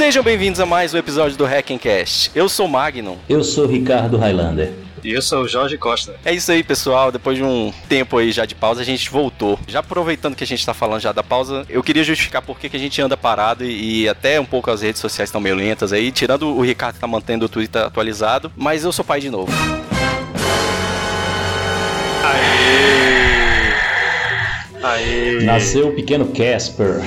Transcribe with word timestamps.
Sejam 0.00 0.22
bem-vindos 0.22 0.58
a 0.58 0.64
mais 0.64 0.94
um 0.94 0.96
episódio 0.96 1.36
do 1.36 1.44
Hackencast. 1.44 2.30
Eu 2.34 2.48
sou 2.48 2.66
Magnum. 2.66 3.18
Eu 3.28 3.44
sou 3.44 3.66
Ricardo 3.66 4.16
Highlander. 4.16 4.72
E 5.04 5.12
eu 5.12 5.20
sou 5.20 5.42
o 5.42 5.46
Jorge 5.46 5.76
Costa. 5.76 6.16
É 6.24 6.32
isso 6.32 6.50
aí, 6.50 6.64
pessoal. 6.64 7.12
Depois 7.12 7.36
de 7.36 7.44
um 7.44 7.70
tempo 7.86 8.16
aí 8.16 8.32
já 8.32 8.46
de 8.46 8.54
pausa, 8.54 8.80
a 8.80 8.84
gente 8.84 9.10
voltou. 9.10 9.60
Já 9.68 9.80
aproveitando 9.80 10.34
que 10.34 10.42
a 10.42 10.46
gente 10.46 10.64
tá 10.64 10.72
falando 10.72 11.02
já 11.02 11.12
da 11.12 11.22
pausa, 11.22 11.66
eu 11.68 11.82
queria 11.82 12.02
justificar 12.02 12.40
por 12.40 12.58
que 12.58 12.74
a 12.74 12.80
gente 12.80 12.98
anda 13.02 13.14
parado 13.14 13.62
e, 13.62 14.04
e 14.04 14.08
até 14.08 14.40
um 14.40 14.46
pouco 14.46 14.70
as 14.70 14.80
redes 14.80 15.02
sociais 15.02 15.28
estão 15.28 15.38
meio 15.38 15.54
lentas 15.54 15.92
aí, 15.92 16.10
tirando 16.10 16.46
o 16.48 16.62
Ricardo 16.62 16.94
que 16.94 17.00
tá 17.00 17.06
mantendo 17.06 17.44
o 17.44 17.48
Twitter 17.50 17.82
atualizado, 17.82 18.50
mas 18.56 18.84
eu 18.84 18.92
sou 18.92 19.04
pai 19.04 19.20
de 19.20 19.28
novo. 19.28 19.52
Aê! 22.24 22.80
Aê! 24.82 25.44
Nasceu 25.44 25.88
o 25.88 25.94
pequeno 25.94 26.28
Casper. 26.28 27.02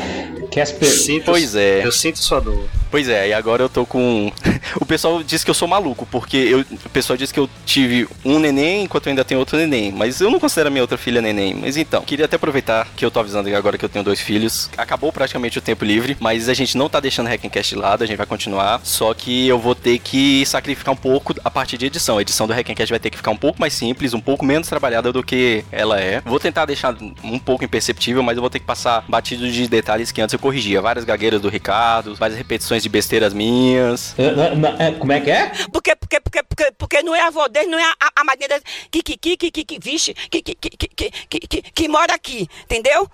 Casper. 0.53 0.89
Sinto, 0.89 1.25
Pois 1.25 1.55
é. 1.55 1.85
Eu 1.85 1.91
sinto 1.91 2.19
sua 2.19 2.39
dor. 2.39 2.67
Pois 2.93 3.09
é, 3.09 3.29
e 3.29 3.33
agora 3.33 3.63
eu 3.63 3.69
tô 3.69 3.87
com. 3.87 4.31
o 4.79 4.85
pessoal 4.85 5.23
diz 5.23 5.43
que 5.43 5.49
eu 5.49 5.53
sou 5.55 5.67
maluco, 5.67 6.05
porque 6.11 6.37
eu... 6.37 6.59
o 6.59 6.89
pessoal 6.89 7.17
diz 7.17 7.31
que 7.31 7.39
eu 7.39 7.49
tive 7.65 8.07
um 8.23 8.37
neném 8.37 8.83
enquanto 8.83 9.07
eu 9.07 9.09
ainda 9.09 9.25
tenho 9.25 9.39
outro 9.39 9.57
neném. 9.57 9.91
Mas 9.91 10.21
eu 10.21 10.29
não 10.29 10.39
considero 10.39 10.67
a 10.67 10.71
minha 10.71 10.83
outra 10.83 10.95
filha 10.95 11.19
neném. 11.19 11.55
Mas 11.55 11.75
então, 11.75 12.03
queria 12.03 12.25
até 12.25 12.35
aproveitar 12.35 12.87
que 12.95 13.03
eu 13.03 13.09
tô 13.09 13.19
avisando 13.19 13.53
agora 13.55 13.79
que 13.79 13.85
eu 13.85 13.89
tenho 13.89 14.05
dois 14.05 14.21
filhos. 14.21 14.69
Acabou 14.77 15.11
praticamente 15.11 15.57
o 15.57 15.61
tempo 15.61 15.83
livre, 15.83 16.15
mas 16.19 16.47
a 16.47 16.53
gente 16.53 16.77
não 16.77 16.87
tá 16.87 16.99
deixando 16.99 17.25
o 17.25 17.29
Hackencast 17.29 17.73
de 17.73 17.81
lado, 17.81 18.03
a 18.03 18.05
gente 18.05 18.17
vai 18.17 18.27
continuar. 18.27 18.79
Só 18.83 19.11
que 19.15 19.47
eu 19.47 19.57
vou 19.57 19.73
ter 19.73 19.97
que 19.97 20.45
sacrificar 20.45 20.93
um 20.93 20.97
pouco 20.97 21.33
a 21.43 21.49
parte 21.49 21.75
de 21.79 21.87
edição. 21.87 22.19
A 22.19 22.21
edição 22.21 22.45
do 22.45 22.53
Hackencast 22.53 22.91
vai 22.91 22.99
ter 22.99 23.09
que 23.09 23.17
ficar 23.17 23.31
um 23.31 23.37
pouco 23.37 23.59
mais 23.59 23.73
simples, 23.73 24.13
um 24.13 24.21
pouco 24.21 24.45
menos 24.45 24.67
trabalhada 24.67 25.11
do 25.11 25.23
que 25.23 25.65
ela 25.71 25.99
é. 25.99 26.21
Vou 26.21 26.39
tentar 26.39 26.65
deixar 26.65 26.95
um 27.23 27.39
pouco 27.39 27.65
imperceptível, 27.65 28.21
mas 28.21 28.37
eu 28.37 28.41
vou 28.41 28.51
ter 28.51 28.59
que 28.59 28.65
passar 28.65 29.03
batido 29.09 29.49
de 29.51 29.67
detalhes 29.67 30.11
que 30.11 30.21
antes 30.21 30.33
eu 30.33 30.42
corrigia. 30.43 30.81
Várias 30.81 31.05
gagueiras 31.05 31.39
do 31.39 31.47
Ricardo, 31.47 32.15
várias 32.15 32.37
repetições 32.37 32.83
de 32.83 32.89
besteiras 32.89 33.33
minhas. 33.33 34.13
É, 34.19 34.31
não, 34.31 34.55
não, 34.57 34.69
é, 34.77 34.91
como 34.91 35.13
é 35.13 35.21
que 35.21 35.31
é? 35.31 35.51
Porque, 35.71 35.95
porque, 35.95 36.19
porque, 36.19 36.43
porque, 36.43 36.71
porque 36.77 37.01
não 37.01 37.15
é 37.15 37.21
a 37.21 37.27
avó 37.27 37.47
dele, 37.47 37.67
não 37.67 37.79
é 37.79 37.83
a, 37.83 38.11
a, 38.17 38.23
madrinha 38.25 38.49
dele 38.49 38.61
que, 38.91 39.01
que, 39.01 39.17
que, 39.17 39.37
que, 39.37 39.51
que, 39.51 39.63
que, 39.63 39.79
vixe, 39.79 40.13
que, 40.29 40.41
que, 40.41 40.53
que, 40.55 40.69
que, 40.69 40.87
que, 40.89 41.11
que, 41.29 41.39
que, 41.47 41.61
que 41.61 41.87
mora 41.87 42.13
aqui, 42.13 42.49
entendeu? 42.65 43.09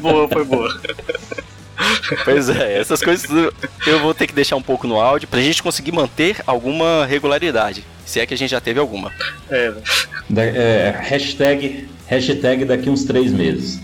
Boa, 0.00 0.26
foi 0.28 0.44
boa. 0.44 0.80
Pois 2.24 2.48
é, 2.48 2.78
essas 2.78 3.02
coisas 3.02 3.28
eu 3.86 4.00
vou 4.00 4.14
ter 4.14 4.26
que 4.26 4.32
deixar 4.32 4.56
um 4.56 4.62
pouco 4.62 4.86
no 4.86 4.98
áudio 4.98 5.28
pra 5.28 5.40
gente 5.40 5.62
conseguir 5.62 5.92
manter 5.92 6.36
alguma 6.46 7.04
regularidade. 7.04 7.84
Se 8.06 8.20
é 8.20 8.26
que 8.26 8.34
a 8.34 8.36
gente 8.36 8.50
já 8.50 8.60
teve 8.60 8.78
alguma. 8.78 9.12
É, 9.50 9.72
é, 10.36 10.94
hashtag, 11.02 11.88
hashtag 12.06 12.64
daqui 12.64 12.90
uns 12.90 13.04
três 13.04 13.32
meses. 13.32 13.80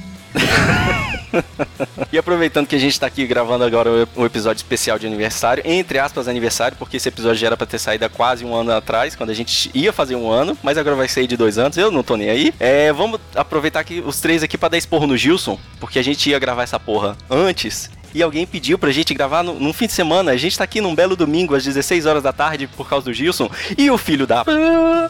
E 2.13 2.19
aproveitando 2.19 2.67
que 2.67 2.75
a 2.75 2.79
gente 2.79 2.99
tá 2.99 3.07
aqui 3.07 3.27
gravando 3.27 3.65
agora 3.65 4.09
um 4.17 4.25
episódio 4.25 4.59
especial 4.59 4.99
de 4.99 5.07
aniversário, 5.07 5.63
entre 5.65 5.99
aspas 5.99 6.27
aniversário, 6.29 6.77
porque 6.77 6.97
esse 6.97 7.09
episódio 7.09 7.37
já 7.37 7.49
era 7.49 7.57
pra 7.57 7.67
ter 7.67 7.79
saído 7.79 8.05
há 8.05 8.09
quase 8.09 8.45
um 8.45 8.55
ano 8.55 8.73
atrás, 8.73 9.15
quando 9.15 9.31
a 9.31 9.35
gente 9.35 9.71
ia 9.75 9.93
fazer 9.93 10.17
um 10.17 10.31
ano, 10.31 10.59
mas 10.63 10.77
agora 10.77 10.97
vai 10.97 11.09
sair 11.09 11.27
de 11.27 11.37
dois 11.37 11.59
anos, 11.59 11.77
eu 11.77 11.91
não 11.91 12.03
tô 12.03 12.17
nem 12.17 12.31
aí. 12.31 12.53
É, 12.59 12.93
vamos 12.93 13.21
aproveitar 13.35 13.85
que 13.85 14.01
os 14.01 14.21
três 14.21 14.43
aqui 14.43 14.59
pra 14.59 14.69
dar 14.69 14.79
esporro 14.79 15.07
no 15.07 15.17
Gilson, 15.17 15.59
porque 15.79 15.99
a 15.99 16.03
gente 16.03 16.29
ia 16.29 16.39
gravar 16.39 16.65
essa 16.65 16.81
porra 16.81 17.17
antes. 17.31 17.91
E 18.13 18.23
alguém 18.23 18.45
pediu 18.45 18.77
pra 18.77 18.91
gente 18.91 19.15
gravar 19.15 19.45
no, 19.45 19.55
num 19.55 19.73
fim 19.73 19.87
de 19.87 19.93
semana. 19.93 20.33
A 20.33 20.37
gente 20.37 20.59
tá 20.59 20.65
aqui 20.65 20.81
num 20.81 20.97
belo 20.97 21.15
domingo, 21.15 21.55
às 21.55 21.63
16 21.63 22.07
horas 22.07 22.25
da 22.25 22.33
tarde, 22.33 22.67
por 22.67 22.89
causa 22.89 23.05
do 23.05 23.15
Gilson. 23.15 23.49
E 23.79 23.89
o 23.89 23.97
filho 23.97 24.27
da. 24.27 24.45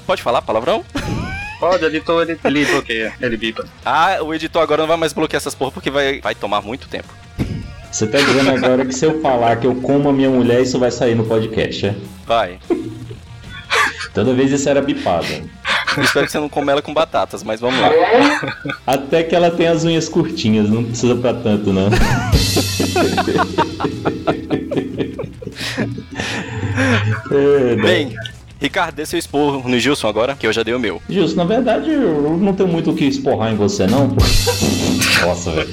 Pode 0.06 0.20
falar 0.20 0.42
palavrão? 0.42 0.84
Pode, 1.60 1.84
editor, 1.84 2.22
ele, 2.22 2.40
ele 2.42 2.64
bloqueia, 2.64 3.12
ele 3.20 3.36
bipa. 3.36 3.68
Ah, 3.84 4.18
o 4.22 4.34
editor 4.34 4.62
agora 4.62 4.82
não 4.82 4.88
vai 4.88 4.96
mais 4.96 5.12
bloquear 5.12 5.38
essas 5.38 5.54
porra 5.54 5.70
porque 5.70 5.90
vai, 5.90 6.20
vai 6.20 6.34
tomar 6.34 6.62
muito 6.62 6.88
tempo. 6.88 7.08
Você 7.92 8.06
tá 8.06 8.18
dizendo 8.18 8.50
agora 8.50 8.86
que 8.86 8.94
se 8.94 9.04
eu 9.04 9.20
falar 9.20 9.56
que 9.56 9.66
eu 9.66 9.74
como 9.76 10.08
a 10.08 10.12
minha 10.12 10.30
mulher, 10.30 10.62
isso 10.62 10.78
vai 10.78 10.90
sair 10.90 11.14
no 11.14 11.24
podcast, 11.26 11.86
é? 11.86 11.94
Vai. 12.26 12.58
Toda 14.14 14.32
vez 14.32 14.50
isso 14.50 14.68
era 14.68 14.80
bipado. 14.80 15.26
Eu 15.96 16.02
espero 16.04 16.26
que 16.26 16.32
você 16.32 16.38
não 16.38 16.48
coma 16.48 16.72
ela 16.72 16.80
com 16.82 16.94
batatas, 16.94 17.42
mas 17.42 17.60
vamos 17.60 17.80
lá. 17.80 17.90
Até 18.86 19.22
que 19.24 19.34
ela 19.34 19.50
tem 19.50 19.66
as 19.66 19.84
unhas 19.84 20.08
curtinhas, 20.08 20.70
não 20.70 20.84
precisa 20.84 21.14
pra 21.16 21.34
tanto, 21.34 21.72
não. 21.72 21.90
É, 27.30 27.76
né? 27.76 27.82
Bem, 27.82 28.16
Ricardo, 28.60 28.96
dê 28.96 29.06
seu 29.06 29.18
esporro 29.18 29.66
no 29.66 29.78
Gilson 29.78 30.06
agora, 30.06 30.34
que 30.34 30.46
eu 30.46 30.52
já 30.52 30.62
dei 30.62 30.74
o 30.74 30.78
meu. 30.78 31.00
Justo, 31.08 31.36
na 31.36 31.44
verdade 31.44 31.90
eu 31.90 32.36
não 32.36 32.52
tenho 32.52 32.68
muito 32.68 32.90
o 32.90 32.94
que 32.94 33.06
esporrar 33.06 33.50
em 33.52 33.56
você, 33.56 33.86
não. 33.86 34.14
Nossa, 35.24 35.50
velho. 35.50 35.68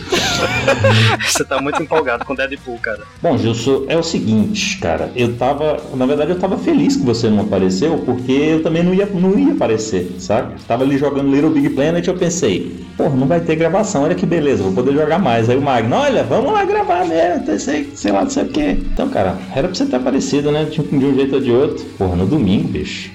Você 1.26 1.44
tá 1.44 1.62
muito 1.62 1.82
empolgado 1.82 2.26
com 2.26 2.36
Deadpool, 2.36 2.78
cara. 2.80 3.00
Bom, 3.22 3.38
Gilson, 3.38 3.86
é 3.88 3.98
o 3.98 4.04
seguinte, 4.04 4.78
cara. 4.80 5.12
Eu 5.16 5.36
tava. 5.36 5.78
Na 5.96 6.06
verdade, 6.06 6.32
eu 6.32 6.40
tava 6.40 6.58
feliz 6.58 6.96
que 6.96 7.04
você 7.04 7.30
não 7.30 7.42
apareceu, 7.42 7.98
porque 8.00 8.32
eu 8.32 8.64
também 8.64 8.84
não 8.84 8.94
ia, 8.94 9.06
não 9.06 9.38
ia 9.40 9.54
aparecer, 9.54 10.16
sabe? 10.20 10.56
Tava 10.68 10.84
ali 10.84 10.98
jogando 10.98 11.34
Little 11.34 11.50
Big 11.50 11.70
Planet 11.70 12.06
e 12.06 12.10
eu 12.10 12.18
pensei, 12.18 12.86
porra, 12.98 13.16
não 13.16 13.28
vai 13.28 13.40
ter 13.40 13.56
gravação, 13.56 14.04
olha 14.04 14.16
que 14.16 14.26
beleza, 14.26 14.64
vou 14.64 14.74
poder 14.74 14.94
jogar 14.94 15.20
mais. 15.20 15.50
Aí 15.50 15.58
o 15.58 15.62
Magno, 15.62 15.96
olha, 15.96 16.24
vamos 16.24 16.52
lá 16.52 16.66
gravar 16.66 17.06
mesmo, 17.06 17.44
então 17.44 17.58
sei, 17.58 17.90
sei 17.96 18.12
lá, 18.12 18.24
não 18.24 18.30
sei 18.30 18.44
o 18.44 18.50
quê. 18.50 18.78
Então, 18.94 19.10
cara, 19.10 19.38
era 19.56 19.68
pra 19.68 19.76
você 19.76 19.86
ter 19.86 19.96
aparecido, 19.96 20.52
né? 20.52 20.68
Um 20.92 21.00
de 21.00 21.06
um 21.06 21.16
jeito 21.16 21.36
ou 21.36 21.42
de 21.42 21.52
outro. 21.52 21.86
Porra, 21.98 22.16
no 22.16 22.26
domingo, 22.26 22.77
bicho. 22.78 23.12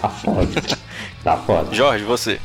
Tá 0.00 0.08
foda. 0.08 0.62
Tá 1.24 1.36
foda. 1.36 1.74
Jorge, 1.74 2.04
você. 2.04 2.40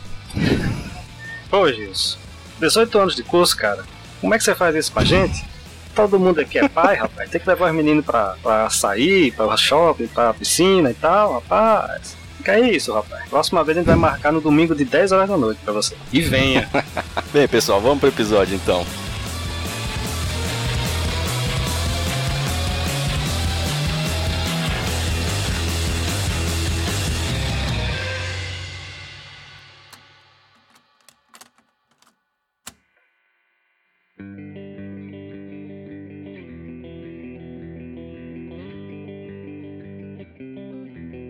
Pô, 1.50 1.72
Gilson, 1.72 2.18
18 2.59 2.97
anos 2.97 3.16
de 3.16 3.24
curso, 3.24 3.56
cara. 3.56 3.84
Como 4.22 4.34
é 4.34 4.38
que 4.38 4.44
você 4.44 4.56
faz 4.56 4.75
isso 4.75 4.91
com 4.91 5.00
a 5.00 5.06
gente? 5.06 5.46
Todo 5.94 6.19
mundo 6.19 6.40
aqui 6.40 6.57
é 6.57 6.68
pai, 6.68 6.96
rapaz. 6.97 7.29
Tem 7.29 7.40
que 7.40 7.47
levar 7.47 7.69
os 7.69 7.75
meninos 7.75 8.06
pra, 8.06 8.35
pra 8.41 8.69
sair, 8.69 9.31
pra 9.34 9.56
shopping, 9.57 10.07
pra 10.07 10.34
piscina 10.34 10.90
e 10.90 10.94
tal, 10.94 11.34
rapaz. 11.35 12.16
Que 12.44 12.52
é 12.52 12.72
isso, 12.72 12.94
rapaz. 12.94 13.29
Próxima 13.29 13.63
vez 13.63 13.78
a 13.78 13.81
gente 13.81 13.88
vai 13.88 13.96
marcar 13.96 14.31
no 14.31 14.41
domingo 14.41 14.75
de 14.75 14.84
10 14.84 15.12
horas 15.12 15.29
da 15.29 15.38
noite 15.38 15.59
pra 15.63 15.73
você. 15.73 15.96
E 16.12 16.22
venha. 16.22 16.69
Bem, 17.31 17.47
pessoal, 17.47 17.79
vamos 17.79 18.00
pro 18.00 18.09
episódio 18.09 18.56
então. 18.56 18.85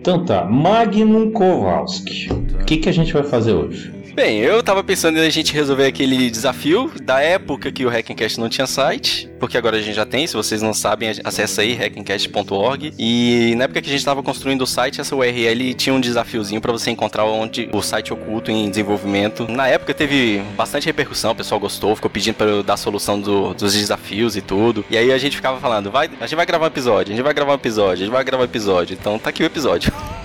Então 0.04 0.22
tá, 0.22 0.44
Magnum 0.44 1.30
Kowalski. 1.30 2.28
O 2.30 2.64
que, 2.66 2.76
que 2.76 2.90
a 2.90 2.92
gente 2.92 3.10
vai 3.14 3.22
fazer 3.22 3.54
hoje? 3.54 3.93
Bem, 4.14 4.38
eu 4.38 4.62
tava 4.62 4.84
pensando 4.84 5.18
em 5.18 5.26
a 5.26 5.28
gente 5.30 5.52
resolver 5.52 5.86
aquele 5.86 6.30
desafio 6.30 6.88
da 7.02 7.20
época 7.20 7.72
que 7.72 7.84
o 7.84 7.88
Hackencast 7.88 8.38
não 8.38 8.48
tinha 8.48 8.64
site, 8.64 9.28
porque 9.40 9.58
agora 9.58 9.76
a 9.76 9.82
gente 9.82 9.94
já 9.96 10.06
tem, 10.06 10.24
se 10.24 10.34
vocês 10.34 10.62
não 10.62 10.72
sabem, 10.72 11.10
acessa 11.24 11.62
aí 11.62 11.74
hackencast.org. 11.74 12.94
E 12.96 13.54
na 13.56 13.64
época 13.64 13.82
que 13.82 13.88
a 13.88 13.92
gente 13.92 14.04
tava 14.04 14.22
construindo 14.22 14.62
o 14.62 14.66
site, 14.68 15.00
essa 15.00 15.16
URL 15.16 15.74
tinha 15.74 15.92
um 15.92 16.00
desafiozinho 16.00 16.60
pra 16.60 16.70
você 16.70 16.92
encontrar 16.92 17.24
onde 17.24 17.68
o 17.72 17.82
site 17.82 18.12
oculto 18.12 18.52
em 18.52 18.70
desenvolvimento. 18.70 19.48
Na 19.50 19.66
época 19.66 19.92
teve 19.92 20.40
bastante 20.56 20.86
repercussão, 20.86 21.32
o 21.32 21.34
pessoal 21.34 21.58
gostou, 21.58 21.96
ficou 21.96 22.08
pedindo 22.08 22.36
pra 22.36 22.46
eu 22.46 22.62
dar 22.62 22.74
a 22.74 22.76
solução 22.76 23.20
do- 23.20 23.52
dos 23.52 23.72
desafios 23.74 24.36
e 24.36 24.40
tudo. 24.40 24.84
E 24.88 24.96
aí 24.96 25.10
a 25.10 25.18
gente 25.18 25.34
ficava 25.34 25.58
falando, 25.58 25.90
vai, 25.90 26.08
a 26.20 26.26
gente 26.26 26.36
vai 26.36 26.46
gravar 26.46 26.66
um 26.66 26.68
episódio, 26.68 27.12
a 27.12 27.16
gente 27.16 27.24
vai 27.24 27.34
gravar 27.34 27.50
um 27.50 27.56
episódio, 27.56 27.94
a 28.04 28.06
gente 28.06 28.12
vai 28.12 28.22
gravar 28.22 28.42
um 28.44 28.46
episódio. 28.46 28.96
Então 28.98 29.18
tá 29.18 29.30
aqui 29.30 29.42
o 29.42 29.46
episódio. 29.46 29.92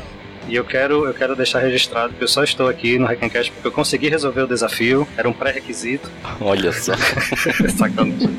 E 0.50 0.56
eu 0.56 0.66
quero, 0.66 1.06
eu 1.06 1.14
quero 1.14 1.36
deixar 1.36 1.60
registrado 1.60 2.12
que 2.14 2.24
eu 2.24 2.28
só 2.28 2.44
estou 2.44 2.68
aqui 2.68 2.98
no 2.98 3.06
Hackencast 3.06 3.52
porque 3.52 3.68
eu 3.68 3.72
consegui 3.72 4.10
resolver 4.10 4.42
o 4.42 4.48
desafio. 4.48 5.08
Era 5.16 5.30
um 5.30 5.34
pré-requisito. 5.34 6.10
Olha 6.42 6.74
só. 6.74 6.94
Sacanagem. 7.78 8.30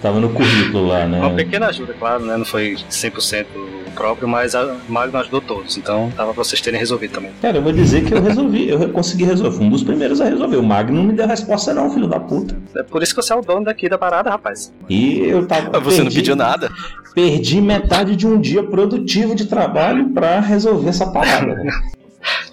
Tava 0.00 0.18
no 0.18 0.30
currículo 0.30 0.86
lá, 0.86 1.06
né? 1.06 1.18
Uma 1.18 1.34
pequena 1.34 1.66
ajuda, 1.66 1.92
claro, 1.92 2.24
né? 2.24 2.34
Não 2.38 2.46
foi 2.46 2.76
100% 2.90 3.44
próprio, 3.98 4.28
mas 4.28 4.54
a 4.54 4.76
Magno 4.88 5.18
ajudou 5.18 5.40
todos. 5.40 5.76
Então, 5.76 6.10
tava 6.16 6.32
pra 6.32 6.44
vocês 6.44 6.60
terem 6.60 6.78
resolvido 6.78 7.12
também. 7.12 7.32
Cara, 7.42 7.58
eu 7.58 7.62
vou 7.62 7.72
dizer 7.72 8.04
que 8.04 8.14
eu 8.14 8.22
resolvi, 8.22 8.68
eu 8.68 8.88
consegui 8.90 9.24
resolver. 9.24 9.56
Fui 9.56 9.66
um 9.66 9.70
dos 9.70 9.82
primeiros 9.82 10.20
a 10.20 10.26
resolver. 10.26 10.56
O 10.56 10.62
Magno 10.62 10.96
não 10.96 11.04
me 11.04 11.12
deu 11.12 11.26
resposta, 11.26 11.74
não, 11.74 11.90
filho 11.92 12.06
da 12.06 12.20
puta. 12.20 12.56
É 12.76 12.82
por 12.82 13.02
isso 13.02 13.14
que 13.14 13.20
você 13.22 13.32
é 13.32 13.36
o 13.36 13.40
dono 13.42 13.64
daqui 13.64 13.88
da 13.88 13.98
parada, 13.98 14.30
rapaz. 14.30 14.72
E 14.88 15.18
eu 15.20 15.46
tava. 15.46 15.80
Você 15.80 15.96
não 15.98 16.04
perdi- 16.04 16.16
pediu 16.16 16.36
nada? 16.36 16.70
Perdi 17.14 17.60
metade 17.60 18.14
de 18.14 18.26
um 18.26 18.40
dia 18.40 18.62
produtivo 18.62 19.34
de 19.34 19.46
trabalho 19.46 20.10
pra 20.10 20.38
resolver 20.40 20.88
essa 20.88 21.10
parada. 21.10 21.56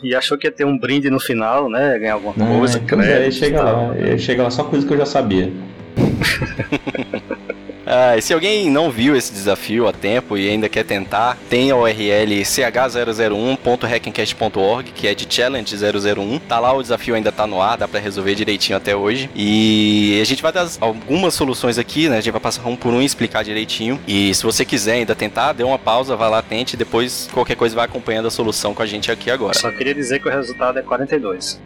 E 0.03 0.13
achou 0.13 0.38
que 0.38 0.45
ia 0.45 0.51
ter 0.51 0.65
um 0.65 0.77
brinde 0.77 1.09
no 1.09 1.19
final, 1.19 1.68
né? 1.69 1.98
Ganhar 1.98 2.13
alguma 2.13 2.33
Não, 2.38 2.59
coisa, 2.59 2.80
é, 3.01 3.31
chega 3.31 3.63
lá, 3.63 3.95
é, 3.98 4.18
chega 4.18 4.44
lá, 4.44 4.50
só 4.51 4.63
coisa 4.63 4.86
que 4.86 4.94
eu 4.94 4.98
já 4.98 5.06
sabia. 5.06 5.51
Ah, 7.85 8.17
e 8.17 8.21
se 8.21 8.33
alguém 8.33 8.71
não 8.71 8.89
viu 8.89 9.15
esse 9.15 9.31
desafio 9.31 9.87
a 9.87 9.93
tempo 9.93 10.35
e 10.37 10.49
ainda 10.49 10.67
quer 10.67 10.83
tentar, 10.83 11.37
tem 11.49 11.71
a 11.71 11.75
URL 11.75 12.41
ch001.hackencast.org, 12.41 14.91
que 14.91 15.07
é 15.07 15.13
de 15.13 15.27
Challenge 15.29 15.75
001. 15.75 16.39
Tá 16.39 16.59
lá, 16.59 16.73
o 16.73 16.81
desafio 16.81 17.13
ainda 17.15 17.31
tá 17.31 17.45
no 17.45 17.61
ar, 17.61 17.77
dá 17.77 17.87
pra 17.87 17.99
resolver 17.99 18.33
direitinho 18.35 18.75
até 18.77 18.95
hoje. 18.95 19.29
E 19.35 20.17
a 20.21 20.25
gente 20.25 20.41
vai 20.41 20.51
dar 20.51 20.67
algumas 20.79 21.35
soluções 21.35 21.77
aqui, 21.77 22.09
né? 22.09 22.17
A 22.17 22.21
gente 22.21 22.31
vai 22.31 22.41
passar 22.41 22.67
um 22.67 22.75
por 22.75 22.91
um 22.93 23.01
e 23.01 23.05
explicar 23.05 23.43
direitinho. 23.43 23.99
E 24.07 24.33
se 24.33 24.41
você 24.43 24.65
quiser 24.65 24.93
ainda 24.93 25.13
tentar, 25.15 25.53
dê 25.53 25.63
uma 25.63 25.77
pausa, 25.77 26.15
vai 26.15 26.29
lá, 26.29 26.41
tente, 26.41 26.75
e 26.75 26.77
depois 26.77 27.29
qualquer 27.31 27.55
coisa 27.55 27.75
vai 27.75 27.85
acompanhando 27.85 28.27
a 28.27 28.31
solução 28.31 28.73
com 28.73 28.81
a 28.81 28.85
gente 28.85 29.11
aqui 29.11 29.29
agora. 29.29 29.53
Só 29.53 29.69
queria 29.71 29.93
dizer 29.93 30.19
que 30.19 30.27
o 30.27 30.31
resultado 30.31 30.79
é 30.79 30.81
42. 30.81 31.61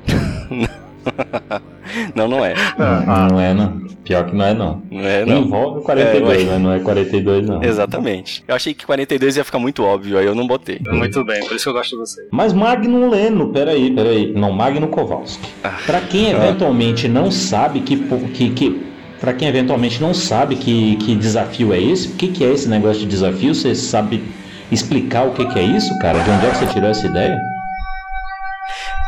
não, 2.15 2.27
não 2.27 2.45
é. 2.45 2.53
Ah, 2.77 3.27
não 3.29 3.39
é 3.39 3.53
não. 3.53 3.81
Pior 4.03 4.25
que 4.25 4.35
não 4.35 4.45
é 4.45 4.53
não. 4.53 4.81
Não 4.89 5.01
é, 5.01 5.25
não. 5.25 5.41
Envolve 5.41 5.81
42, 5.83 6.41
É, 6.41 6.45
mas 6.45 6.61
não 6.61 6.73
é 6.73 6.79
42 6.79 7.47
não. 7.47 7.63
Exatamente. 7.63 8.43
Eu 8.47 8.55
achei 8.55 8.73
que 8.73 8.85
42 8.85 9.37
ia 9.37 9.43
ficar 9.43 9.59
muito 9.59 9.83
óbvio, 9.83 10.17
aí 10.17 10.25
eu 10.25 10.33
não 10.35 10.47
botei. 10.47 10.79
Muito 10.89 11.23
bem, 11.23 11.45
por 11.45 11.55
isso 11.55 11.65
que 11.65 11.69
eu 11.69 11.73
gosto 11.73 11.91
de 11.91 11.97
você. 11.97 12.27
Mas 12.31 12.53
Magnum 12.53 13.09
Leno, 13.09 13.49
peraí, 13.51 13.91
peraí. 13.91 14.33
Não, 14.33 14.51
Magnum 14.51 14.87
Kowalski. 14.87 15.47
Pra 15.85 16.01
quem 16.01 16.31
eventualmente 16.31 17.07
não 17.07 17.29
sabe 17.31 17.81
que. 17.81 17.97
que, 18.33 18.49
que 18.51 18.89
Pra 19.19 19.33
quem 19.33 19.49
eventualmente 19.49 20.01
não 20.01 20.13
sabe 20.13 20.55
que, 20.55 20.95
que 20.95 21.13
desafio 21.13 21.73
é 21.73 21.79
esse, 21.79 22.07
o 22.07 22.11
que, 22.13 22.29
que 22.29 22.43
é 22.43 22.53
esse 22.53 22.69
negócio 22.69 23.01
de 23.01 23.05
desafio? 23.05 23.53
Você 23.53 23.75
sabe 23.75 24.23
explicar 24.71 25.23
o 25.27 25.33
que, 25.33 25.45
que 25.45 25.59
é 25.59 25.63
isso, 25.63 25.97
cara? 25.99 26.19
De 26.19 26.29
onde 26.29 26.45
é 26.45 26.49
que 26.51 26.57
você 26.57 26.65
tirou 26.67 26.89
essa 26.89 27.05
ideia? 27.05 27.37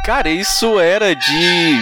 Cara, 0.05 0.29
isso 0.29 0.79
era 0.79 1.13
de. 1.15 1.81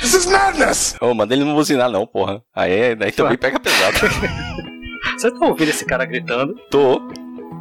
This 0.00 0.14
is 0.14 0.26
madness! 0.26 0.96
Ô, 1.00 1.12
manda 1.12 1.34
ele 1.34 1.44
não 1.44 1.54
buzinar, 1.54 1.90
não, 1.90 2.06
porra. 2.06 2.40
Aí, 2.54 2.72
é- 2.72 2.96
aí 3.00 3.10
também 3.12 3.36
pega 3.36 3.58
pesado. 3.58 3.98
Você 5.18 5.30
tá 5.32 5.46
ouvindo 5.46 5.68
esse 5.70 5.84
cara 5.84 6.04
gritando? 6.04 6.54
Tô. 6.70 7.00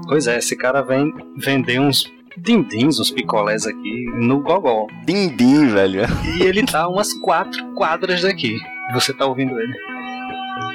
Pois 0.08 0.28
é, 0.28 0.38
esse 0.38 0.56
cara 0.56 0.82
vem 0.84 1.12
vender 1.38 1.80
uns 1.80 2.06
dindins, 2.38 3.00
uns 3.00 3.10
picolés 3.10 3.66
aqui 3.66 4.06
no 4.14 4.40
Gogol. 4.42 4.88
Dindim, 5.06 5.68
velho. 5.70 6.04
E 6.38 6.44
ele 6.44 6.64
tá 6.64 6.88
umas 6.88 7.12
quatro 7.22 7.74
quadras 7.74 8.22
daqui. 8.22 8.60
Você 8.94 9.12
tá 9.14 9.26
ouvindo 9.26 9.60
ele. 9.60 9.74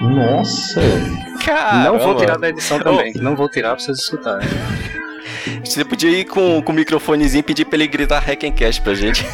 Nossa! 0.00 0.80
Cara, 1.44 1.84
não 1.84 1.98
vou 1.98 2.16
tirar 2.16 2.36
da 2.38 2.48
edição 2.48 2.80
também. 2.80 3.12
Não 3.14 3.36
vou 3.36 3.48
tirar 3.48 3.70
pra 3.76 3.78
vocês 3.78 3.98
escutarem. 4.00 4.48
Você 5.64 5.84
podia 5.84 6.10
ir 6.10 6.24
com, 6.24 6.62
com 6.62 6.72
o 6.72 6.74
microfonezinho 6.74 7.40
e 7.40 7.42
pedir 7.42 7.64
pra 7.64 7.76
ele 7.76 7.86
gritar 7.86 8.20
Hack 8.20 8.44
and 8.44 8.52
Cash 8.52 8.78
pra 8.78 8.94
gente. 8.94 9.24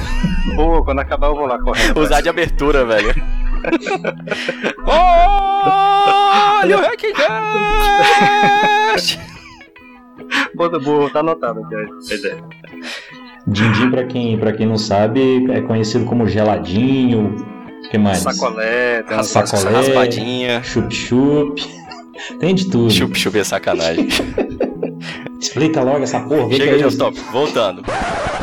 Pô, 0.56 0.84
quando 0.84 1.00
acabar 1.00 1.28
eu 1.28 1.34
vou 1.34 1.46
lá 1.46 1.58
correndo. 1.58 2.00
Usar 2.00 2.20
de 2.20 2.28
abertura, 2.28 2.84
velho. 2.84 3.14
Olha 4.86 6.78
o 6.78 6.80
Hack 6.80 7.04
and 7.04 7.14
Cash! 8.94 9.18
Boa, 10.54 10.78
boa, 10.78 11.10
tá 11.10 11.20
anotado 11.20 11.60
aqui 11.60 11.74
a 11.74 12.14
ideia. 12.14 12.44
Dindim, 13.46 13.90
pra 13.90 14.04
quem, 14.04 14.38
pra 14.38 14.52
quem 14.52 14.66
não 14.66 14.76
sabe, 14.76 15.50
é 15.50 15.60
conhecido 15.62 16.04
como 16.04 16.28
geladinho. 16.28 17.34
O 17.86 17.88
que 17.90 17.96
mais? 17.96 18.18
Sacolé, 18.18 19.02
tem 19.02 19.16
umas 19.16 19.28
Sacolé. 19.28 19.70
Raspadinha. 19.70 20.62
Chup-chup. 20.62 21.62
Tem 22.38 22.54
de 22.54 22.68
tudo. 22.68 22.90
Chup-chup 22.90 23.38
é 23.38 23.44
sacanagem. 23.44 24.08
Explica 25.40 25.82
logo 25.82 26.02
essa 26.02 26.20
porra. 26.20 26.50
Chega 26.54 26.72
é 26.72 26.76
de 26.78 26.84
off-top, 26.84 27.18
voltando. 27.32 27.84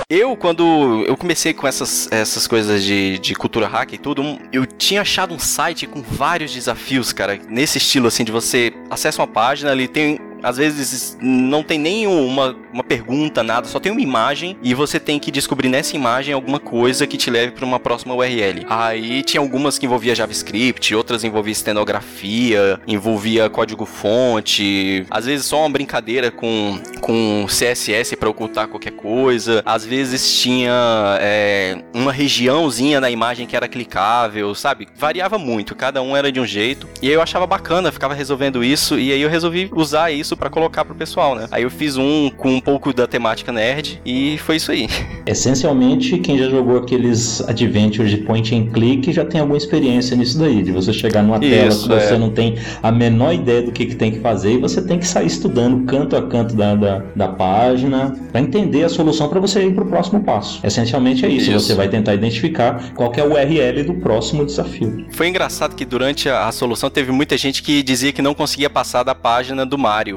Eu, 0.10 0.36
quando 0.38 1.04
eu 1.08 1.18
comecei 1.18 1.52
com 1.54 1.68
essas, 1.68 2.08
essas 2.12 2.46
coisas 2.46 2.84
de, 2.84 3.18
de 3.18 3.34
cultura 3.34 3.68
hack 3.68 3.94
e 3.94 3.98
tudo, 3.98 4.22
um- 4.22 4.38
eu 4.54 4.66
tinha 4.66 5.02
achado 5.02 5.34
um 5.34 5.40
site 5.40 5.88
com 5.88 6.02
vários 6.02 6.54
desafios, 6.54 7.12
cara, 7.12 7.40
nesse 7.50 7.80
estilo 7.80 8.08
assim, 8.08 8.24
de 8.24 8.32
você 8.32 8.72
acessa 8.90 9.22
uma 9.22 9.28
página, 9.28 9.72
ali 9.72 9.88
tem. 9.88 10.20
Às 10.46 10.58
vezes 10.58 11.18
não 11.20 11.64
tem 11.64 11.80
nem 11.80 12.06
uma, 12.06 12.56
pergunta, 12.88 13.42
nada, 13.42 13.68
só 13.68 13.80
tem 13.80 13.92
uma 13.92 14.02
imagem 14.02 14.56
e 14.62 14.74
você 14.74 15.00
tem 15.00 15.20
que 15.20 15.32
descobrir 15.32 15.70
nessa 15.70 15.96
imagem 15.96 16.34
alguma 16.34 16.60
coisa 16.60 17.08
que 17.08 17.18
te 17.18 17.32
leve 17.32 17.52
para 17.52 17.66
uma 17.66 17.80
próxima 17.80 18.14
URL. 18.14 18.66
Aí 18.70 19.24
tinha 19.24 19.42
algumas 19.42 19.80
que 19.80 19.88
envolvia 19.88 20.14
JavaScript, 20.14 20.94
outras 20.94 21.24
envolvia 21.24 21.52
estenografia, 21.52 22.80
envolvia 22.88 23.50
código-fonte, 23.50 25.06
às 25.10 25.26
vezes 25.26 25.48
só 25.48 25.62
uma 25.62 25.70
brincadeira 25.70 26.30
com, 26.30 26.80
com 27.02 27.48
CSS 27.48 28.16
para 28.16 28.30
ocultar 28.30 28.68
qualquer 28.68 28.92
coisa, 28.92 29.64
às 29.66 29.84
vezes 29.84 30.40
tinha 30.40 31.18
é, 31.20 31.78
uma 31.94 32.12
regiãozinha 32.12 33.02
na 33.02 33.10
imagem 33.10 33.48
que 33.48 33.56
era 33.56 33.68
clicável, 33.68 34.54
sabe? 34.54 34.88
Variava 34.96 35.38
muito, 35.38 35.76
cada 35.76 36.02
um 36.02 36.16
era 36.16 36.32
de 36.32 36.40
um 36.40 36.46
jeito. 36.46 36.88
E 37.02 37.10
eu 37.10 37.22
achava 37.22 37.48
bacana, 37.48 37.92
ficava 37.92 38.14
resolvendo 38.14 38.64
isso, 38.64 39.00
e 39.00 39.12
aí 39.12 39.22
eu 39.22 39.30
resolvi 39.30 39.70
usar 39.74 40.12
isso 40.12 40.35
para 40.36 40.50
colocar 40.50 40.86
pro 40.86 40.96
pessoal, 40.96 41.36
né? 41.36 41.48
Aí 41.52 41.64
eu 41.64 41.70
fiz 41.70 41.98
um 41.98 42.30
com 42.30 42.50
um 42.50 42.60
pouco 42.60 42.94
da 42.94 43.08
temática 43.08 43.52
nerd, 43.52 44.02
e 44.06 44.38
foi 44.40 44.58
isso 44.58 44.72
aí. 44.72 44.88
Essencialmente, 45.26 46.18
quem 46.20 46.38
já 46.38 46.50
jogou 46.50 46.78
aqueles 46.78 47.42
adventures 47.48 48.12
de 48.12 48.18
point 48.18 48.56
and 48.56 48.72
click 48.72 49.12
já 49.12 49.26
tem 49.26 49.42
alguma 49.42 49.58
experiência 49.58 50.16
nisso 50.16 50.38
daí, 50.38 50.62
de 50.62 50.72
você 50.72 50.94
chegar 50.94 51.24
numa 51.24 51.40
tela 51.40 51.68
Isso, 51.68 51.88
que 51.88 51.96
você 51.96 52.14
é. 52.14 52.18
não 52.18 52.30
tem 52.30 52.56
a 52.82 52.92
menor 52.92 53.34
ideia 53.34 53.62
do 53.62 53.72
que, 53.72 53.86
que 53.86 53.96
tem 53.96 54.12
que 54.12 54.20
fazer 54.20 54.54
e 54.54 54.58
você 54.58 54.82
tem 54.82 55.00
que 55.00 55.08
sair 55.08 55.28
estudando 55.28 55.86
canto 55.86 56.16
a 56.16 56.28
canto 56.28 56.56
da, 56.56 56.76
da, 56.76 57.04
da 57.16 57.28
página 57.28 58.16
para 58.32 58.42
entender 58.42 58.84
a 58.84 58.90
solução 58.90 59.28
para 59.28 59.40
você 59.40 59.66
ir 59.66 59.74
para 59.74 59.84
o 59.84 59.88
próximo 59.88 60.24
passo. 60.24 60.60
Essencialmente 60.64 61.26
é 61.26 61.30
isso, 61.30 61.52
Isso. 61.52 61.68
você 61.68 61.74
vai 61.74 61.88
tentar 61.88 62.14
identificar 62.14 62.94
qual 62.94 63.12
que 63.12 63.20
é 63.20 63.24
o 63.24 63.34
URL 63.34 63.84
do 63.84 63.96
próximo 63.96 64.46
desafio. 64.46 65.06
Foi 65.12 65.28
engraçado 65.28 65.76
que 65.76 65.86
durante 65.86 66.30
a, 66.30 66.48
a 66.48 66.52
solução 66.52 66.90
teve 66.90 67.12
muita 67.12 67.38
gente 67.38 67.64
que 67.64 67.82
dizia 67.82 68.12
que 68.12 68.22
não 68.22 68.34
conseguia 68.34 68.70
passar 68.70 69.04
da 69.04 69.16
página 69.16 69.66
do 69.66 69.78
Mario. 69.78 70.15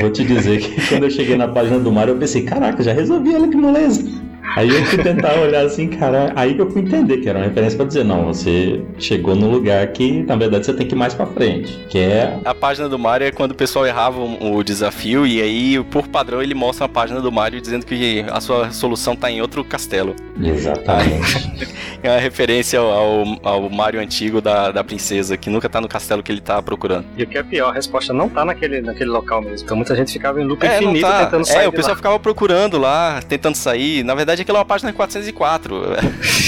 Vou 0.00 0.10
te 0.10 0.24
dizer 0.24 0.58
que 0.58 0.88
quando 0.88 1.04
eu 1.04 1.10
cheguei 1.10 1.36
na 1.36 1.48
página 1.48 1.78
do 1.78 1.90
Mario, 1.90 2.14
eu 2.14 2.18
pensei, 2.18 2.42
caraca, 2.42 2.82
já 2.82 2.92
resolvi 2.92 3.34
ela, 3.34 3.48
que 3.48 3.56
moleza. 3.56 4.27
Aí 4.56 4.68
eu 4.68 4.84
fui 4.86 4.98
tentar 5.02 5.38
olhar 5.38 5.64
assim, 5.64 5.88
cara, 5.88 6.32
aí 6.34 6.54
que 6.54 6.60
eu 6.60 6.70
fui 6.70 6.82
entender 6.82 7.18
que 7.18 7.28
era 7.28 7.38
uma 7.38 7.44
referência 7.44 7.76
pra 7.76 7.86
dizer, 7.86 8.04
não, 8.04 8.24
você 8.26 8.80
chegou 8.98 9.34
no 9.36 9.48
lugar 9.50 9.86
que, 9.88 10.22
na 10.24 10.36
verdade, 10.36 10.66
você 10.66 10.72
tem 10.74 10.86
que 10.86 10.94
ir 10.94 10.98
mais 10.98 11.14
pra 11.14 11.26
frente, 11.26 11.78
que 11.88 11.98
é... 11.98 12.38
A 12.44 12.54
página 12.54 12.88
do 12.88 12.98
Mario 12.98 13.26
é 13.26 13.30
quando 13.30 13.52
o 13.52 13.54
pessoal 13.54 13.86
errava 13.86 14.20
o, 14.20 14.62
desafio 14.64 15.26
e 15.26 15.40
aí, 15.40 15.82
por 15.84 16.08
padrão, 16.08 16.42
ele 16.42 16.54
mostra 16.54 16.86
a 16.86 16.88
página 16.88 17.20
do 17.20 17.30
Mario 17.30 17.60
dizendo 17.60 17.86
que 17.86 18.24
a 18.30 18.40
sua 18.40 18.70
solução 18.70 19.14
tá 19.14 19.30
em 19.30 19.40
outro 19.40 19.62
castelo. 19.64 20.14
Exatamente. 20.42 21.68
É 22.00 22.10
uma 22.10 22.20
referência 22.20 22.78
ao, 22.78 23.24
ao- 23.42 23.68
Mario 23.68 24.00
antigo 24.00 24.40
da, 24.40 24.70
da 24.70 24.84
princesa, 24.84 25.36
que 25.36 25.50
nunca 25.50 25.68
tá 25.68 25.80
no 25.80 25.88
castelo 25.88 26.22
que 26.22 26.30
ele 26.30 26.40
tá 26.40 26.62
procurando. 26.62 27.04
E 27.16 27.24
o 27.24 27.26
que 27.26 27.36
é 27.36 27.42
pior, 27.42 27.70
a 27.70 27.72
resposta 27.72 28.12
não 28.12 28.28
tá 28.28 28.44
naquele, 28.44 28.80
naquele 28.80 29.10
local 29.10 29.42
mesmo. 29.42 29.64
Então 29.64 29.76
muita 29.76 29.96
gente 29.96 30.12
ficava 30.12 30.40
em 30.40 30.44
loop 30.44 30.64
É, 30.64 30.76
infinito 30.76 31.00
tá. 31.00 31.24
tentando 31.24 31.44
sair. 31.44 31.64
É, 31.64 31.66
o 31.66 31.70
de 31.72 31.76
pessoal 31.76 31.94
lá. 31.94 31.96
ficava 31.96 32.18
procurando 32.20 32.78
lá, 32.78 33.20
tentando 33.28 33.56
sair. 33.56 34.04
Na 34.04 34.14
verdade, 34.14 34.37
aquela 34.42 34.58
é 34.58 34.60
uma 34.60 34.66
página 34.66 34.92
404. 34.92 35.82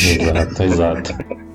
exato, 0.06 0.62
exato. 0.62 1.49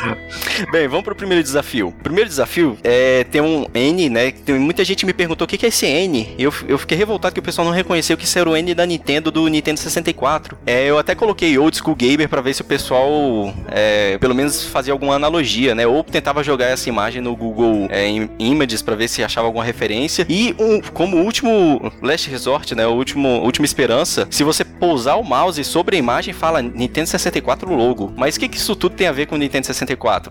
Bem, 0.72 0.88
vamos 0.88 1.04
pro 1.04 1.14
primeiro 1.14 1.42
desafio. 1.42 1.92
Primeiro 2.02 2.28
desafio 2.28 2.78
é 2.82 3.24
tem 3.24 3.40
um 3.40 3.66
N, 3.74 4.08
né? 4.08 4.30
Tem, 4.30 4.58
muita 4.58 4.84
gente 4.84 5.04
me 5.06 5.12
perguntou 5.12 5.44
o 5.44 5.48
que 5.48 5.58
que 5.58 5.66
é 5.66 5.68
esse 5.68 5.86
N. 5.86 6.34
Eu, 6.38 6.52
eu 6.68 6.78
fiquei 6.78 6.96
revoltado 6.96 7.34
que 7.34 7.40
o 7.40 7.42
pessoal 7.42 7.64
não 7.66 7.72
reconheceu 7.72 8.16
que 8.16 8.24
isso 8.24 8.38
era 8.38 8.48
o 8.48 8.56
N 8.56 8.74
da 8.74 8.86
Nintendo 8.86 9.30
do 9.30 9.46
Nintendo 9.48 9.78
64. 9.80 10.58
É, 10.66 10.84
eu 10.86 10.98
até 10.98 11.14
coloquei 11.14 11.56
Old 11.58 11.76
School 11.76 11.94
Gamer 11.96 12.28
pra 12.28 12.40
ver 12.40 12.54
se 12.54 12.62
o 12.62 12.64
pessoal 12.64 13.52
é, 13.68 14.18
pelo 14.18 14.34
menos 14.34 14.64
fazia 14.66 14.92
alguma 14.92 15.14
analogia, 15.14 15.74
né? 15.74 15.86
Ou 15.86 16.02
tentava 16.04 16.42
jogar 16.42 16.66
essa 16.66 16.88
imagem 16.88 17.20
no 17.20 17.34
Google 17.36 17.86
é, 17.90 18.08
Im- 18.08 18.30
Images 18.38 18.82
pra 18.82 18.94
ver 18.94 19.08
se 19.08 19.22
achava 19.22 19.46
alguma 19.46 19.64
referência. 19.64 20.26
E 20.28 20.54
um- 20.58 20.80
como 20.80 21.18
último 21.18 21.92
last 22.02 22.30
resort, 22.30 22.74
né? 22.74 22.86
O 22.86 22.92
último 22.92 23.28
última 23.40 23.64
esperança, 23.64 24.26
se 24.30 24.42
você 24.44 24.64
pousar 24.64 25.16
o 25.16 25.22
mouse 25.24 25.62
sobre 25.64 25.96
a 25.96 25.98
imagem 25.98 26.32
fala 26.34 26.60
Nintendo 26.62 27.08
64 27.08 27.74
logo. 27.74 28.12
Mas 28.16 28.36
o 28.36 28.40
que 28.40 28.48
que 28.48 28.56
isso 28.56 28.74
tudo 28.76 28.94
tem 28.94 29.06
a 29.06 29.12
ver 29.12 29.26
com 29.26 29.34
o 29.34 29.38
Nintendo 29.38 29.66
64? 29.66 29.85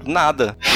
Nada. 0.05 0.57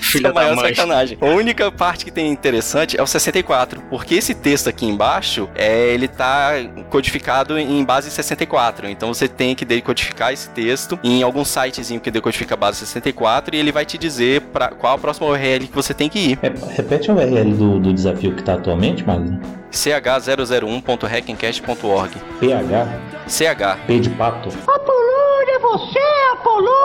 Filha 0.00 0.28
é 0.28 0.30
a 0.30 0.34
maior 0.34 0.54
da 0.54 0.62
mãe. 0.62 0.74
sacanagem. 0.74 1.18
A 1.20 1.26
única 1.26 1.70
parte 1.72 2.04
que 2.04 2.10
tem 2.10 2.30
interessante 2.30 2.96
é 2.98 3.02
o 3.02 3.06
64, 3.06 3.82
porque 3.90 4.14
esse 4.14 4.32
texto 4.34 4.68
aqui 4.68 4.86
embaixo, 4.86 5.48
é, 5.56 5.88
ele 5.88 6.06
tá 6.06 6.52
codificado 6.90 7.58
em 7.58 7.82
base 7.82 8.10
64. 8.10 8.88
Então 8.88 9.12
você 9.12 9.26
tem 9.26 9.54
que 9.56 9.64
decodificar 9.64 10.32
esse 10.32 10.48
texto 10.50 10.98
em 11.02 11.22
algum 11.22 11.44
sitezinho 11.44 12.00
que 12.00 12.10
decodifica 12.10 12.54
a 12.54 12.56
base 12.56 12.78
64 12.78 13.56
e 13.56 13.58
ele 13.58 13.72
vai 13.72 13.84
te 13.84 13.98
dizer 13.98 14.42
pra 14.52 14.68
qual 14.68 14.94
a 14.94 14.98
próxima 14.98 15.26
URL 15.26 15.66
que 15.66 15.74
você 15.74 15.92
tem 15.94 16.08
que 16.08 16.18
ir. 16.18 16.38
Re- 16.40 16.52
Repete 16.76 17.10
a 17.10 17.14
URL 17.14 17.52
do, 17.54 17.80
do 17.80 17.92
desafio 17.92 18.34
que 18.36 18.42
tá 18.44 18.54
atualmente, 18.54 19.04
Magno. 19.04 19.40
ch001.hackencast.org. 19.72 22.12
PH, 22.38 22.86
CH. 23.26 23.78
P 23.86 23.98
de 24.00 24.10
pato, 24.10 24.48
Apolônio, 24.68 25.54
é 25.54 25.58
você, 25.58 25.98
Apolônio! 26.32 26.83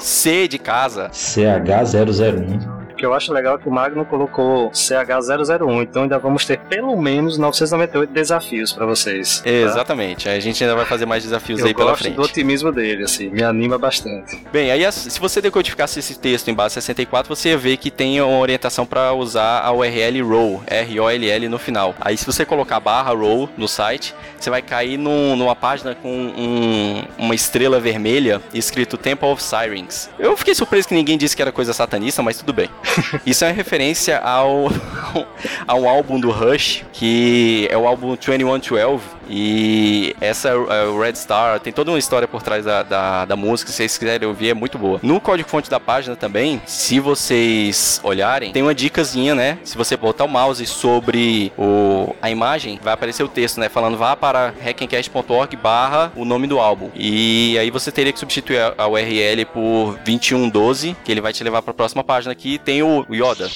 C 0.00 0.48
de 0.48 0.58
casa. 0.58 1.10
CH001. 1.10 2.79
Que 3.00 3.06
eu 3.06 3.14
acho 3.14 3.32
legal 3.32 3.54
é 3.56 3.58
que 3.58 3.66
o 3.68 3.72
Magno 3.72 4.04
colocou 4.04 4.70
CH001, 4.70 5.82
então 5.82 6.02
ainda 6.02 6.18
vamos 6.18 6.44
ter 6.44 6.58
pelo 6.60 6.94
menos 7.00 7.38
998 7.38 8.12
desafios 8.12 8.72
pra 8.72 8.84
vocês. 8.84 9.40
tá? 9.40 9.48
Exatamente. 9.50 10.28
A 10.28 10.38
gente 10.38 10.62
ainda 10.62 10.76
vai 10.76 10.84
fazer 10.84 11.06
mais 11.06 11.22
desafios 11.22 11.60
Eu 11.60 11.66
aí 11.66 11.74
pela 11.74 11.90
gosto 11.90 12.02
frente. 12.02 12.16
do 12.16 12.22
otimismo 12.22 12.70
dele, 12.70 13.04
assim, 13.04 13.30
me 13.30 13.42
anima 13.42 13.78
bastante. 13.78 14.36
Bem, 14.52 14.70
aí 14.70 14.90
se 14.92 15.18
você 15.18 15.40
decodificasse 15.40 15.98
esse 15.98 16.18
texto 16.18 16.48
em 16.48 16.54
base 16.54 16.74
64, 16.74 17.34
você 17.34 17.48
ia 17.50 17.58
ver 17.58 17.78
que 17.78 17.90
tem 17.90 18.20
uma 18.20 18.38
orientação 18.38 18.84
para 18.84 19.12
usar 19.14 19.60
a 19.60 19.72
URL 19.72 20.20
roll, 20.22 20.62
R-O-L-L 20.66 21.48
no 21.48 21.58
final. 21.58 21.94
Aí 22.00 22.16
se 22.16 22.26
você 22.26 22.44
colocar 22.44 22.78
barra 22.80 23.12
roll 23.14 23.48
no 23.56 23.66
site, 23.66 24.14
você 24.38 24.50
vai 24.50 24.60
cair 24.60 24.98
num- 24.98 25.36
numa 25.36 25.56
página 25.56 25.94
com 25.94 26.10
um- 26.10 27.02
uma 27.18 27.34
estrela 27.34 27.80
vermelha 27.80 28.42
escrito 28.52 28.96
Temple 28.98 29.28
of 29.28 29.42
Sirens. 29.42 30.10
Eu 30.18 30.36
fiquei 30.36 30.54
surpreso 30.54 30.86
que 30.88 30.94
ninguém 30.94 31.16
disse 31.16 31.34
que 31.34 31.42
era 31.42 31.50
coisa 31.52 31.72
satanista, 31.72 32.22
mas 32.22 32.36
tudo 32.38 32.52
bem. 32.52 32.68
Isso 33.24 33.44
é 33.44 33.48
uma 33.48 33.54
referência 33.54 34.18
ao, 34.18 34.68
ao 35.66 35.88
álbum 35.88 36.18
do 36.18 36.30
Rush, 36.30 36.84
que 36.92 37.68
é 37.70 37.76
o 37.76 37.86
álbum 37.86 38.16
2112. 38.16 39.20
E 39.32 40.14
essa 40.20 40.56
o 40.56 41.00
Red 41.00 41.14
Star 41.14 41.60
tem 41.60 41.72
toda 41.72 41.92
uma 41.92 41.98
história 41.98 42.26
por 42.26 42.42
trás 42.42 42.64
da, 42.64 42.82
da, 42.82 43.24
da 43.24 43.36
música. 43.36 43.70
Se 43.70 43.76
vocês 43.76 43.96
quiserem 43.96 44.26
ouvir, 44.26 44.50
é 44.50 44.54
muito 44.54 44.76
boa. 44.76 44.98
No 45.02 45.20
código-fonte 45.20 45.70
da 45.70 45.78
página 45.78 46.16
também, 46.16 46.60
se 46.66 46.98
vocês 46.98 48.00
olharem, 48.02 48.52
tem 48.52 48.62
uma 48.62 48.74
dicasinha, 48.74 49.34
né? 49.34 49.58
Se 49.62 49.76
você 49.76 49.96
botar 49.96 50.24
o 50.24 50.28
mouse 50.28 50.66
sobre 50.66 51.52
o, 51.56 52.14
a 52.20 52.28
imagem, 52.28 52.80
vai 52.82 52.92
aparecer 52.92 53.22
o 53.22 53.28
texto, 53.28 53.60
né? 53.60 53.68
Falando 53.68 53.96
vá 53.96 54.16
para 54.16 54.52
hackencast.org 54.60 55.56
barra 55.56 56.12
o 56.16 56.24
nome 56.24 56.48
do 56.48 56.58
álbum. 56.58 56.90
E 56.94 57.56
aí 57.58 57.70
você 57.70 57.92
teria 57.92 58.12
que 58.12 58.18
substituir 58.18 58.58
a, 58.58 58.74
a 58.78 58.88
URL 58.88 59.44
por 59.46 59.96
2112, 60.04 60.96
que 61.04 61.12
ele 61.12 61.20
vai 61.20 61.32
te 61.32 61.44
levar 61.44 61.62
para 61.62 61.70
a 61.70 61.74
próxima 61.74 62.02
página 62.02 62.32
aqui. 62.32 62.58
O 62.82 63.06
Yoda. 63.10 63.48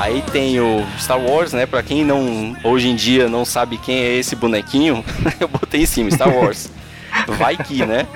Aí 0.00 0.22
tem 0.32 0.60
o 0.60 0.86
Star 0.98 1.20
Wars, 1.20 1.52
né? 1.52 1.66
Pra 1.66 1.82
quem 1.82 2.04
não 2.04 2.56
hoje 2.64 2.88
em 2.88 2.94
dia 2.94 3.28
não 3.28 3.44
sabe 3.44 3.76
quem 3.78 3.98
é 3.98 4.14
esse 4.16 4.36
bonequinho, 4.36 5.04
eu 5.40 5.48
botei 5.48 5.82
em 5.82 5.86
cima 5.86 6.10
Star 6.10 6.34
Wars. 6.34 6.70
Vai 7.26 7.56
que, 7.56 7.84
né? 7.84 8.06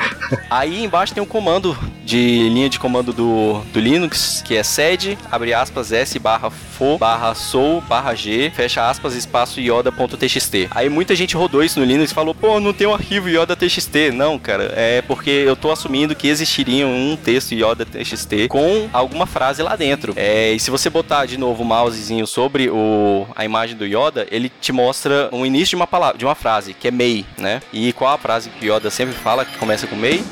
Aí 0.50 0.84
embaixo 0.84 1.14
tem 1.14 1.22
um 1.22 1.26
comando 1.26 1.76
de 2.04 2.48
linha 2.48 2.68
de 2.68 2.78
comando 2.78 3.12
do, 3.12 3.60
do 3.72 3.80
Linux, 3.80 4.42
que 4.44 4.56
é 4.56 4.62
sed, 4.62 5.18
abre 5.30 5.54
aspas, 5.54 5.92
s 5.92 6.18
barra 6.18 6.50
fo 6.50 6.98
barra 6.98 7.34
sou 7.34 7.80
barra 7.80 8.14
g, 8.14 8.50
fecha 8.54 8.88
aspas, 8.88 9.14
espaço 9.14 9.60
ioda.txt. 9.60 10.68
Aí 10.70 10.88
muita 10.88 11.14
gente 11.14 11.36
rodou 11.36 11.62
isso 11.62 11.78
no 11.78 11.86
Linux 11.86 12.10
e 12.10 12.14
falou, 12.14 12.34
pô, 12.34 12.58
não 12.60 12.72
tem 12.72 12.86
um 12.86 12.94
arquivo 12.94 13.28
ioda.txt. 13.28 14.10
Não, 14.12 14.38
cara, 14.38 14.72
é 14.76 15.02
porque 15.02 15.30
eu 15.30 15.56
tô 15.56 15.70
assumindo 15.70 16.14
que 16.14 16.28
existiria 16.28 16.86
um 16.86 17.16
texto 17.16 17.52
ioda.txt 17.52 18.48
com 18.48 18.88
alguma 18.92 19.26
frase 19.26 19.62
lá 19.62 19.76
dentro. 19.76 20.12
É, 20.16 20.52
e 20.52 20.60
se 20.60 20.70
você 20.70 20.90
botar 20.90 21.26
de 21.26 21.38
novo 21.38 21.62
o 21.62 21.66
mousezinho 21.66 22.26
sobre 22.26 22.68
o, 22.70 23.26
a 23.36 23.44
imagem 23.44 23.76
do 23.76 23.84
Yoda, 23.84 24.26
ele 24.30 24.50
te 24.60 24.72
mostra 24.72 25.28
o 25.32 25.46
início 25.46 25.70
de 25.70 25.76
uma 25.76 25.86
palavra, 25.86 26.18
de 26.18 26.24
uma 26.24 26.34
frase, 26.34 26.74
que 26.74 26.88
é 26.88 26.90
May, 26.90 27.24
né? 27.38 27.62
E 27.72 27.92
qual 27.92 28.12
a 28.12 28.18
frase 28.18 28.50
que 28.50 28.68
o 28.68 28.76
Yoda 28.76 28.81
sempre 28.90 29.14
fala 29.14 29.44
que 29.44 29.56
começa 29.58 29.86
com 29.86 29.96
May? 29.96 30.22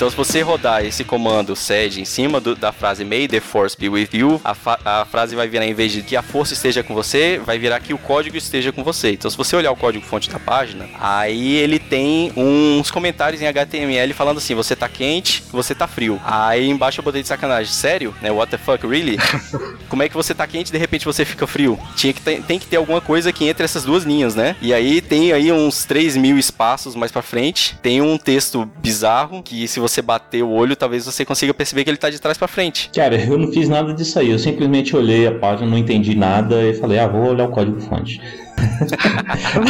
Então, 0.00 0.08
se 0.08 0.16
você 0.16 0.40
rodar 0.40 0.82
esse 0.82 1.04
comando 1.04 1.54
sed 1.54 2.00
em 2.00 2.06
cima 2.06 2.40
do- 2.40 2.56
da 2.56 2.72
frase 2.72 3.04
May 3.04 3.28
the 3.28 3.38
Force 3.38 3.76
be 3.78 3.86
with 3.86 4.08
you, 4.14 4.40
a, 4.42 4.56
a 4.82 5.04
frase 5.04 5.36
vai 5.36 5.46
virar, 5.46 5.66
em 5.66 5.74
vez 5.74 5.92
de 5.92 6.02
que 6.02 6.16
a 6.16 6.22
força 6.22 6.54
esteja 6.54 6.82
com 6.82 6.94
você, 6.94 7.38
vai 7.44 7.58
virar 7.58 7.80
que 7.80 7.92
o 7.92 7.98
código 7.98 8.34
esteja 8.34 8.72
com 8.72 8.82
você. 8.82 9.12
Então, 9.12 9.30
se 9.30 9.36
você 9.36 9.54
olhar 9.54 9.70
o 9.70 9.76
código 9.76 10.02
fonte 10.02 10.30
da 10.30 10.38
página, 10.38 10.88
aí 10.98 11.54
ele 11.56 11.78
tem 11.78 12.32
uns 12.34 12.90
comentários 12.90 13.42
em 13.42 13.46
HTML 13.46 14.14
falando 14.14 14.38
assim: 14.38 14.54
você 14.54 14.74
tá 14.74 14.88
quente, 14.88 15.44
você 15.52 15.74
tá 15.74 15.86
frio. 15.86 16.18
Aí 16.24 16.66
embaixo 16.70 17.00
eu 17.00 17.04
botei 17.04 17.20
de 17.20 17.28
sacanagem, 17.28 17.70
sério? 17.70 18.14
Né? 18.22 18.30
What 18.30 18.50
the 18.50 18.56
fuck, 18.56 18.86
really? 18.86 19.18
Como 19.90 20.02
é 20.02 20.08
que 20.08 20.14
você 20.14 20.34
tá 20.34 20.46
quente 20.46 20.70
e 20.70 20.72
de 20.72 20.78
repente 20.78 21.04
você 21.04 21.26
fica 21.26 21.46
frio? 21.46 21.78
Tinha 21.94 22.14
que 22.14 22.22
ter, 22.22 22.42
tem 22.44 22.58
que 22.58 22.66
ter 22.66 22.76
alguma 22.76 23.02
coisa 23.02 23.28
aqui 23.28 23.46
entre 23.46 23.64
essas 23.64 23.84
duas 23.84 24.04
linhas, 24.04 24.34
né? 24.34 24.56
E 24.62 24.72
aí 24.72 25.02
tem 25.02 25.30
aí 25.34 25.52
uns 25.52 25.84
3 25.84 26.16
mil 26.16 26.38
espaços 26.38 26.94
mais 26.94 27.12
pra 27.12 27.20
frente. 27.20 27.76
Tem 27.82 28.00
um 28.00 28.16
texto 28.16 28.64
bizarro 28.78 29.42
que 29.42 29.68
se 29.68 29.78
você 29.78 29.89
bater 30.00 30.42
o 30.42 30.50
olho, 30.50 30.76
talvez 30.76 31.04
você 31.06 31.24
consiga 31.24 31.52
perceber 31.52 31.84
que 31.84 31.90
ele 31.90 31.96
tá 31.96 32.08
de 32.10 32.20
trás 32.20 32.38
pra 32.38 32.46
frente. 32.46 32.90
Cara, 32.94 33.16
eu 33.16 33.36
não 33.36 33.50
fiz 33.50 33.68
nada 33.68 33.92
disso 33.92 34.18
aí. 34.18 34.30
Eu 34.30 34.38
simplesmente 34.38 34.94
olhei 34.94 35.26
a 35.26 35.32
página, 35.32 35.68
não 35.68 35.78
entendi 35.78 36.14
nada 36.14 36.62
e 36.62 36.74
falei, 36.74 36.98
ah, 36.98 37.08
vou 37.08 37.30
olhar 37.30 37.48
o 37.48 37.50
código 37.50 37.80
fonte. 37.80 38.20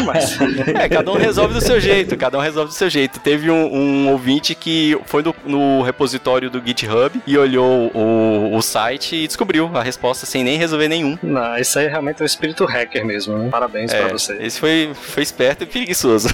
Mas, 0.06 0.38
É, 0.74 0.88
cada 0.88 1.10
um 1.10 1.16
resolve 1.16 1.54
do 1.54 1.60
seu 1.60 1.80
jeito, 1.80 2.16
cada 2.16 2.38
um 2.38 2.40
resolve 2.40 2.70
do 2.70 2.74
seu 2.74 2.88
jeito. 2.90 3.18
Teve 3.20 3.50
um, 3.50 3.74
um 3.74 4.08
ouvinte 4.10 4.54
que 4.54 4.98
foi 5.06 5.22
no, 5.22 5.34
no 5.44 5.82
repositório 5.82 6.50
do 6.50 6.62
GitHub 6.64 7.20
e 7.26 7.36
olhou 7.38 7.90
o, 7.94 8.56
o 8.56 8.62
site 8.62 9.16
e 9.16 9.26
descobriu 9.26 9.70
a 9.74 9.82
resposta 9.82 10.26
sem 10.26 10.44
nem 10.44 10.56
resolver 10.58 10.88
nenhum. 10.88 11.18
não, 11.22 11.56
isso 11.58 11.78
aí 11.78 11.88
realmente 11.88 12.20
é 12.20 12.24
o 12.24 12.26
espírito 12.26 12.64
hacker 12.64 13.04
mesmo. 13.04 13.36
né? 13.38 13.48
Parabéns 13.50 13.92
É, 13.92 14.00
pra 14.04 14.12
você. 14.12 14.34
esse 14.40 14.58
foi, 14.58 14.90
foi 14.94 15.22
esperto 15.22 15.64
e 15.64 15.66
preguiçoso. 15.66 16.28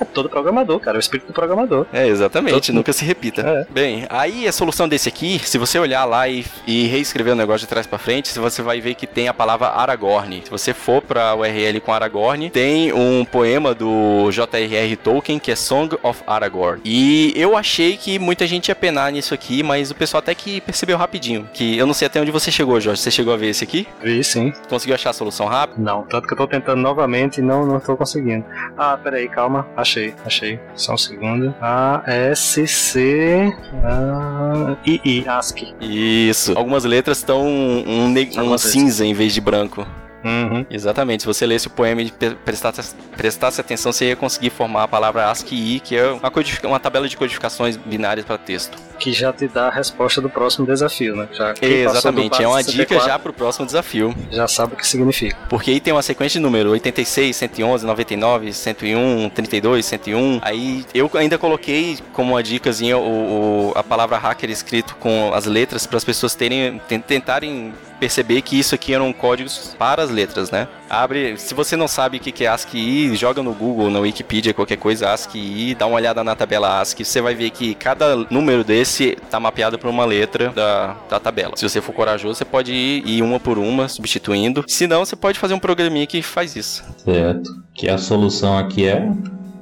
É 0.00 0.04
todo 0.04 0.28
programador, 0.28 0.78
cara. 0.80 0.96
É 0.96 0.98
o 0.98 1.00
espírito 1.00 1.28
do 1.28 1.32
programador. 1.32 1.86
É, 1.92 2.06
exatamente, 2.06 2.66
Todo- 2.68 2.74
nunca 2.76 2.92
se 2.92 3.04
repita. 3.04 3.42
É. 3.42 3.66
Bem, 3.72 4.06
aí 4.08 4.46
a 4.46 4.52
solução 4.52 4.88
desse 4.88 5.08
aqui, 5.08 5.40
se 5.44 5.58
você 5.58 5.78
olhar 5.78 6.04
lá 6.04 6.28
e, 6.28 6.44
e 6.66 6.86
reescrever 6.86 7.32
o 7.32 7.36
negócio 7.36 7.60
de 7.60 7.66
trás 7.66 7.86
pra 7.86 7.98
frente, 7.98 8.36
você 8.38 8.62
vai 8.62 8.80
ver 8.80 8.94
que 8.94 9.06
tem 9.06 9.28
a 9.28 9.34
palavra 9.34 9.68
Aragorn. 9.68 10.42
Se 10.44 10.50
você 10.50 10.72
for 10.74 11.02
pra 11.02 11.34
URL 11.48 11.80
com 11.80 11.92
Aragorn, 11.92 12.50
tem 12.50 12.92
um 12.92 13.24
poema 13.24 13.74
do 13.74 14.30
J.R.R. 14.30 14.96
Tolkien 14.96 15.38
que 15.38 15.50
é 15.50 15.56
Song 15.56 15.96
of 16.02 16.22
Aragorn. 16.26 16.80
E 16.84 17.32
eu 17.36 17.56
achei 17.56 17.96
que 17.96 18.18
muita 18.18 18.46
gente 18.46 18.68
ia 18.68 18.74
penar 18.74 19.10
nisso 19.12 19.34
aqui, 19.34 19.62
mas 19.62 19.90
o 19.90 19.94
pessoal 19.94 20.18
até 20.18 20.34
que 20.34 20.60
percebeu 20.60 20.96
rapidinho. 20.96 21.48
Que 21.52 21.76
eu 21.76 21.86
não 21.86 21.94
sei 21.94 22.06
até 22.06 22.20
onde 22.20 22.30
você 22.30 22.50
chegou, 22.50 22.80
Jorge. 22.80 23.00
Você 23.00 23.10
chegou 23.10 23.32
a 23.32 23.36
ver 23.36 23.48
esse 23.48 23.64
aqui? 23.64 23.86
Vi 24.02 24.22
sim. 24.22 24.52
Conseguiu 24.68 24.94
achar 24.94 25.10
a 25.10 25.12
solução 25.12 25.46
rápido? 25.46 25.82
Não, 25.82 26.02
tanto 26.02 26.26
que 26.26 26.32
eu 26.32 26.36
tô 26.36 26.46
tentando 26.46 26.80
novamente 26.80 27.38
e 27.38 27.42
não, 27.42 27.66
não 27.66 27.80
tô 27.80 27.96
conseguindo. 27.96 28.44
Ah, 28.76 28.98
peraí, 29.02 29.28
calma. 29.28 29.66
Achei, 29.76 30.14
achei. 30.24 30.60
Só 30.74 30.94
um 30.94 30.98
segundo. 30.98 31.54
A, 31.60 32.02
S, 32.06 32.66
C, 32.66 33.52
A, 33.84 34.76
I, 34.86 35.00
I, 35.04 35.28
ASCII. 35.28 35.74
Isso. 35.80 36.56
Algumas 36.56 36.84
letras 36.84 37.18
estão 37.18 37.46
um, 37.46 37.84
um 37.86 38.18
Algumas 38.38 38.62
cinza 38.62 39.04
em 39.04 39.14
vez 39.14 39.32
de 39.32 39.40
branco. 39.40 39.86
Uhum. 40.24 40.66
Exatamente. 40.70 41.22
Se 41.22 41.26
você 41.26 41.46
lesse 41.46 41.66
o 41.66 41.70
poema 41.70 42.02
e 42.02 42.10
prestasse, 42.44 42.94
prestasse 43.16 43.60
atenção, 43.60 43.92
você 43.92 44.06
ia 44.08 44.16
conseguir 44.16 44.50
formar 44.50 44.84
a 44.84 44.88
palavra 44.88 45.30
ASCII, 45.30 45.80
que 45.80 45.96
é 45.96 46.06
uma, 46.08 46.30
uma 46.64 46.80
tabela 46.80 47.08
de 47.08 47.16
codificações 47.16 47.76
binárias 47.76 48.26
para 48.26 48.36
texto. 48.38 48.76
Que 48.98 49.12
já 49.12 49.32
te 49.32 49.46
dá 49.46 49.68
a 49.68 49.70
resposta 49.70 50.20
do 50.20 50.28
próximo 50.28 50.66
desafio, 50.66 51.14
né? 51.14 51.28
Já, 51.32 51.54
Exatamente. 51.62 52.42
É 52.42 52.48
uma 52.48 52.62
dica 52.62 52.78
64 52.78 53.06
já 53.08 53.18
pro 53.18 53.32
próximo 53.32 53.64
desafio. 53.64 54.14
Já 54.30 54.48
sabe 54.48 54.74
o 54.74 54.76
que 54.76 54.86
significa. 54.86 55.36
Porque 55.48 55.70
aí 55.70 55.78
tem 55.80 55.92
uma 55.92 56.02
sequência 56.02 56.38
de 56.40 56.42
número 56.42 56.70
86, 56.70 57.36
111, 57.36 57.86
99, 57.86 58.52
101, 58.52 59.30
32, 59.30 59.86
101. 59.86 60.40
Aí 60.42 60.84
eu 60.92 61.08
ainda 61.14 61.38
coloquei 61.38 61.98
como 62.12 62.32
uma 62.34 62.42
dicasinha 62.42 62.98
o, 62.98 63.68
o- 63.70 63.72
a 63.76 63.82
palavra 63.84 64.18
hacker 64.18 64.50
escrito 64.50 64.96
com 64.96 65.32
as 65.32 65.44
letras 65.46 65.86
para 65.86 65.96
as 65.96 66.04
pessoas 66.04 66.34
terem 66.34 66.80
ten- 66.88 67.00
tentarem 67.00 67.72
perceber 67.98 68.42
que 68.42 68.58
isso 68.58 68.74
aqui 68.74 68.94
eram 68.94 69.12
códigos 69.12 69.74
para 69.78 70.02
as 70.02 70.10
letras, 70.10 70.50
né? 70.50 70.68
Abre, 70.88 71.36
se 71.36 71.52
você 71.54 71.76
não 71.76 71.86
sabe 71.88 72.16
o 72.16 72.20
que 72.20 72.44
é 72.44 72.48
ASCII, 72.48 73.14
joga 73.16 73.42
no 73.42 73.52
Google, 73.52 73.90
na 73.90 73.98
Wikipedia, 73.98 74.54
qualquer 74.54 74.76
coisa 74.78 75.12
ASCII, 75.12 75.74
dá 75.74 75.86
uma 75.86 75.96
olhada 75.96 76.22
na 76.24 76.34
tabela 76.34 76.80
ASCII, 76.80 77.04
você 77.04 77.20
vai 77.20 77.34
ver 77.34 77.50
que 77.50 77.74
cada 77.74 78.16
número 78.30 78.62
desse 78.64 79.16
tá 79.30 79.38
mapeado 79.40 79.78
por 79.78 79.88
uma 79.90 80.04
letra 80.04 80.50
da, 80.50 80.96
da 81.08 81.20
tabela. 81.20 81.52
Se 81.56 81.68
você 81.68 81.80
for 81.80 81.92
corajoso, 81.92 82.34
você 82.36 82.44
pode 82.44 82.72
ir, 82.72 83.06
ir 83.06 83.22
uma 83.22 83.38
por 83.40 83.58
uma, 83.58 83.88
substituindo. 83.88 84.64
Se 84.66 84.86
não, 84.86 85.04
você 85.04 85.16
pode 85.16 85.38
fazer 85.38 85.54
um 85.54 85.58
programinha 85.58 86.06
que 86.06 86.22
faz 86.22 86.56
isso. 86.56 86.84
Certo. 87.04 87.50
Que 87.74 87.88
a 87.88 87.98
solução 87.98 88.56
aqui 88.56 88.86
é 88.86 89.08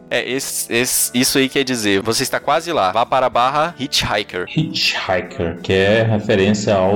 É, 0.08 0.28
esse, 0.30 0.72
esse- 0.72 1.10
isso 1.12 1.36
aí 1.38 1.48
quer 1.48 1.64
dizer, 1.64 2.00
você 2.00 2.22
está 2.22 2.38
quase 2.38 2.72
lá. 2.72 2.92
Vá 2.92 3.04
para 3.04 3.26
a 3.26 3.30
barra 3.30 3.74
Hitchhiker. 3.78 4.46
Hitchhiker, 4.56 5.58
que 5.62 5.72
é 5.72 6.02
referência 6.04 6.74
ao 6.76 6.94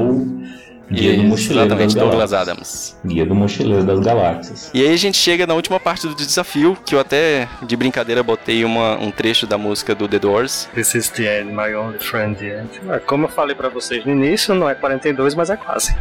Guia 0.91 1.17
do 1.17 1.23
Mochileiro 1.23 1.69
das 1.69 1.79
Exatamente, 1.79 1.95
Douglas 1.95 2.31
Galáxias. 2.33 2.49
Adams. 2.49 2.97
Guia 3.05 3.27
do 3.27 3.35
Mochileiro 3.35 3.85
das 3.85 4.01
Galáxias. 4.01 4.71
E 4.75 4.83
aí 4.83 4.93
a 4.93 4.97
gente 4.97 5.17
chega 5.17 5.47
na 5.47 5.55
última 5.55 5.79
parte 5.79 6.07
do 6.07 6.15
desafio, 6.15 6.77
que 6.85 6.95
eu 6.95 7.01
até, 7.01 7.49
de 7.63 7.77
brincadeira, 7.77 8.23
botei 8.23 8.65
uma, 8.65 8.97
um 8.99 9.11
trecho 9.11 9.47
da 9.47 9.57
música 9.57 9.95
do 9.95 10.09
The 10.09 10.19
Doors. 10.19 10.69
This 10.75 10.95
is 10.95 11.09
the 11.11 11.41
end, 11.41 11.53
my 11.53 11.75
only 11.75 11.99
friend 12.01 12.37
the 12.37 12.61
end. 12.61 12.71
Como 13.07 13.27
eu 13.27 13.29
falei 13.29 13.55
pra 13.55 13.69
vocês 13.69 14.05
no 14.05 14.11
início, 14.13 14.55
não 14.55 14.69
é 14.69 14.75
42, 14.75 15.35
mas 15.35 15.49
é 15.51 15.57
quase. 15.57 15.95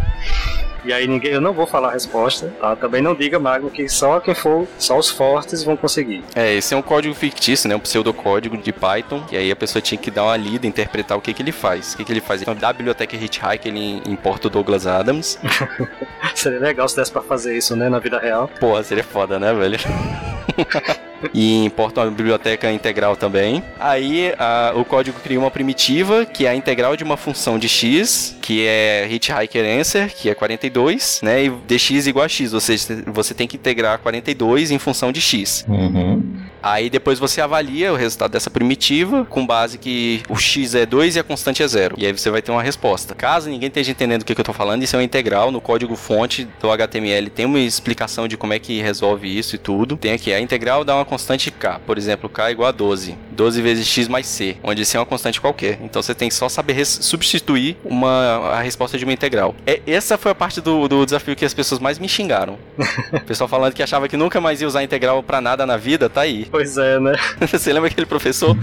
E 0.83 0.93
aí 0.93 1.07
ninguém, 1.07 1.31
eu 1.31 1.41
não 1.41 1.53
vou 1.53 1.67
falar 1.67 1.89
a 1.89 1.91
resposta, 1.91 2.53
tá? 2.59 2.75
Também 2.75 3.01
não 3.01 3.13
diga, 3.13 3.39
Magno, 3.39 3.69
que 3.69 3.87
só 3.89 4.19
quem 4.19 4.33
for, 4.33 4.67
só 4.77 4.97
os 4.97 5.09
fortes 5.09 5.63
vão 5.63 5.75
conseguir. 5.75 6.23
É, 6.35 6.53
esse 6.53 6.73
é 6.73 6.77
um 6.77 6.81
código 6.81 7.13
fictício, 7.13 7.67
né? 7.67 7.75
Um 7.75 7.79
pseudocódigo 7.79 8.57
de 8.57 8.71
Python. 8.71 9.23
E 9.31 9.37
aí 9.37 9.51
a 9.51 9.55
pessoa 9.55 9.81
tinha 9.81 9.99
que 9.99 10.09
dar 10.09 10.23
uma 10.23 10.37
lida, 10.37 10.65
interpretar 10.67 11.17
o 11.17 11.21
que, 11.21 11.33
que 11.33 11.41
ele 11.41 11.51
faz. 11.51 11.93
O 11.93 11.97
que, 11.97 12.05
que 12.05 12.11
ele 12.11 12.21
faz? 12.21 12.41
Então, 12.41 12.55
da 12.55 12.71
biblioteca 12.71 13.15
Hitchhike, 13.15 13.67
ele 13.67 14.01
importa 14.05 14.47
o 14.47 14.49
Douglas 14.49 14.87
Adams. 14.87 15.39
Seria 16.35 16.59
legal 16.59 16.87
se 16.87 16.95
desse 16.95 17.11
pra 17.11 17.21
fazer 17.21 17.57
isso, 17.57 17.75
né, 17.75 17.89
na 17.89 17.99
vida 17.99 18.19
real. 18.19 18.49
Pô, 18.59 18.81
seria 18.83 19.03
foda, 19.03 19.39
né, 19.39 19.53
velho? 19.53 19.77
e 21.33 21.63
importa 21.65 22.01
uma 22.01 22.11
biblioteca 22.11 22.71
integral 22.71 23.15
também. 23.15 23.63
Aí 23.79 24.33
a- 24.37 24.73
o 24.75 24.83
código 24.85 25.19
cria 25.19 25.39
uma 25.39 25.51
primitiva, 25.51 26.25
que 26.25 26.45
é 26.45 26.49
a 26.49 26.55
integral 26.55 26.95
de 26.95 27.03
uma 27.03 27.17
função 27.17 27.57
de 27.59 27.67
x, 27.69 28.37
que 28.41 28.65
é 28.65 29.07
hitchhiker 29.11 29.65
answer, 29.79 30.13
que 30.15 30.29
é 30.29 30.33
42, 30.35 31.19
né? 31.23 31.45
E 31.45 31.49
dx 31.67 32.07
igual 32.07 32.25
a 32.25 32.29
x, 32.29 32.53
ou 32.53 32.59
seja, 32.59 33.03
você 33.07 33.33
tem 33.33 33.47
que 33.47 33.55
integrar 33.57 33.99
42 33.99 34.71
em 34.71 34.79
função 34.79 35.11
de 35.11 35.21
x. 35.21 35.65
Uhum. 35.67 36.23
Aí 36.61 36.89
depois 36.89 37.19
você 37.19 37.41
avalia 37.41 37.93
o 37.93 37.95
resultado 37.95 38.31
dessa 38.31 38.49
primitiva 38.49 39.25
com 39.25 39.45
base 39.45 39.77
que 39.77 40.21
o 40.29 40.35
x 40.35 40.75
é 40.75 40.85
2 40.85 41.15
e 41.15 41.19
a 41.19 41.23
constante 41.23 41.63
é 41.63 41.67
0. 41.67 41.95
E 41.97 42.05
aí 42.05 42.11
você 42.11 42.29
vai 42.29 42.41
ter 42.41 42.51
uma 42.51 42.61
resposta. 42.61 43.15
Caso 43.15 43.49
ninguém 43.49 43.67
esteja 43.67 43.91
entendendo 43.91 44.21
o 44.21 44.25
que, 44.25 44.39
eu 44.39 44.45
tô 44.45 44.53
falando, 44.53 44.83
isso 44.83 44.95
é 44.95 44.99
uma 44.99 45.03
integral 45.03 45.51
no 45.51 45.61
código 45.61 45.95
fonte 45.95 46.47
do 46.61 46.71
HTML. 46.71 47.29
Tem 47.29 47.45
uma 47.45 47.59
explicação 47.59 48.27
de 48.27 48.37
como 48.37 48.53
é 48.53 48.59
que 48.59 48.81
resolve 48.81 49.37
isso 49.37 49.55
e 49.55 49.57
tudo. 49.59 49.97
Tem 49.97 50.11
aqui 50.13 50.33
a 50.33 50.39
integral 50.39 50.83
dá 50.83 50.95
uma 50.95 51.05
constante 51.05 51.51
k. 51.51 51.79
Por 51.79 51.97
exemplo, 51.97 52.29
k 52.29 52.49
é 52.49 52.51
igual 52.51 52.69
a 52.69 52.71
12. 52.71 53.17
12 53.39 53.61
vezes 53.61 53.87
x 53.87 54.09
mais 54.09 54.27
c, 54.27 54.57
onde 54.61 54.83
c 54.83 54.97
é 54.97 54.99
uma 54.99 55.05
constante 55.05 55.39
qualquer. 55.39 55.79
Então 55.81 56.01
você 56.01 56.13
tem 56.13 56.27
que 56.27 56.35
só 56.35 56.49
saber 56.49 56.85
substituir 56.85 57.77
uma, 57.85 58.49
a 58.51 58.61
resposta 58.61 58.97
de 58.97 59.05
uma 59.05 59.13
integral. 59.13 59.55
É, 59.65 59.79
essa 59.87 60.17
foi 60.17 60.31
a 60.31 60.35
parte 60.35 60.59
do, 60.59 60.89
do 60.89 61.05
desafio 61.05 61.37
que 61.37 61.45
as 61.45 61.53
pessoas 61.53 61.79
mais 61.79 61.97
me 61.97 62.09
xingaram. 62.09 62.57
o 63.13 63.21
pessoal 63.21 63.47
falando 63.47 63.73
que 63.73 63.81
achava 63.81 64.09
que 64.09 64.17
nunca 64.17 64.41
mais 64.41 64.59
ia 64.59 64.67
usar 64.67 64.83
integral 64.83 65.23
pra 65.23 65.39
nada 65.39 65.65
na 65.65 65.77
vida, 65.77 66.09
tá 66.09 66.21
aí. 66.21 66.47
Pois 66.51 66.77
é, 66.77 66.99
né? 66.99 67.13
Você 67.49 67.71
lembra 67.71 67.89
aquele 67.89 68.05
professor 68.05 68.57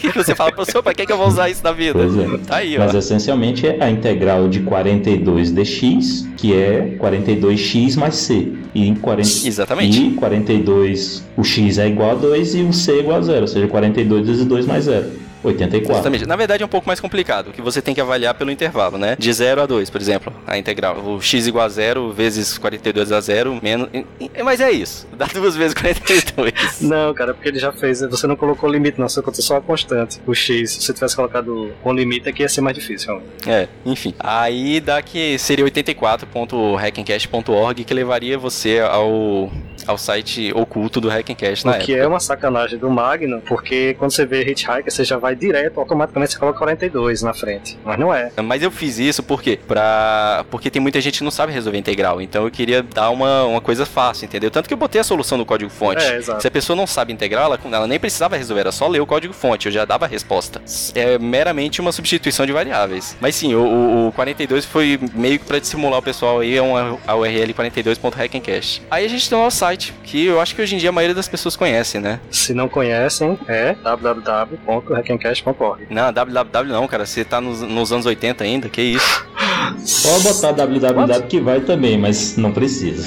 que 0.00 0.12
você, 0.12 0.34
fala, 0.34 0.50
professor, 0.50 0.82
pra 0.82 0.92
que, 0.92 1.06
que 1.06 1.12
eu 1.12 1.16
vou 1.16 1.28
usar 1.28 1.48
isso 1.48 1.62
na 1.62 1.72
vida? 1.72 1.94
Pois 1.94 2.16
é. 2.16 2.38
Tá 2.38 2.56
aí, 2.56 2.76
ó. 2.76 2.80
Mas 2.80 2.94
essencialmente 2.94 3.66
é 3.66 3.76
a 3.80 3.88
integral 3.88 4.48
de 4.48 4.60
42 4.60 5.52
dx, 5.52 6.28
que 6.36 6.54
é 6.54 6.96
42x 6.98 7.96
mais 7.96 8.16
c. 8.16 8.52
E 8.74 8.88
em 8.88 8.94
40... 8.94 9.28
Exatamente. 9.46 10.02
E 10.02 10.10
42, 10.14 11.24
o 11.36 11.44
x 11.44 11.78
é 11.78 11.88
igual 11.88 12.12
a 12.12 12.14
2 12.14 12.54
e 12.54 12.62
o 12.62 12.72
c 12.72 12.92
é 12.92 12.98
igual 13.00 13.18
a 13.18 13.22
0, 13.22 13.40
ou 13.42 13.48
seja, 13.52 13.68
42 13.68 14.26
vezes 14.26 14.44
2 14.46 14.66
mais 14.66 14.84
0. 14.84 15.21
84. 15.42 15.92
Exatamente. 15.92 16.26
Na 16.26 16.36
verdade 16.36 16.62
é 16.62 16.66
um 16.66 16.68
pouco 16.68 16.86
mais 16.86 17.00
complicado, 17.00 17.50
que 17.52 17.60
você 17.62 17.80
tem 17.82 17.94
que 17.94 18.00
avaliar 18.00 18.34
pelo 18.34 18.50
intervalo, 18.50 18.98
né? 18.98 19.16
De 19.18 19.32
0 19.32 19.62
a 19.62 19.66
2, 19.66 19.90
por 19.90 20.00
exemplo, 20.00 20.32
a 20.46 20.56
integral. 20.58 20.98
O 20.98 21.20
x 21.20 21.46
igual 21.46 21.64
a 21.64 21.68
0 21.68 22.12
vezes 22.12 22.58
42 22.58 23.12
a 23.12 23.20
0 23.20 23.58
menos... 23.62 23.88
Mas 24.44 24.60
é 24.60 24.70
isso. 24.70 25.06
Dá 25.16 25.26
duas 25.26 25.56
vezes 25.56 25.74
42. 25.74 26.80
Não, 26.82 27.12
cara, 27.14 27.32
porque 27.34 27.48
ele 27.48 27.58
já 27.58 27.72
fez. 27.72 28.00
Você 28.00 28.26
não 28.26 28.36
colocou 28.36 28.68
limite, 28.70 28.98
não. 29.00 29.08
Você 29.08 29.20
colocou 29.22 29.42
só 29.42 29.56
a 29.56 29.60
constante. 29.60 30.20
O 30.26 30.34
X, 30.34 30.70
se 30.72 30.82
você 30.82 30.92
tivesse 30.92 31.16
colocado 31.16 31.72
com 31.82 31.92
limite, 31.92 32.28
aqui 32.28 32.42
ia 32.42 32.48
ser 32.48 32.60
mais 32.60 32.76
difícil. 32.76 33.08
realmente. 33.08 33.48
É, 33.48 33.68
enfim. 33.84 34.14
Aí 34.18 34.80
dá 34.80 35.00
que 35.02 35.38
seria 35.38 35.64
84.hackencast.org 35.64 37.84
que 37.84 37.94
levaria 37.94 38.38
você 38.38 38.80
ao, 38.80 39.50
ao 39.86 39.98
site 39.98 40.52
oculto 40.54 41.00
do 41.00 41.08
Hackencast 41.08 41.64
na 41.66 41.72
O 41.72 41.78
que 41.78 41.92
época. 41.92 42.04
é 42.04 42.06
uma 42.06 42.20
sacanagem 42.20 42.78
do 42.78 42.90
Magno, 42.90 43.40
porque 43.46 43.94
quando 43.98 44.12
você 44.12 44.24
vê 44.26 44.42
Hitchhiker, 44.42 44.90
você 44.90 45.04
já 45.04 45.16
vai 45.18 45.31
direto, 45.34 45.78
automaticamente 45.80 46.32
você 46.32 46.38
coloca 46.38 46.58
42 46.58 47.22
na 47.22 47.32
frente. 47.34 47.78
Mas 47.84 47.98
não 47.98 48.12
é. 48.14 48.30
Mas 48.42 48.62
eu 48.62 48.70
fiz 48.70 48.98
isso 48.98 49.22
porque 49.22 49.58
pra... 49.68 50.44
porque 50.50 50.70
tem 50.70 50.80
muita 50.80 51.00
gente 51.00 51.18
que 51.18 51.24
não 51.24 51.30
sabe 51.30 51.52
resolver 51.52 51.78
integral, 51.78 52.20
então 52.20 52.44
eu 52.44 52.50
queria 52.50 52.82
dar 52.82 53.10
uma, 53.10 53.44
uma 53.44 53.60
coisa 53.60 53.84
fácil, 53.86 54.24
entendeu? 54.26 54.50
Tanto 54.50 54.68
que 54.68 54.74
eu 54.74 54.78
botei 54.78 55.00
a 55.00 55.04
solução 55.04 55.36
no 55.38 55.44
código 55.46 55.70
fonte. 55.70 56.02
É. 56.02 56.20
Se 56.40 56.46
a 56.46 56.50
pessoa 56.50 56.76
não 56.76 56.86
sabe 56.86 57.12
integral, 57.12 57.44
ela, 57.46 57.58
ela 57.76 57.86
nem 57.86 57.98
precisava 57.98 58.36
resolver, 58.36 58.60
era 58.62 58.72
só 58.72 58.86
ler 58.88 59.00
o 59.00 59.06
código 59.06 59.32
fonte, 59.34 59.66
eu 59.66 59.72
já 59.72 59.84
dava 59.84 60.04
a 60.04 60.08
resposta. 60.08 60.60
É 60.94 61.18
meramente 61.18 61.80
uma 61.80 61.92
substituição 61.92 62.46
de 62.46 62.52
variáveis. 62.52 63.16
Mas 63.20 63.34
sim, 63.34 63.54
o, 63.54 63.60
o- 63.62 64.08
o 64.08 64.12
42 64.12 64.64
foi 64.64 64.98
meio 65.14 65.38
que 65.38 65.44
pra 65.44 65.58
dissimular 65.58 65.98
o 65.98 66.02
pessoal 66.02 66.40
aí, 66.40 66.56
é 66.56 66.62
uma, 66.62 66.98
a 67.06 67.14
URL 67.16 67.52
42.hackencast. 67.54 68.82
Aí 68.90 69.04
a 69.04 69.08
gente 69.08 69.28
tem 69.28 69.38
o 69.38 69.42
nosso 69.42 69.56
site, 69.58 69.92
que 70.04 70.26
eu 70.26 70.40
acho 70.40 70.54
que 70.54 70.62
hoje 70.62 70.74
em 70.74 70.78
dia 70.78 70.88
a 70.88 70.92
maioria 70.92 71.14
das 71.14 71.28
pessoas 71.28 71.56
conhece, 71.56 71.98
né? 71.98 72.20
Se 72.30 72.52
não 72.54 72.68
conhecem, 72.68 73.38
é 73.48 73.74
www.hackencast.org. 75.22 75.86
Não, 75.88 76.12
www 76.12 76.72
não, 76.72 76.88
cara, 76.88 77.06
você 77.06 77.24
tá 77.24 77.40
nos, 77.40 77.60
nos 77.62 77.92
anos 77.92 78.06
80 78.06 78.44
ainda, 78.44 78.68
que 78.68 78.82
isso? 78.82 79.26
Pode 80.02 80.24
botar 80.24 80.52
www 80.52 81.26
que 81.28 81.40
vai 81.40 81.60
também, 81.60 81.96
mas 81.98 82.36
não 82.36 82.52
precisa. 82.52 83.06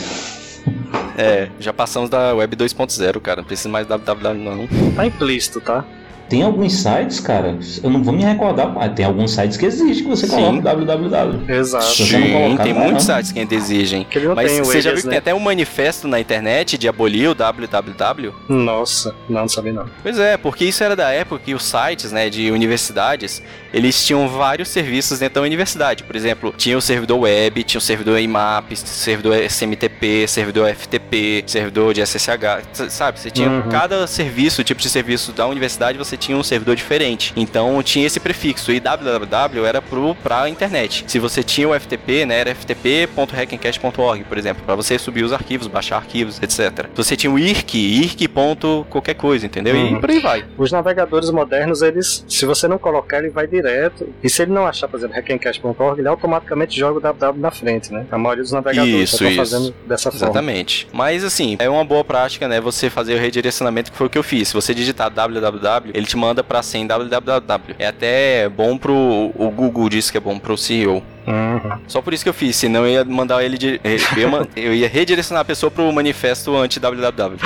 É, 1.17 1.49
já 1.59 1.71
passamos 1.71 2.09
da 2.09 2.33
web 2.33 2.55
2.0, 2.55 3.21
cara, 3.21 3.41
não 3.41 3.47
precisa 3.47 3.69
mais 3.69 3.87
www 3.87 4.33
não. 4.33 4.67
Tá 4.95 5.05
implícito, 5.05 5.61
tá? 5.61 5.85
Tem 6.27 6.41
alguns 6.43 6.73
sites, 6.73 7.19
cara, 7.19 7.57
eu 7.83 7.89
não 7.89 8.03
vou 8.03 8.13
me 8.13 8.23
recordar, 8.23 8.73
mas 8.73 8.93
tem 8.93 9.05
alguns 9.05 9.31
sites 9.31 9.57
que 9.57 9.65
existe 9.65 10.03
que 10.03 10.09
você 10.09 10.25
Sim. 10.27 10.35
coloca 10.35 10.61
www. 10.61 11.51
Exato. 11.53 11.85
Não 12.11 12.31
colocar, 12.31 12.63
tem 12.63 12.73
muitos 12.73 13.07
não. 13.07 13.15
sites 13.15 13.31
que 13.31 13.39
ainda 13.39 13.55
exigem. 13.55 14.03
Que 14.09 14.19
Mas 14.19 14.51
tem 14.51 14.61
você 14.63 14.81
já 14.81 14.91
viu 14.91 15.01
que 15.01 15.05
né? 15.05 15.11
tem 15.11 15.19
até 15.19 15.33
um 15.35 15.39
manifesto 15.39 16.07
na 16.07 16.19
internet 16.19 16.77
de 16.77 16.87
abolir 16.87 17.29
o 17.29 17.35
www? 17.35 18.33
Nossa, 18.49 19.15
não, 19.29 19.41
não 19.41 19.47
sabia 19.49 19.73
não. 19.73 19.85
Pois 20.01 20.17
é, 20.19 20.37
porque 20.37 20.65
isso 20.65 20.83
era 20.83 20.95
da 20.95 21.11
época 21.11 21.41
que 21.45 21.53
os 21.53 21.63
sites, 21.63 22.11
né, 22.11 22.29
de 22.29 22.49
universidades, 22.51 23.41
eles 23.73 24.03
tinham 24.05 24.27
vários 24.27 24.69
serviços 24.69 25.19
dentro 25.19 25.35
da 25.35 25.41
universidade. 25.41 26.03
Por 26.03 26.15
exemplo, 26.15 26.53
tinha 26.57 26.77
o 26.77 26.81
servidor 26.81 27.19
web, 27.19 27.63
tinha 27.63 27.77
o 27.77 27.81
servidor 27.81 28.19
IMAP, 28.19 28.75
servidor 28.75 29.35
SMTP, 29.49 30.27
servidor 30.27 30.73
FTP, 30.73 31.43
servidor 31.47 31.93
de 31.93 32.01
SSH, 32.01 32.89
sabe? 32.89 33.19
Você 33.19 33.29
tinha 33.29 33.49
Uhum. 33.49 33.69
cada 33.69 34.07
serviço, 34.07 34.63
tipo 34.63 34.81
de 34.81 34.89
serviço 34.89 35.31
da 35.31 35.45
universidade, 35.47 35.97
você 35.97 36.14
tinha 36.17 36.37
um 36.37 36.43
servidor 36.43 36.75
diferente. 36.75 37.33
Então 37.35 37.81
tinha 37.83 38.05
esse 38.05 38.19
prefixo 38.19 38.71
e 38.71 38.79
www 38.79 39.65
era 39.65 39.81
pro 39.81 40.15
pra 40.15 40.47
internet. 40.49 41.03
Se 41.07 41.19
você 41.19 41.41
tinha 41.43 41.67
o 41.69 41.79
FTP, 41.79 42.25
né, 42.25 42.39
era 42.39 42.53
ftp.hackencast.org, 42.55 44.23
por 44.23 44.37
exemplo, 44.37 44.63
para 44.65 44.75
você 44.75 44.97
subir 44.97 45.23
os 45.23 45.33
arquivos, 45.33 45.67
baixar 45.67 45.97
arquivos, 45.97 46.41
etc. 46.41 46.85
Se 46.93 46.95
você 46.95 47.15
tinha 47.15 47.31
o 47.31 47.37
IRC, 47.39 47.77
IRC. 47.77 48.27
ponto 48.27 48.85
qualquer 48.89 49.13
coisa, 49.15 49.45
entendeu? 49.45 49.75
E 49.75 49.93
Uhum. 49.93 49.99
por 50.01 50.09
aí 50.09 50.19
vai. 50.19 50.45
Os 50.57 50.71
navegadores 50.71 51.29
modernos, 51.29 51.81
eles, 51.81 52.25
se 52.27 52.45
você 52.45 52.67
não 52.67 52.77
colocar, 52.77 53.19
ele 53.19 53.29
vai 53.29 53.47
direto. 53.47 54.07
E 54.23 54.29
se 54.29 54.41
ele 54.41 54.51
não 54.51 54.65
achar, 54.65 54.87
por 54.87 54.97
exemplo, 54.97 55.15
hackencast.org, 55.15 55.99
ele 55.99 56.07
automaticamente 56.07 56.77
joga 56.77 56.97
o 56.97 57.01
www 57.01 57.39
na 57.39 57.51
frente, 57.51 57.91
né? 57.93 58.05
A 58.11 58.17
maioria 58.17 58.43
dos 58.43 58.51
navegadores 58.51 58.95
Isso, 58.95 59.15
estão 59.15 59.27
isso. 59.29 59.37
fazendo 59.37 59.75
dessa 59.87 60.11
forma. 60.11 60.25
Exatamente. 60.25 60.87
Mas 60.91 61.23
assim, 61.23 61.55
é 61.59 61.69
uma 61.69 61.85
boa 61.85 62.03
prática, 62.03 62.47
né? 62.47 62.59
Você 62.59 62.89
fazer 62.89 63.15
o 63.15 63.19
redirecionamento 63.19 63.91
que 63.91 63.97
foi 63.97 64.07
o 64.07 64.09
que 64.09 64.17
eu 64.17 64.23
fiz. 64.23 64.49
Se 64.49 64.53
você 64.53 64.73
digitar 64.73 65.09
www, 65.09 65.91
ele 65.93 66.04
te 66.05 66.15
manda 66.17 66.43
pra 66.43 66.61
sem 66.63 66.85
www. 66.87 67.75
É 67.79 67.87
até 67.87 68.49
bom 68.49 68.77
pro. 68.77 69.31
O 69.35 69.49
Google 69.49 69.89
disse 69.89 70.11
que 70.11 70.17
é 70.17 70.21
bom 70.21 70.37
pro 70.39 70.57
CEO. 70.57 71.03
Uhum. 71.27 71.79
Só 71.87 72.01
por 72.01 72.13
isso 72.13 72.23
que 72.23 72.29
eu 72.29 72.33
fiz, 72.33 72.55
senão 72.55 72.85
eu 72.85 72.93
ia 72.93 73.03
mandar 73.05 73.43
ele. 73.43 73.57
de- 73.57 73.79
Eu 73.83 74.17
ia, 74.19 74.27
man- 74.27 74.47
eu 74.55 74.73
ia 74.73 74.87
redirecionar 74.87 75.41
a 75.41 75.45
pessoa 75.45 75.69
pro 75.71 75.91
manifesto 75.91 76.55
anti-www. 76.55 77.37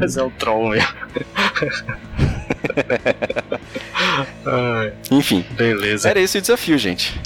Mas 0.00 0.16
é 0.18 0.22
um 0.22 0.30
troll 0.30 0.70
mesmo. 0.70 0.88
Enfim, 5.10 5.44
beleza. 5.52 6.08
era 6.08 6.20
esse 6.20 6.38
o 6.38 6.40
desafio, 6.40 6.78
gente. 6.78 7.20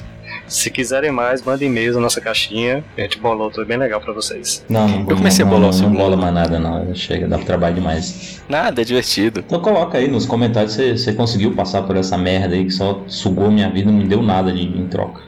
Se 0.47 0.69
quiserem 0.69 1.11
mais, 1.11 1.41
mandem 1.43 1.67
e-mails 1.67 1.95
na 1.95 2.01
nossa 2.01 2.21
caixinha. 2.21 2.83
A 2.97 3.01
gente 3.01 3.19
bolou 3.19 3.49
tudo 3.49 3.65
bem 3.65 3.77
legal 3.77 3.99
pra 3.99 4.13
vocês. 4.13 4.63
Não, 4.69 4.87
não, 4.87 4.99
Eu 5.09 5.17
comecei 5.17 5.43
não, 5.43 5.51
a 5.51 5.55
bolar 5.55 5.69
o 5.69 5.71
não, 5.73 5.79
não 5.79 5.87
segundo. 5.89 5.97
bola 5.97 6.15
mais 6.17 6.33
nada, 6.33 6.59
não. 6.59 6.93
Chega, 6.95 7.27
dá 7.27 7.37
trabalho 7.39 7.75
demais. 7.75 8.41
Nada, 8.47 8.81
é 8.81 8.85
divertido. 8.85 9.43
Então 9.45 9.59
coloca 9.59 9.97
aí 9.97 10.07
nos 10.07 10.25
comentários 10.25 10.73
se 10.73 10.97
você 10.97 11.13
conseguiu 11.13 11.53
passar 11.53 11.81
por 11.83 11.95
essa 11.97 12.17
merda 12.17 12.53
aí 12.55 12.65
que 12.65 12.71
só 12.71 13.01
sugou 13.07 13.49
minha 13.49 13.69
vida 13.69 13.89
e 13.89 13.93
não 13.93 13.99
me 13.99 14.07
deu 14.07 14.21
nada 14.21 14.51
de, 14.51 14.61
em 14.61 14.87
troca. 14.87 15.21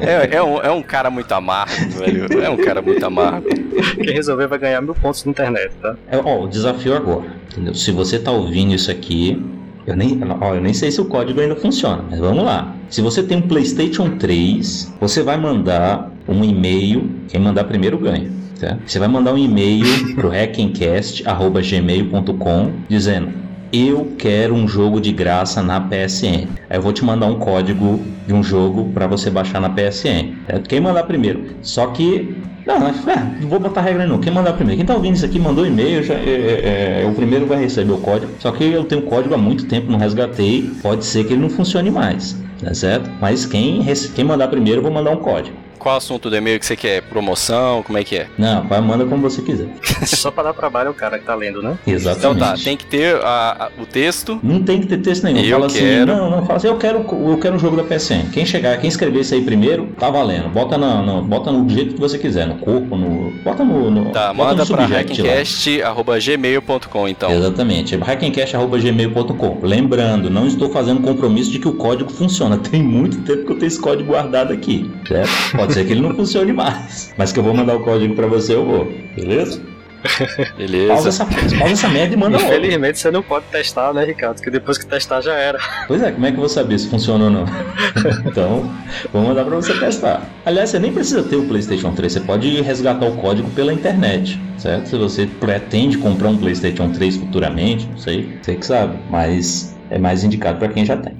É, 0.00 0.36
é 0.36 0.42
um, 0.42 0.60
é 0.60 0.70
um 0.70 0.82
cara 0.82 1.10
muito 1.10 1.30
amargo, 1.32 1.90
velho. 1.98 2.26
É 2.42 2.50
um 2.50 2.56
cara 2.56 2.80
muito 2.82 3.04
amargo. 3.04 3.48
Quem 3.94 4.12
resolver 4.14 4.46
vai 4.46 4.58
ganhar 4.58 4.80
mil 4.80 4.94
pontos 4.94 5.24
na 5.24 5.30
internet, 5.30 5.70
tá? 5.80 5.96
É, 6.10 6.16
ó, 6.18 6.42
o 6.44 6.48
desafio 6.48 6.94
agora, 6.96 7.26
entendeu? 7.50 7.74
Se 7.74 7.90
você 7.92 8.18
tá 8.18 8.30
ouvindo 8.30 8.74
isso 8.74 8.90
aqui, 8.90 9.40
eu 9.88 9.96
nem, 9.96 10.20
ó, 10.40 10.54
eu 10.54 10.60
nem 10.60 10.74
sei 10.74 10.90
se 10.90 11.00
o 11.00 11.06
código 11.06 11.40
ainda 11.40 11.56
funciona, 11.56 12.04
mas 12.10 12.20
vamos 12.20 12.44
lá. 12.44 12.74
Se 12.90 13.00
você 13.00 13.22
tem 13.22 13.38
um 13.38 13.42
PlayStation 13.42 14.18
3, 14.18 14.92
você 15.00 15.22
vai 15.22 15.38
mandar 15.38 16.12
um 16.28 16.44
e-mail, 16.44 17.08
quem 17.26 17.40
mandar 17.40 17.64
primeiro 17.64 17.96
ganha. 17.96 18.30
Tá? 18.60 18.76
Você 18.86 18.98
vai 18.98 19.08
mandar 19.08 19.32
um 19.32 19.38
e-mail 19.38 20.14
pro 20.14 20.28
hackencast.gmail.com 20.36 22.72
dizendo 22.86 23.48
eu 23.72 24.14
quero 24.18 24.54
um 24.54 24.66
jogo 24.66 25.00
de 25.00 25.12
graça 25.12 25.62
na 25.62 25.80
PSN. 25.80 26.48
Aí 26.68 26.78
eu 26.78 26.82
vou 26.82 26.92
te 26.92 27.04
mandar 27.04 27.26
um 27.26 27.38
código 27.38 28.00
de 28.26 28.32
um 28.32 28.42
jogo 28.42 28.90
para 28.92 29.06
você 29.06 29.30
baixar 29.30 29.60
na 29.60 29.68
PSN. 29.68 30.34
Quem 30.68 30.80
mandar 30.80 31.04
primeiro. 31.04 31.44
Só 31.62 31.86
que 31.88 32.36
não, 32.76 32.88
é, 32.88 32.92
não 33.40 33.48
vou 33.48 33.58
botar 33.58 33.80
regra 33.80 34.06
não. 34.06 34.18
Quem 34.20 34.32
mandar 34.32 34.52
primeiro? 34.52 34.76
Quem 34.76 34.86
tá 34.86 34.94
ouvindo 34.94 35.14
isso 35.14 35.24
aqui 35.24 35.38
mandou 35.38 35.64
e-mail, 35.64 36.02
já, 36.02 36.14
é, 36.14 36.18
é, 36.18 37.02
é, 37.02 37.06
o 37.06 37.14
primeiro 37.14 37.46
vai 37.46 37.60
receber 37.60 37.92
o 37.92 37.98
código. 37.98 38.32
Só 38.38 38.50
que 38.52 38.64
eu 38.64 38.84
tenho 38.84 39.02
código 39.02 39.34
há 39.34 39.38
muito 39.38 39.66
tempo, 39.66 39.90
não 39.90 39.98
resgatei. 39.98 40.70
Pode 40.82 41.04
ser 41.04 41.24
que 41.24 41.32
ele 41.32 41.42
não 41.42 41.48
funcione 41.48 41.90
mais, 41.90 42.36
tá 42.62 42.74
certo? 42.74 43.10
Mas 43.20 43.46
quem, 43.46 43.82
quem 44.14 44.24
mandar 44.24 44.48
primeiro, 44.48 44.80
eu 44.80 44.82
vou 44.82 44.92
mandar 44.92 45.12
um 45.12 45.16
código. 45.16 45.56
Qual 45.88 45.96
assunto 45.96 46.28
do 46.28 46.36
e-mail 46.36 46.60
que 46.60 46.66
você 46.66 46.76
quer? 46.76 47.00
Promoção? 47.00 47.82
Como 47.82 47.96
é 47.96 48.04
que 48.04 48.14
é? 48.14 48.26
Não, 48.36 48.62
vai, 48.68 48.78
manda 48.78 49.06
como 49.06 49.22
você 49.22 49.40
quiser. 49.40 49.68
Só 50.04 50.30
para 50.30 50.42
dar 50.42 50.52
trabalho 50.52 50.88
ao 50.88 50.94
cara 50.94 51.18
que 51.18 51.24
tá 51.24 51.34
lendo, 51.34 51.62
né? 51.62 51.78
Exatamente. 51.86 52.18
Então 52.18 52.36
tá, 52.36 52.62
tem 52.62 52.76
que 52.76 52.84
ter 52.84 53.16
a, 53.24 53.70
a, 53.78 53.82
o 53.82 53.86
texto. 53.86 54.38
Não 54.42 54.62
tem 54.62 54.82
que 54.82 54.86
ter 54.86 54.98
texto 54.98 55.24
nenhum. 55.24 55.40
Eu 55.40 55.52
fala 55.52 55.66
assim, 55.66 55.78
quero. 55.78 56.06
não, 56.14 56.30
não, 56.30 56.42
fala 56.44 56.58
assim, 56.58 56.66
eu 56.66 56.76
quero, 56.76 56.98
eu 56.98 57.38
quero 57.38 57.56
o 57.56 57.58
jogo 57.58 57.74
da 57.74 57.84
PSN. 57.84 58.28
Quem 58.30 58.44
chegar, 58.44 58.76
quem 58.76 58.86
escrever 58.86 59.20
isso 59.20 59.32
aí 59.32 59.42
primeiro, 59.42 59.86
tá 59.98 60.10
valendo. 60.10 60.50
Bota, 60.50 60.76
na, 60.76 61.00
no, 61.00 61.22
bota 61.22 61.50
no 61.50 61.66
jeito 61.70 61.94
que 61.94 62.00
você 62.00 62.18
quiser, 62.18 62.46
no 62.46 62.56
corpo, 62.56 62.94
no. 62.94 63.17
Bota 63.48 63.64
no. 63.64 63.90
no 63.90 64.10
Tá, 64.10 64.34
bota 64.34 64.50
manda 64.50 64.64
no 64.64 64.70
pra 64.70 64.86
hackencast.gmail.com 64.86 67.08
então. 67.08 67.32
Exatamente, 67.32 67.96
hackencast.gmail.com. 67.96 69.60
Lembrando, 69.62 70.28
não 70.28 70.46
estou 70.46 70.68
fazendo 70.70 71.00
compromisso 71.00 71.50
de 71.50 71.58
que 71.58 71.66
o 71.66 71.72
código 71.72 72.10
funciona. 72.10 72.58
Tem 72.68 72.82
muito 72.82 73.22
tempo 73.22 73.46
que 73.46 73.52
eu 73.52 73.56
tenho 73.56 73.68
esse 73.68 73.80
código 73.80 74.08
guardado 74.08 74.52
aqui, 74.52 74.90
certo? 75.06 75.30
Pode 75.56 75.72
ser 75.72 75.86
que 75.86 75.92
ele 75.92 76.02
não 76.02 76.14
funcione 76.14 76.52
mais, 76.52 77.14
mas 77.16 77.32
que 77.32 77.38
eu 77.38 77.42
vou 77.42 77.54
mandar 77.54 77.76
o 77.76 77.80
código 77.80 78.14
pra 78.14 78.26
você, 78.26 78.54
eu 78.54 78.66
vou, 78.66 78.92
beleza? 79.16 79.62
Pausa 80.02 80.52
Beleza. 80.56 81.08
essa, 81.08 81.26
pausa 81.26 81.72
essa 81.72 81.88
merda 81.88 82.14
e 82.14 82.16
manda 82.16 82.38
logo. 82.38 82.48
Infelizmente 82.48 82.98
você 82.98 83.10
não 83.10 83.22
pode 83.22 83.46
testar, 83.46 83.92
né, 83.92 84.04
Ricardo? 84.04 84.36
Porque 84.36 84.50
depois 84.50 84.78
que 84.78 84.86
testar 84.86 85.20
já 85.20 85.34
era. 85.34 85.58
Pois 85.86 86.02
é, 86.02 86.10
como 86.10 86.26
é 86.26 86.30
que 86.30 86.36
eu 86.36 86.40
vou 86.40 86.48
saber 86.48 86.78
se 86.78 86.88
funciona 86.88 87.24
ou 87.24 87.30
não? 87.30 87.44
então, 88.26 88.70
vou 89.12 89.22
mandar 89.22 89.44
pra 89.44 89.56
você 89.56 89.78
testar. 89.78 90.22
Aliás, 90.46 90.70
você 90.70 90.78
nem 90.78 90.92
precisa 90.92 91.22
ter 91.22 91.36
o 91.36 91.46
PlayStation 91.46 91.92
3, 91.92 92.12
você 92.12 92.20
pode 92.20 92.60
resgatar 92.62 93.06
o 93.06 93.16
código 93.16 93.50
pela 93.50 93.72
internet, 93.72 94.40
certo? 94.56 94.88
Se 94.88 94.96
você 94.96 95.26
pretende 95.26 95.98
comprar 95.98 96.28
um 96.28 96.38
PlayStation 96.38 96.90
3 96.90 97.16
futuramente, 97.16 97.86
não 97.86 97.98
sei, 97.98 98.38
você 98.40 98.54
que 98.54 98.66
sabe, 98.66 98.98
mas 99.10 99.76
é 99.90 99.98
mais 99.98 100.24
indicado 100.24 100.58
pra 100.58 100.68
quem 100.68 100.84
já 100.84 100.96
tem. 100.96 101.14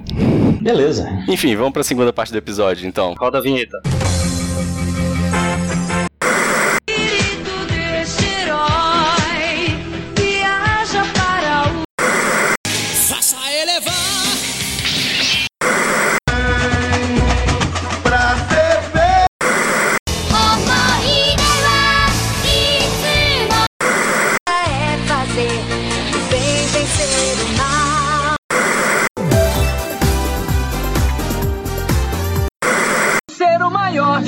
Beleza. 0.60 1.08
Enfim, 1.26 1.54
vamos 1.56 1.72
pra 1.72 1.82
segunda 1.82 2.12
parte 2.12 2.32
do 2.32 2.38
episódio 2.38 2.86
então. 2.86 3.14
Roda 3.18 3.38
a 3.38 3.40
vinheta. 3.40 3.80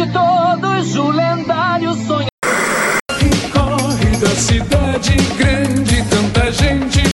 De 0.00 0.12
todos, 0.12 0.96
o 0.96 1.10
lendário 1.10 1.92
sonho. 1.92 2.28
Corre 3.52 4.16
da 4.16 4.28
cidade 4.28 5.16
grande, 5.36 6.02
tanta 6.08 6.50
gente. 6.52 7.10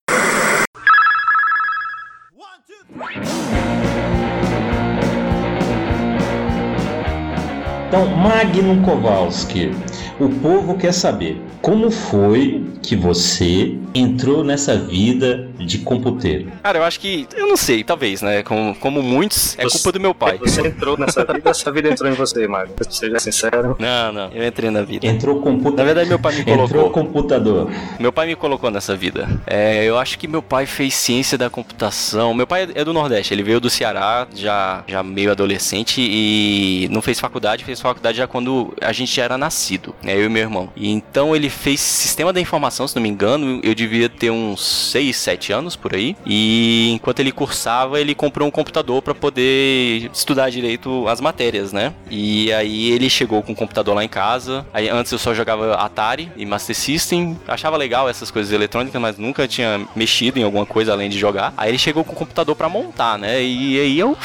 Então, 7.87 8.05
Magnum 8.17 8.81
Kowalski, 8.81 9.71
o 10.19 10.29
povo 10.29 10.77
quer 10.77 10.93
saber 10.93 11.41
como 11.61 11.89
foi 11.89 12.63
que 12.81 12.95
você 12.95 13.75
entrou 13.95 14.43
nessa 14.43 14.75
vida 14.77 15.47
de 15.57 15.77
computeiro. 15.79 16.51
Cara, 16.61 16.79
eu 16.79 16.83
acho 16.83 16.99
que. 16.99 17.25
Eu 17.35 17.47
não 17.47 17.55
sei, 17.55 17.83
talvez, 17.83 18.21
né? 18.21 18.43
Como, 18.43 18.75
como 18.75 19.01
muitos, 19.01 19.57
é 19.57 19.63
Você- 19.63 19.77
culpa 19.77 19.91
do 19.93 19.99
meu 20.01 20.13
pai. 20.13 20.37
Você 20.39 20.67
entrou 20.67 20.97
nessa 20.97 21.23
vida, 21.25 21.49
essa 21.49 21.71
vida 21.71 21.89
entrou 21.89 22.11
em 22.11 22.13
você, 22.15 22.47
Mário. 22.47 22.71
Seja 22.89 23.17
sincero. 23.19 23.75
Não, 23.79 24.11
não. 24.11 24.29
Eu 24.33 24.45
entrei 24.45 24.69
na 24.69 24.81
vida. 24.81 25.07
Entrou 25.07 25.39
computador. 25.41 25.77
Na 25.77 25.83
verdade, 25.85 26.09
meu 26.09 26.19
pai 26.19 26.33
me 26.35 26.41
Entrou 26.41 26.67
colocou. 26.67 26.89
computador. 26.91 27.71
Meu 27.99 28.11
pai 28.11 28.27
me 28.27 28.35
colocou 28.35 28.69
nessa 28.69 28.95
vida. 28.95 29.27
É, 29.47 29.85
eu 29.85 29.97
acho 29.97 30.19
que 30.19 30.27
meu 30.27 30.41
pai 30.41 30.65
fez 30.65 30.93
ciência 30.93 31.37
da 31.37 31.49
computação. 31.49 32.33
Meu 32.33 32.45
pai 32.45 32.67
é 32.75 32.83
do 32.83 32.91
Nordeste, 32.93 33.33
ele 33.33 33.43
veio 33.43 33.59
do 33.61 33.69
Ceará, 33.69 34.27
já, 34.35 34.83
já 34.87 35.01
meio 35.01 35.31
adolescente, 35.31 36.01
e 36.01 36.87
não 36.91 37.01
fez 37.01 37.19
faculdade, 37.19 37.63
fez 37.63 37.79
faculdade 37.79 38.17
já 38.17 38.27
quando 38.27 38.73
a 38.81 38.91
gente 38.91 39.15
já 39.15 39.23
era 39.23 39.37
nascido, 39.37 39.95
né? 40.03 40.15
Eu 40.15 40.25
e 40.25 40.29
meu 40.29 40.41
irmão. 40.41 40.69
E 40.75 40.89
então 40.89 41.35
ele 41.35 41.49
fez 41.49 41.79
sistema 41.79 42.33
da 42.33 42.41
informação, 42.41 42.87
se 42.87 42.95
não 42.95 43.01
me 43.01 43.09
engano, 43.09 43.59
eu 43.63 43.73
devia 43.73 44.09
ter 44.09 44.29
uns 44.29 44.91
6, 44.91 45.15
7 45.15 45.53
anos 45.53 45.75
por 45.75 45.95
aí. 45.95 46.15
E 46.25 46.91
enquanto 46.93 47.19
ele 47.19 47.31
cursava, 47.31 47.99
ele 47.99 48.13
comprou 48.13 48.47
um 48.47 48.51
computador 48.51 49.01
para 49.01 49.15
poder 49.15 50.09
estudar 50.13 50.49
direito 50.49 51.07
as 51.07 51.21
matérias, 51.21 51.71
né? 51.71 51.93
E 52.09 52.51
aí 52.53 52.91
ele 52.91 53.09
chegou 53.09 53.41
com 53.41 53.53
um 53.53 53.55
computador 53.55 53.95
lá 53.95 54.03
em 54.03 54.09
casa. 54.09 54.65
Aí 54.73 54.89
antes 54.89 55.11
eu 55.11 55.19
só 55.19 55.33
jogava 55.33 55.75
Atari 55.75 56.31
e 56.35 56.45
Master 56.45 56.75
System, 56.75 57.39
achava 57.47 57.77
legal 57.77 58.09
essas 58.09 58.29
coisas 58.29 58.51
eletrônicas, 58.51 59.01
mas 59.01 59.17
nunca 59.17 59.47
tinha 59.47 59.87
mexido 59.95 60.39
em 60.39 60.43
alguma 60.43 60.65
coisa 60.65 60.91
além 60.91 61.09
de 61.09 61.17
jogar. 61.17 61.53
Aí 61.55 61.69
ele 61.69 61.77
chegou 61.77 62.03
com 62.03 62.13
o 62.13 62.15
computador 62.15 62.55
para 62.55 62.67
montar, 62.67 63.17
né? 63.17 63.41
E 63.41 63.79
aí 63.79 63.99
eu 63.99 64.17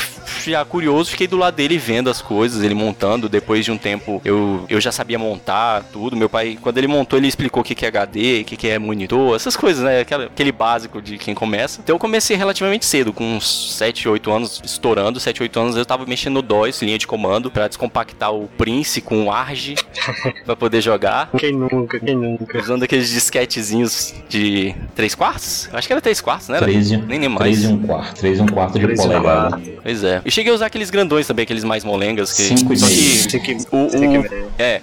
já 0.45 0.65
curioso 0.65 1.11
fiquei 1.11 1.27
do 1.27 1.37
lado 1.37 1.55
dele 1.55 1.79
vendo 1.79 2.11
as 2.11 2.21
coisas, 2.21 2.63
ele 2.63 2.75
montando. 2.75 3.29
Depois 3.29 3.65
de 3.65 3.71
um 3.71 3.79
tempo 3.79 4.21
eu, 4.25 4.65
eu 4.69 4.81
já 4.81 4.91
sabia 4.91 5.19
montar 5.19 5.68
tudo. 5.93 6.17
Meu 6.17 6.29
pai, 6.29 6.59
quando 6.61 6.79
ele 6.79 6.87
montou, 6.87 7.19
ele 7.19 7.29
explicou 7.29 7.61
o 7.61 7.65
que 7.65 7.75
que 7.75 7.85
é 7.85 7.89
HD, 7.89 8.41
o 8.41 8.45
que 8.45 8.57
que 8.57 8.69
é 8.69 8.79
monitor, 8.79 9.35
essas 9.37 9.57
coisas, 9.57 9.83
né? 9.85 10.01
Aquela- 10.01 10.25
aquele 10.27 10.53
básico 10.53 11.01
de 11.01 11.19
quem 11.19 11.35
começa. 11.35 11.81
Então 11.83 11.95
eu 11.95 11.99
comecei 12.01 12.37
relativamente 12.37 12.85
cedo, 12.87 13.13
com 13.13 13.25
uns 13.37 13.75
7, 13.77 14.09
8 14.09 14.31
anos, 14.33 14.61
estourando. 14.65 15.19
7, 15.21 15.43
8 15.43 15.61
anos 15.61 15.77
eu 15.77 15.85
tava 15.87 16.05
mexendo 16.07 16.35
no 16.35 16.43
DOS, 16.43 16.83
linha 16.83 16.99
de 16.99 17.07
comando, 17.07 17.51
pra 17.51 17.69
descompactar 17.69 18.33
o 18.35 18.49
Prince 18.59 19.01
com 19.01 19.25
o 19.27 19.33
ARG 19.33 19.75
pra 20.45 20.57
poder 20.57 20.81
jogar. 20.81 21.31
Quem 21.39 21.53
nunca, 21.53 21.99
quem 22.01 22.15
nunca. 22.17 22.59
Usando 22.59 22.83
aqueles 22.83 23.09
disquetezinhos 23.11 24.15
de 24.29 24.75
3 24.95 25.15
quartos? 25.15 25.69
Acho 25.73 25.87
que 25.87 25.93
era 25.93 26.01
3 26.03 26.21
quartos, 26.21 26.49
né? 26.49 26.57
Era? 26.59 26.67
3 26.67 26.91
e, 26.91 26.97
Nem 26.97 27.19
nem 27.19 27.29
mais. 27.29 27.41
3 27.59 27.65
e 27.65 27.67
um 27.69 27.79
quarto. 27.87 28.21
3 28.21 28.39
e 28.39 28.43
um 28.43 28.47
quarto 28.47 28.79
de 28.79 28.85
Três 28.85 29.01
um 29.01 29.03
polegada. 29.05 29.49
quarto. 29.51 29.71
Pois 29.83 30.05
é. 30.05 30.21
E 30.25 30.31
cheguei 30.31 30.53
a 30.53 30.55
usar 30.55 30.67
aqueles 30.67 30.91
grandões 30.91 31.27
também, 31.27 31.43
aqueles 31.45 31.65
mais 31.65 31.85
molengas. 31.85 32.33
Que... 32.33 32.43
Cinco 32.43 32.73
e 32.73 32.77
Só 32.77 32.87
meio. 32.87 33.29
que 33.45 33.53
e- 33.53 33.55
o, 33.57 33.91
cinco 33.91 34.05
e 34.05 34.19
o- 34.19 34.23
meio. 34.23 34.47
é, 34.59 34.81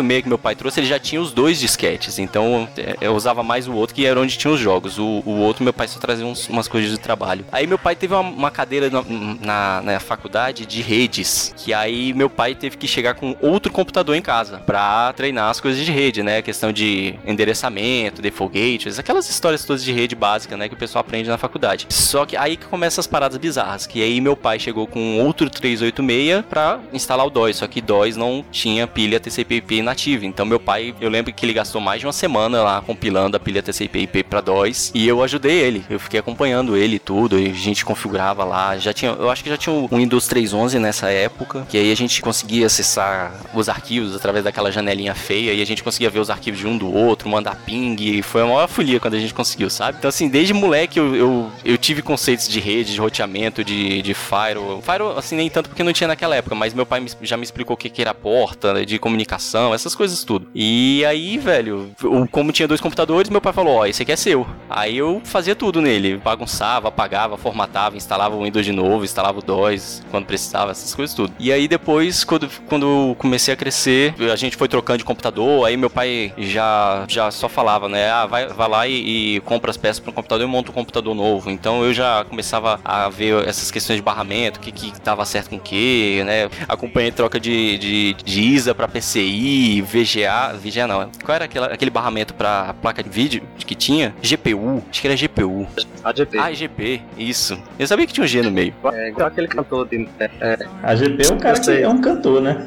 o 0.00 0.02
386 0.02 0.22
que 0.22 0.28
meu 0.28 0.38
pai 0.38 0.54
trouxe, 0.54 0.80
ele 0.80 0.86
já 0.86 0.98
tinha 0.98 1.20
os 1.20 1.32
dois 1.32 1.58
disquetes. 1.60 2.18
Então 2.18 2.68
é, 2.76 2.96
eu 3.00 3.14
usava 3.14 3.42
mais 3.42 3.66
o 3.68 3.72
outro, 3.74 3.94
que 3.94 4.04
era 4.06 4.20
onde 4.20 4.36
tinha 4.36 4.52
os 4.52 4.60
jogos. 4.60 4.98
O, 4.98 5.22
o 5.24 5.38
outro, 5.38 5.62
meu 5.64 5.72
pai 5.72 5.88
só 5.88 5.98
trazia 5.98 6.26
uns- 6.26 6.48
umas 6.48 6.68
coisas 6.68 6.90
de 6.90 6.98
trabalho. 6.98 7.44
Aí 7.52 7.66
meu 7.66 7.78
pai 7.78 7.94
teve 7.96 8.14
uma, 8.14 8.20
uma 8.22 8.50
cadeira 8.50 8.90
na, 8.90 9.02
na, 9.40 9.82
na 9.82 10.00
faculdade 10.00 10.66
de 10.66 10.82
redes. 10.82 11.54
Que 11.56 11.72
aí 11.74 12.12
meu 12.12 12.28
pai 12.30 12.54
teve 12.54 12.76
que 12.76 12.86
chegar 12.88 13.14
com 13.14 13.36
outro 13.40 13.72
computador 13.72 14.14
em 14.16 14.22
casa 14.22 14.58
pra 14.58 15.12
treinar 15.14 15.50
as 15.50 15.60
coisas 15.60 15.84
de 15.84 15.90
rede, 15.92 16.22
né? 16.22 16.42
Questão 16.42 16.72
de 16.72 17.14
endereçamento, 17.26 18.22
default 18.22 18.50
aquelas 18.98 19.28
histórias 19.30 19.64
todas 19.64 19.82
de 19.82 19.92
rede 19.92 20.14
básica, 20.14 20.56
né? 20.56 20.68
Que 20.68 20.74
o 20.74 20.76
pessoal 20.76 21.00
aprende 21.00 21.28
na 21.28 21.38
faculdade. 21.38 21.86
Só 21.88 22.24
que 22.26 22.36
aí 22.36 22.56
que 22.56 22.66
começam 22.66 23.00
as 23.00 23.06
paradas 23.06 23.36
bizarras. 23.38 23.86
Que 23.86 24.02
aí 24.02 24.20
meu 24.20 24.36
pai 24.36 24.58
chegou 24.58 24.86
com 24.86 25.18
outro 25.20 25.48
386 25.48 26.44
pra 26.48 26.78
instalar 26.92 27.26
o 27.26 27.30
DOS. 27.30 27.56
Só 27.56 27.66
que 27.66 27.80
DOS 27.80 28.16
não 28.16 28.44
tinha 28.50 28.86
pilha 28.86 29.18
TCP/IP 29.20 29.82
Então 30.26 30.46
meu 30.46 30.60
pai, 30.60 30.94
eu 31.00 31.10
lembro 31.10 31.32
que 31.32 31.44
ele 31.44 31.52
gastou 31.52 31.80
mais 31.80 32.00
de 32.00 32.06
uma 32.06 32.12
semana 32.12 32.62
lá 32.62 32.82
compilando 32.82 33.36
a 33.36 33.40
pilha 33.40 33.62
TCP/IP 33.62 34.24
pra 34.24 34.40
DOS. 34.40 34.90
E 34.94 35.06
eu 35.06 35.22
ajudei 35.22 35.58
ele. 35.58 35.84
Eu 35.88 35.98
fiquei 35.98 36.20
acompanhando 36.20 36.76
ele 36.76 36.98
tudo. 36.98 37.36
A 37.36 37.40
gente 37.40 37.84
configurava 37.84 38.44
lá. 38.44 38.76
Já 38.78 38.92
tinha, 38.92 39.12
eu 39.12 39.30
acho 39.30 39.42
que 39.42 39.50
já 39.50 39.56
tinha 39.56 39.74
o 39.74 39.88
Windows 39.88 40.28
3.11 40.28 40.78
nessa 40.78 41.10
época. 41.10 41.66
Que 41.68 41.76
aí 41.76 41.92
a 41.92 41.96
gente 41.96 42.20
conseguia 42.22 42.66
acessar 42.66 43.32
os 43.54 43.68
arquivos 43.68 44.14
através 44.14 44.44
daquela 44.44 44.70
janelinha 44.70 45.14
feia. 45.14 45.52
E 45.52 45.62
a 45.62 45.66
gente 45.66 45.82
conseguia 45.82 46.10
ver 46.10 46.20
os 46.20 46.30
arquivos 46.30 46.60
de 46.60 46.66
um 46.66 46.76
do 46.76 46.92
outro, 46.92 47.28
mandar 47.28 47.56
ping. 47.64 47.96
E 48.00 48.22
foi 48.22 48.42
a 48.42 48.46
maior 48.46 48.68
folia 48.68 49.00
quando 49.00 49.14
a 49.14 49.20
gente 49.20 49.34
conseguiu, 49.34 49.70
sabe? 49.70 49.98
Então 49.98 50.08
assim, 50.08 50.28
desde 50.28 50.52
moleque 50.52 50.98
eu, 50.98 51.16
eu, 51.16 51.50
eu 51.64 51.78
tive 51.78 52.02
conceitos 52.02 52.48
de 52.48 52.60
rede, 52.60 52.92
de 52.92 53.00
roteamento, 53.00 53.64
de, 53.64 54.02
de 54.02 54.14
Fire. 54.14 54.60
Fire, 54.82 55.16
assim, 55.16 55.36
nem 55.36 55.48
tanto 55.50 55.68
porque 55.68 55.82
não 55.82 55.92
tinha 55.92 56.08
naquela 56.08 56.36
época, 56.36 56.54
mas 56.54 56.74
meu 56.74 56.86
pai 56.86 57.04
já 57.22 57.36
me 57.36 57.42
explicou 57.42 57.74
o 57.74 57.76
que, 57.76 57.88
que 57.88 58.00
era 58.02 58.14
porta, 58.14 58.74
né, 58.74 58.84
de 58.84 58.98
comunicação, 58.98 59.72
essas 59.80 59.94
coisas 59.94 60.22
tudo. 60.24 60.48
E 60.54 61.04
aí, 61.04 61.38
velho, 61.38 61.90
como 62.30 62.52
tinha 62.52 62.68
dois 62.68 62.80
computadores, 62.80 63.30
meu 63.30 63.40
pai 63.40 63.52
falou: 63.52 63.76
Ó, 63.76 63.86
esse 63.86 64.02
aqui 64.02 64.12
é 64.12 64.16
seu. 64.16 64.46
Aí 64.68 64.96
eu 64.96 65.20
fazia 65.24 65.54
tudo 65.54 65.80
nele, 65.80 66.16
bagunçava, 66.16 66.88
apagava, 66.88 67.36
formatava, 67.36 67.96
instalava 67.96 68.36
o 68.36 68.44
Windows 68.44 68.64
de 68.64 68.72
novo, 68.72 69.04
instalava 69.04 69.38
o 69.38 69.42
DOS 69.42 70.02
quando 70.10 70.26
precisava, 70.26 70.70
essas 70.70 70.94
coisas 70.94 71.14
tudo. 71.14 71.32
E 71.38 71.52
aí 71.52 71.66
depois, 71.66 72.24
quando, 72.24 72.48
quando 72.68 73.14
comecei 73.18 73.52
a 73.54 73.56
crescer, 73.56 74.14
a 74.32 74.36
gente 74.36 74.56
foi 74.56 74.68
trocando 74.68 74.98
de 74.98 75.04
computador, 75.04 75.66
aí 75.66 75.76
meu 75.76 75.90
pai 75.90 76.32
já, 76.38 77.04
já 77.08 77.30
só 77.30 77.48
falava, 77.48 77.88
né? 77.88 78.10
Ah, 78.10 78.26
vai, 78.26 78.46
vai 78.48 78.68
lá 78.68 78.86
e, 78.86 79.36
e 79.36 79.40
compra 79.40 79.70
as 79.70 79.76
peças 79.76 80.00
para 80.00 80.10
o 80.10 80.12
computador 80.12 80.46
e 80.46 80.50
monta 80.50 80.70
um 80.70 80.74
computador 80.74 81.14
novo. 81.14 81.50
Então 81.50 81.82
eu 81.82 81.92
já 81.92 82.24
começava 82.24 82.80
a 82.84 83.08
ver 83.08 83.46
essas 83.48 83.70
questões 83.70 83.96
de 83.96 84.02
barramento, 84.02 84.58
o 84.58 84.60
que, 84.60 84.72
que 84.72 84.92
dava 85.02 85.24
certo 85.24 85.50
com 85.50 85.56
o 85.56 85.60
que, 85.60 86.22
né? 86.24 86.48
Acompanhei 86.68 87.10
troca 87.10 87.40
de, 87.40 87.78
de, 87.78 88.14
de 88.14 88.40
ISA 88.40 88.74
para 88.74 88.88
PCI, 88.88 89.69
VGA, 89.82 90.54
VGA 90.62 90.86
não, 90.86 91.10
qual 91.24 91.34
era 91.36 91.44
aquela, 91.44 91.66
aquele 91.66 91.90
barramento 91.90 92.32
para 92.32 92.72
placa 92.80 93.02
de 93.02 93.10
vídeo 93.10 93.42
que 93.58 93.74
tinha? 93.74 94.14
GPU, 94.22 94.82
acho 94.90 95.00
que 95.02 95.06
era 95.06 95.16
GPU. 95.16 95.66
AGP. 96.02 96.38
Ah, 96.38 96.50
GP, 96.52 97.00
isso. 97.18 97.58
Eu 97.78 97.86
sabia 97.86 98.06
que 98.06 98.12
tinha 98.12 98.24
um 98.24 98.26
G 98.26 98.40
no 98.42 98.50
meio. 98.50 98.72
É 98.92 99.08
igual 99.10 99.28
aquele 99.28 99.46
cantor 99.48 99.86
de. 99.86 100.08
É, 100.18 100.30
é, 100.40 100.58
A 100.82 100.96
GP 100.96 101.26
é 101.28 101.32
um 101.32 101.38
cara 101.38 101.60
que 101.60 101.70
é 101.70 101.88
um 101.88 102.00
cantor, 102.00 102.40
né? 102.40 102.66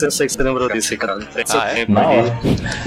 eu 0.00 0.10
sei 0.10 0.26
que 0.26 0.32
você 0.32 0.42
lembrou 0.42 0.68
disso, 0.72 0.96
cara. 0.96 1.18
Ah, 1.50 1.68
é? 1.68 1.84
Na 1.86 2.08
hora. 2.08 2.38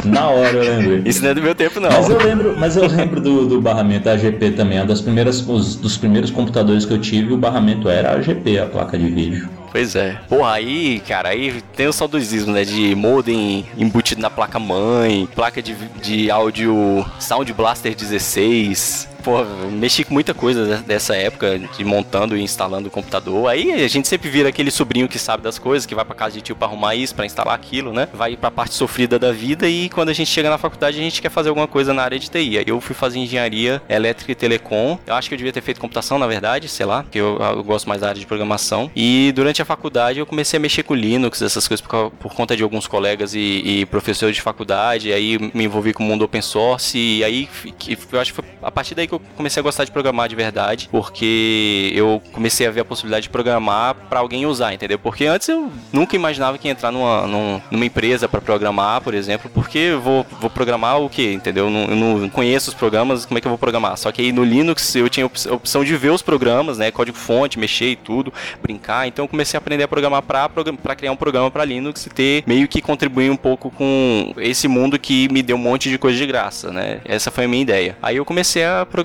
Na 0.03 0.29
hora 0.29 0.51
eu 0.57 0.77
lembrei. 0.77 1.01
Isso 1.05 1.21
não 1.23 1.29
é 1.29 1.33
do 1.35 1.41
meu 1.41 1.53
tempo, 1.53 1.79
não. 1.79 1.89
Mas 1.91 2.09
eu 2.09 2.17
lembro, 2.17 2.55
mas 2.59 2.75
eu 2.77 2.87
lembro 2.87 3.21
do, 3.21 3.47
do 3.47 3.61
barramento 3.61 4.09
AGP 4.09 4.51
também. 4.51 4.79
Uma 4.79 4.85
das 4.87 5.01
primeiras, 5.01 5.47
os- 5.47 5.75
dos 5.75 5.97
primeiros 5.97 6.31
computadores 6.31 6.83
que 6.85 6.93
eu 6.93 6.99
tive, 6.99 7.31
o 7.33 7.37
barramento 7.37 7.87
era 7.87 8.13
AGP, 8.15 8.57
a 8.59 8.65
placa 8.65 8.97
de 8.97 9.07
vídeo. 9.07 9.47
Pois 9.75 9.93
é. 9.93 10.17
Porra, 10.29 10.53
aí, 10.53 11.01
cara, 11.05 11.27
aí 11.27 11.61
tem 11.75 11.85
o 11.85 11.91
saudosismo, 11.91 12.53
né? 12.53 12.63
De 12.63 12.95
modem 12.95 13.65
embutido 13.77 14.21
na 14.21 14.29
placa 14.29 14.57
mãe, 14.57 15.27
placa 15.35 15.61
de, 15.61 15.75
de 16.01 16.31
áudio 16.31 17.05
Sound 17.19 17.51
Blaster 17.51 17.93
16. 17.93 19.09
Pô, 19.25 19.43
mexi 19.71 20.03
com 20.03 20.13
muita 20.13 20.35
coisa 20.35 20.77
de- 20.77 20.83
dessa 20.83 21.15
época, 21.15 21.57
de 21.57 21.83
montando 21.83 22.38
e 22.38 22.43
instalando 22.43 22.89
o 22.89 22.91
computador. 22.91 23.49
Aí 23.49 23.71
a 23.83 23.88
gente 23.88 24.07
sempre 24.07 24.29
vira 24.29 24.49
aquele 24.49 24.69
sobrinho 24.69 25.07
que 25.07 25.17
sabe 25.17 25.41
das 25.41 25.57
coisas, 25.57 25.88
que 25.88 25.95
vai 25.95 26.05
pra 26.05 26.13
casa 26.13 26.35
de 26.35 26.41
tio 26.41 26.55
pra 26.55 26.67
arrumar 26.67 26.93
isso, 26.93 27.15
pra 27.15 27.25
instalar 27.25 27.55
aquilo, 27.55 27.91
né? 27.91 28.07
Vai 28.13 28.38
pra 28.38 28.51
parte 28.51 28.75
sofrida 28.75 29.17
da 29.17 29.31
vida 29.31 29.67
e 29.67 29.89
quando 29.89 30.09
a 30.09 30.13
gente 30.13 30.29
chega 30.29 30.47
na 30.47 30.59
faculdade 30.59 30.99
a 30.99 31.01
gente 31.01 31.23
quer 31.23 31.29
fazer 31.31 31.49
alguma 31.49 31.65
coisa 31.67 31.91
na 31.91 32.03
área 32.03 32.19
de 32.19 32.29
TI. 32.29 32.59
Aí 32.59 32.65
eu 32.67 32.79
fui 32.79 32.93
fazer 32.93 33.17
engenharia 33.17 33.81
elétrica 33.89 34.31
e 34.31 34.35
telecom. 34.35 34.99
Eu 35.07 35.15
acho 35.15 35.27
que 35.27 35.33
eu 35.33 35.38
devia 35.38 35.51
ter 35.51 35.61
feito 35.61 35.81
computação, 35.81 36.19
na 36.19 36.27
verdade, 36.27 36.67
sei 36.69 36.85
lá, 36.85 37.01
porque 37.01 37.19
eu, 37.19 37.39
eu 37.39 37.63
gosto 37.63 37.89
mais 37.89 38.01
da 38.01 38.09
área 38.09 38.19
de 38.19 38.27
programação. 38.27 38.91
E 38.95 39.31
durante 39.35 39.59
a 39.59 39.65
faculdade 39.65 40.19
eu 40.19 40.25
comecei 40.27 40.57
a 40.57 40.59
mexer 40.59 40.83
com 40.83 40.93
Linux, 40.93 41.41
essas 41.41 41.67
coisas 41.67 41.83
por, 41.83 42.11
por 42.11 42.31
conta 42.35 42.55
de 42.55 42.61
alguns 42.61 42.85
colegas 42.85 43.33
e, 43.33 43.39
e 43.65 43.85
professores 43.88 44.35
de 44.35 44.41
faculdade. 44.43 45.11
Aí 45.11 45.39
me 45.51 45.63
envolvi 45.63 45.93
com 45.93 46.03
o 46.03 46.05
mundo 46.05 46.23
open 46.25 46.43
source 46.43 46.95
e 46.95 47.23
aí 47.23 47.49
eu 48.11 48.21
acho 48.21 48.31
que 48.31 48.35
foi 48.35 48.45
a 48.61 48.69
partir 48.69 48.93
daí 48.93 49.07
que 49.07 49.14
eu 49.15 49.21
comecei 49.36 49.60
a 49.60 49.63
gostar 49.63 49.84
de 49.84 49.91
programar 49.91 50.28
de 50.30 50.36
verdade, 50.36 50.88
porque 50.91 51.91
eu 51.95 52.21
comecei 52.32 52.67
a 52.67 52.71
ver 52.71 52.82
a 52.82 52.86
possibilidade 52.86 53.23
de 53.23 53.30
programar 53.30 53.95
para 54.10 54.19
alguém 54.19 54.45
usar, 54.45 54.73
entendeu? 54.73 54.99
Porque 54.99 55.25
antes 55.25 55.47
eu 55.49 55.71
nunca 55.91 56.15
imaginava 56.15 56.58
que 56.58 56.67
ia 56.67 56.71
entrar 56.71 56.91
numa, 56.91 57.28
num- 57.28 57.62
numa 57.71 57.86
empresa 57.86 58.28
para 58.28 58.41
programar, 58.41 59.01
por 59.01 59.13
exemplo, 59.13 59.49
porque 59.54 59.78
eu 59.78 60.01
vou, 60.01 60.25
vou 60.39 60.49
programar 60.49 60.99
o 60.99 61.10
que, 61.10 61.34
entendeu? 61.34 61.65
Eu 61.65 61.71
não, 61.71 61.82
eu 61.86 61.95
não 61.95 62.30
conheço 62.30 62.69
os 62.69 62.75
programas, 62.75 63.25
como 63.25 63.38
é 63.38 63.41
que 63.41 63.47
eu 63.47 63.51
vou 63.51 63.58
programar? 63.58 63.97
Só 63.97 64.12
que 64.12 64.21
aí 64.21 64.32
no 64.32 64.43
Linux 64.43 64.95
eu 64.95 65.10
tinha 65.10 65.25
a 65.25 65.28
op- 65.28 65.47
a 65.49 65.54
opção 65.54 65.84
de 65.84 65.95
ver 65.95 66.10
os 66.12 66.21
programas, 66.21 66.78
né? 66.78 66.91
Código 66.91 67.17
fonte, 67.17 67.58
mexer 67.60 67.91
e 67.91 67.95
tudo, 67.95 68.34
brincar. 68.62 69.08
Então 69.08 69.25
eu 69.25 69.30
comecei 69.30 69.58
a 69.58 69.60
aprender 69.60 69.84
a 69.84 69.88
programar 69.88 70.21
para 70.21 70.95
criar 70.95 71.12
um 71.12 71.15
programa 71.15 71.49
para 71.49 71.63
Linux 71.65 72.06
e 72.06 72.10
ter 72.10 72.43
meio 72.45 72.67
que 72.67 72.82
contribuir 72.82 73.30
um 73.32 73.36
pouco 73.38 73.69
com 73.71 74.34
esse 74.38 74.67
mundo 74.67 74.97
que 74.99 75.28
me 75.32 75.41
deu 75.41 75.56
um 75.56 75.60
monte 75.60 75.89
de 75.89 75.97
coisa 75.97 76.17
de 76.17 76.25
graça, 76.25 76.71
né? 76.71 76.99
Essa 77.06 77.32
foi 77.32 77.45
a 77.45 77.47
minha 77.47 77.62
ideia. 77.62 77.97
Aí 78.01 78.17
eu 78.17 78.25
comecei 78.25 78.63
a 78.65 78.86
programar 78.86 79.04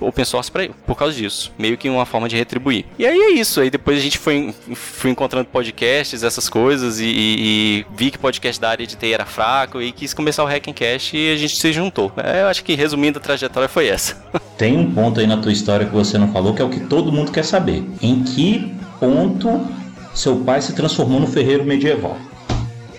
open 0.00 0.24
source 0.24 0.50
pra, 0.50 0.68
por 0.86 0.96
causa 0.96 1.16
disso, 1.16 1.52
meio 1.58 1.76
que 1.76 1.88
uma 1.88 2.06
forma 2.06 2.28
de 2.28 2.36
retribuir. 2.36 2.84
E 2.98 3.06
aí 3.06 3.18
é 3.18 3.30
isso. 3.32 3.60
Aí 3.60 3.70
depois 3.70 3.98
a 3.98 4.00
gente 4.00 4.18
foi, 4.18 4.54
foi 4.74 5.10
encontrando 5.10 5.46
podcasts, 5.46 6.22
essas 6.22 6.48
coisas 6.48 7.00
e, 7.00 7.04
e- 7.06 7.42
e 7.42 7.86
vi 7.96 8.10
que 8.10 8.18
podcast 8.18 8.60
da 8.60 8.70
área 8.70 8.86
de 8.86 8.96
TI 8.96 9.12
era 9.14 9.24
fraco 9.26 9.80
e 9.80 9.90
quis 9.92 10.12
começar 10.14 10.44
o 10.44 10.46
Hackencast 10.46 11.16
e 11.16 11.32
a 11.32 11.36
gente 11.36 11.56
se 11.56 11.72
juntou. 11.72 12.12
É, 12.16 12.42
eu 12.42 12.46
acho 12.48 12.62
que 12.64 12.74
resumindo 12.74 13.18
a 13.18 13.22
trajetória 13.22 13.68
foi 13.68 13.88
essa. 13.88 14.22
Tem 14.58 14.76
um 14.76 14.92
ponto 14.92 15.18
aí 15.20 15.26
na 15.26 15.36
tua 15.38 15.52
história 15.52 15.86
que 15.86 15.92
você 15.92 16.18
não 16.18 16.32
falou, 16.32 16.54
que 16.54 16.62
é 16.62 16.64
o 16.64 16.68
que 16.70 16.80
todo 16.80 17.10
mundo 17.10 17.32
quer 17.32 17.44
saber. 17.44 17.82
Em 18.00 18.22
que 18.22 18.72
ponto 19.00 19.66
seu 20.14 20.36
pai 20.36 20.60
se 20.60 20.74
transformou 20.74 21.18
no 21.18 21.26
ferreiro 21.26 21.64
medieval? 21.64 22.16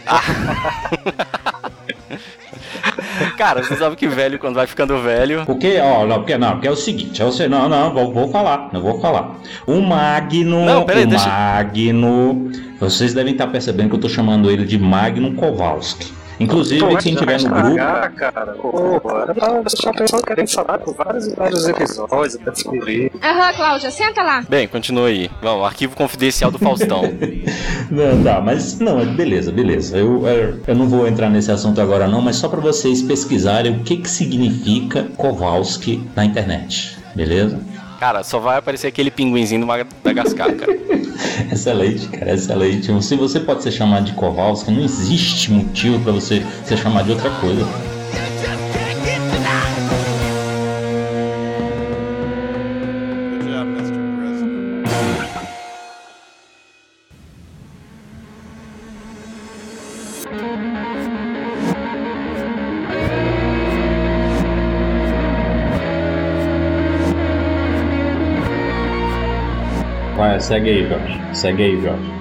Cara, 3.37 3.63
você 3.63 3.75
sabe 3.75 3.95
que 3.95 4.07
velho, 4.07 4.37
quando 4.39 4.55
vai 4.55 4.67
ficando 4.67 5.01
velho. 5.01 5.45
Porque, 5.45 5.77
ó, 5.81 6.05
não, 6.05 6.17
porque, 6.17 6.37
não, 6.37 6.51
porque 6.53 6.67
é 6.67 6.71
o 6.71 6.75
seguinte, 6.75 7.21
é 7.21 7.25
você, 7.25 7.47
não, 7.47 7.67
não, 7.69 7.93
vou, 7.93 8.11
vou 8.13 8.29
falar, 8.29 8.69
não 8.71 8.81
vou 8.81 8.99
falar. 8.99 9.35
O 9.67 9.81
Magno, 9.81 10.65
Não, 10.65 10.83
peraí, 10.85 11.03
o 11.03 11.07
deixa- 11.07 11.27
Magno, 11.29 12.51
vocês 12.79 13.13
devem 13.13 13.33
estar 13.33 13.47
percebendo 13.47 13.89
que 13.89 13.95
eu 13.95 13.99
tô 14.01 14.09
chamando 14.09 14.49
ele 14.51 14.65
de 14.65 14.77
Magno 14.77 15.33
Kowalski. 15.33 16.11
Inclusive, 16.39 16.79
Pô, 16.79 16.97
quem 16.97 17.13
já 17.13 17.19
tiver 17.19 17.41
no 17.41 17.49
grupo, 17.49 17.75
cara. 18.15 18.53
Pô, 18.53 19.01
era 19.21 19.33
pra 19.33 19.61
deixar 19.61 19.91
o 19.91 19.95
pessoal 19.95 20.21
querendo 20.23 20.49
falar 20.49 20.79
por 20.79 20.93
vários 20.95 21.27
e 21.27 21.35
vários 21.35 21.67
episódios 21.67 22.35
até 22.35 22.51
descobrir. 22.51 23.11
Aham, 23.21 23.53
Cláudia, 23.53 23.91
senta 23.91 24.21
lá. 24.23 24.43
Bem, 24.49 24.67
continua 24.67 25.07
aí. 25.07 25.29
Vamos, 25.41 25.65
arquivo 25.65 25.95
confidencial 25.95 26.49
do 26.51 26.57
Faustão. 26.59 27.03
Não, 27.91 28.23
tá, 28.23 28.41
mas 28.41 28.79
não, 28.79 28.99
é- 28.99 29.05
beleza, 29.05 29.51
beleza. 29.51 29.97
Eu, 29.97 30.27
é, 30.27 30.53
eu 30.67 30.75
não 30.75 30.87
vou 30.87 31.07
entrar 31.07 31.29
nesse 31.29 31.51
assunto 31.51 31.79
agora 31.79 32.07
não, 32.07 32.21
mas 32.21 32.37
só 32.37 32.47
para 32.47 32.59
vocês 32.59 33.01
pesquisarem 33.03 33.71
o 33.75 33.79
que 33.83 33.97
que 33.97 34.09
significa 34.09 35.03
Kowalski 35.15 36.01
na 36.15 36.25
internet, 36.25 36.97
beleza? 37.15 37.59
Cara, 38.03 38.21
só 38.21 38.37
vai 38.37 38.57
aparecer 38.57 38.87
aquele 38.87 39.09
pinguinzinho 39.09 39.61
do 39.61 39.65
Madagascar, 39.65 40.53
cara. 40.53 40.73
Excelente, 41.49 42.09
cara, 42.09 42.33
excelente. 42.33 43.01
Se 43.01 43.15
você 43.15 43.39
pode 43.39 43.63
ser 43.63 43.71
chamado 43.71 44.03
de 44.03 44.11
Kowalski, 44.11 44.71
não 44.71 44.83
existe 44.83 45.49
motivo 45.49 45.97
para 46.01 46.11
você 46.11 46.45
ser 46.65 46.77
chamado 46.77 47.05
de 47.05 47.11
outra 47.11 47.29
coisa. 47.29 47.65
Segue 70.43 70.69
aí, 70.69 70.87
Jorge. 70.87 71.21
Segue 71.33 71.63
aí, 71.63 71.81
Jorge. 71.81 72.13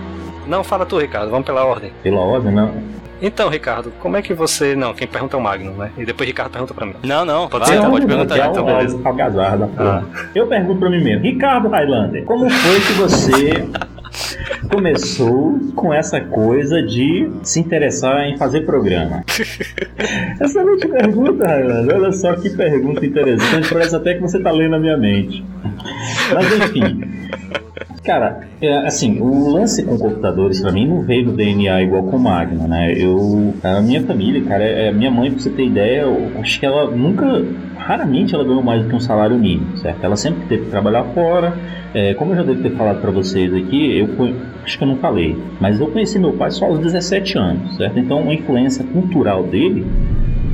Não, 0.47 0.65
fala 0.65 0.87
tu, 0.87 0.99
Ricardo, 0.99 1.31
vamos 1.31 1.47
pela 1.47 1.65
ordem. 1.65 1.93
Pela 2.03 2.21
ordem, 2.21 2.53
não. 2.53 2.73
Então, 3.21 3.49
Ricardo, 3.49 3.93
como 4.01 4.17
é 4.17 4.23
que 4.23 4.35
você. 4.35 4.75
Não, 4.75 4.93
quem 4.93 5.07
pergunta 5.07 5.37
é 5.37 5.39
o 5.39 5.43
Magno, 5.43 5.73
né? 5.73 5.93
E 5.97 6.05
depois 6.05 6.27
Ricardo 6.27 6.51
pergunta 6.51 6.75
pra 6.75 6.85
mim. 6.85 6.95
Não, 7.05 7.25
não, 7.25 7.49
Pode 7.49 7.69
vai, 7.69 7.79
ser? 7.79 7.89
pode 7.89 8.07
perguntar 8.07 8.37
não, 8.37 8.51
então, 8.51 8.65
beleza. 8.65 8.99
Da 8.99 9.67
porra. 9.69 10.05
Ah. 10.13 10.27
Eu 10.35 10.47
pergunto 10.49 10.81
pra 10.81 10.91
mim 10.91 11.05
mesmo, 11.05 11.23
Ricardo 11.23 11.69
Highlander, 11.69 12.25
como 12.25 12.51
foi 12.51 12.81
que 12.81 12.93
você 12.95 13.69
começou 14.69 15.61
com 15.77 15.95
essa 15.95 16.21
coisa 16.21 16.83
de 16.83 17.31
se 17.45 17.61
interessar 17.61 18.27
em 18.27 18.37
fazer 18.37 18.63
programa? 18.63 19.23
Excelente 20.41 20.89
pergunta, 20.89 21.47
Highlander. 21.47 21.97
Olha 21.97 22.13
só 22.13 22.35
que 22.35 22.51
pergunta 22.51 23.07
interessante. 23.07 23.73
Parece 23.73 23.95
até 23.95 24.15
que 24.15 24.21
você 24.21 24.41
tá 24.41 24.51
lendo 24.51 24.75
a 24.75 24.81
minha 24.81 24.97
mente. 24.97 25.45
Mas 26.35 26.53
enfim. 26.57 27.01
Cara, 28.05 28.41
é, 28.61 28.79
assim, 28.79 29.21
o 29.21 29.49
lance 29.53 29.85
com 29.85 29.97
computadores 29.97 30.61
pra 30.61 30.73
mim 30.73 30.89
não 30.89 31.03
veio 31.03 31.27
do 31.27 31.33
DNA 31.33 31.83
igual 31.83 32.03
com 32.03 32.17
o 32.17 32.21
Magno, 32.21 32.67
né? 32.67 32.93
Eu, 32.97 33.55
a 33.63 33.81
minha 33.81 34.03
família, 34.03 34.43
cara, 34.43 34.65
é, 34.65 34.91
minha 34.91 35.11
mãe, 35.11 35.31
pra 35.31 35.39
você 35.39 35.51
ter 35.51 35.67
ideia, 35.67 36.01
eu 36.01 36.33
acho 36.41 36.59
que 36.59 36.67
ela 36.67 36.91
nunca, 36.91 37.25
raramente 37.77 38.35
ela 38.35 38.43
ganhou 38.43 38.63
mais 38.63 38.83
do 38.83 38.89
que 38.89 38.97
um 38.97 39.01
salário 39.01 39.39
mínimo, 39.39 39.77
certo? 39.77 40.03
Ela 40.03 40.17
sempre 40.17 40.47
teve 40.49 40.65
que 40.65 40.71
trabalhar 40.71 41.05
fora. 41.15 41.57
É, 41.95 42.13
como 42.15 42.33
eu 42.33 42.39
já 42.39 42.43
devo 42.43 42.61
ter 42.61 42.71
falado 42.71 43.01
pra 43.01 43.13
vocês 43.13 43.55
aqui, 43.55 43.99
eu 43.99 44.09
acho 44.65 44.79
que 44.79 44.83
eu 44.83 44.89
não 44.89 44.97
falei, 44.97 45.37
mas 45.61 45.79
eu 45.79 45.87
conheci 45.87 46.19
meu 46.19 46.33
pai 46.33 46.51
só 46.51 46.65
aos 46.65 46.81
17 46.81 47.39
anos, 47.39 47.77
certo? 47.77 48.01
Então, 48.01 48.29
a 48.29 48.35
influência 48.35 48.85
cultural 48.85 49.45
dele 49.45 49.87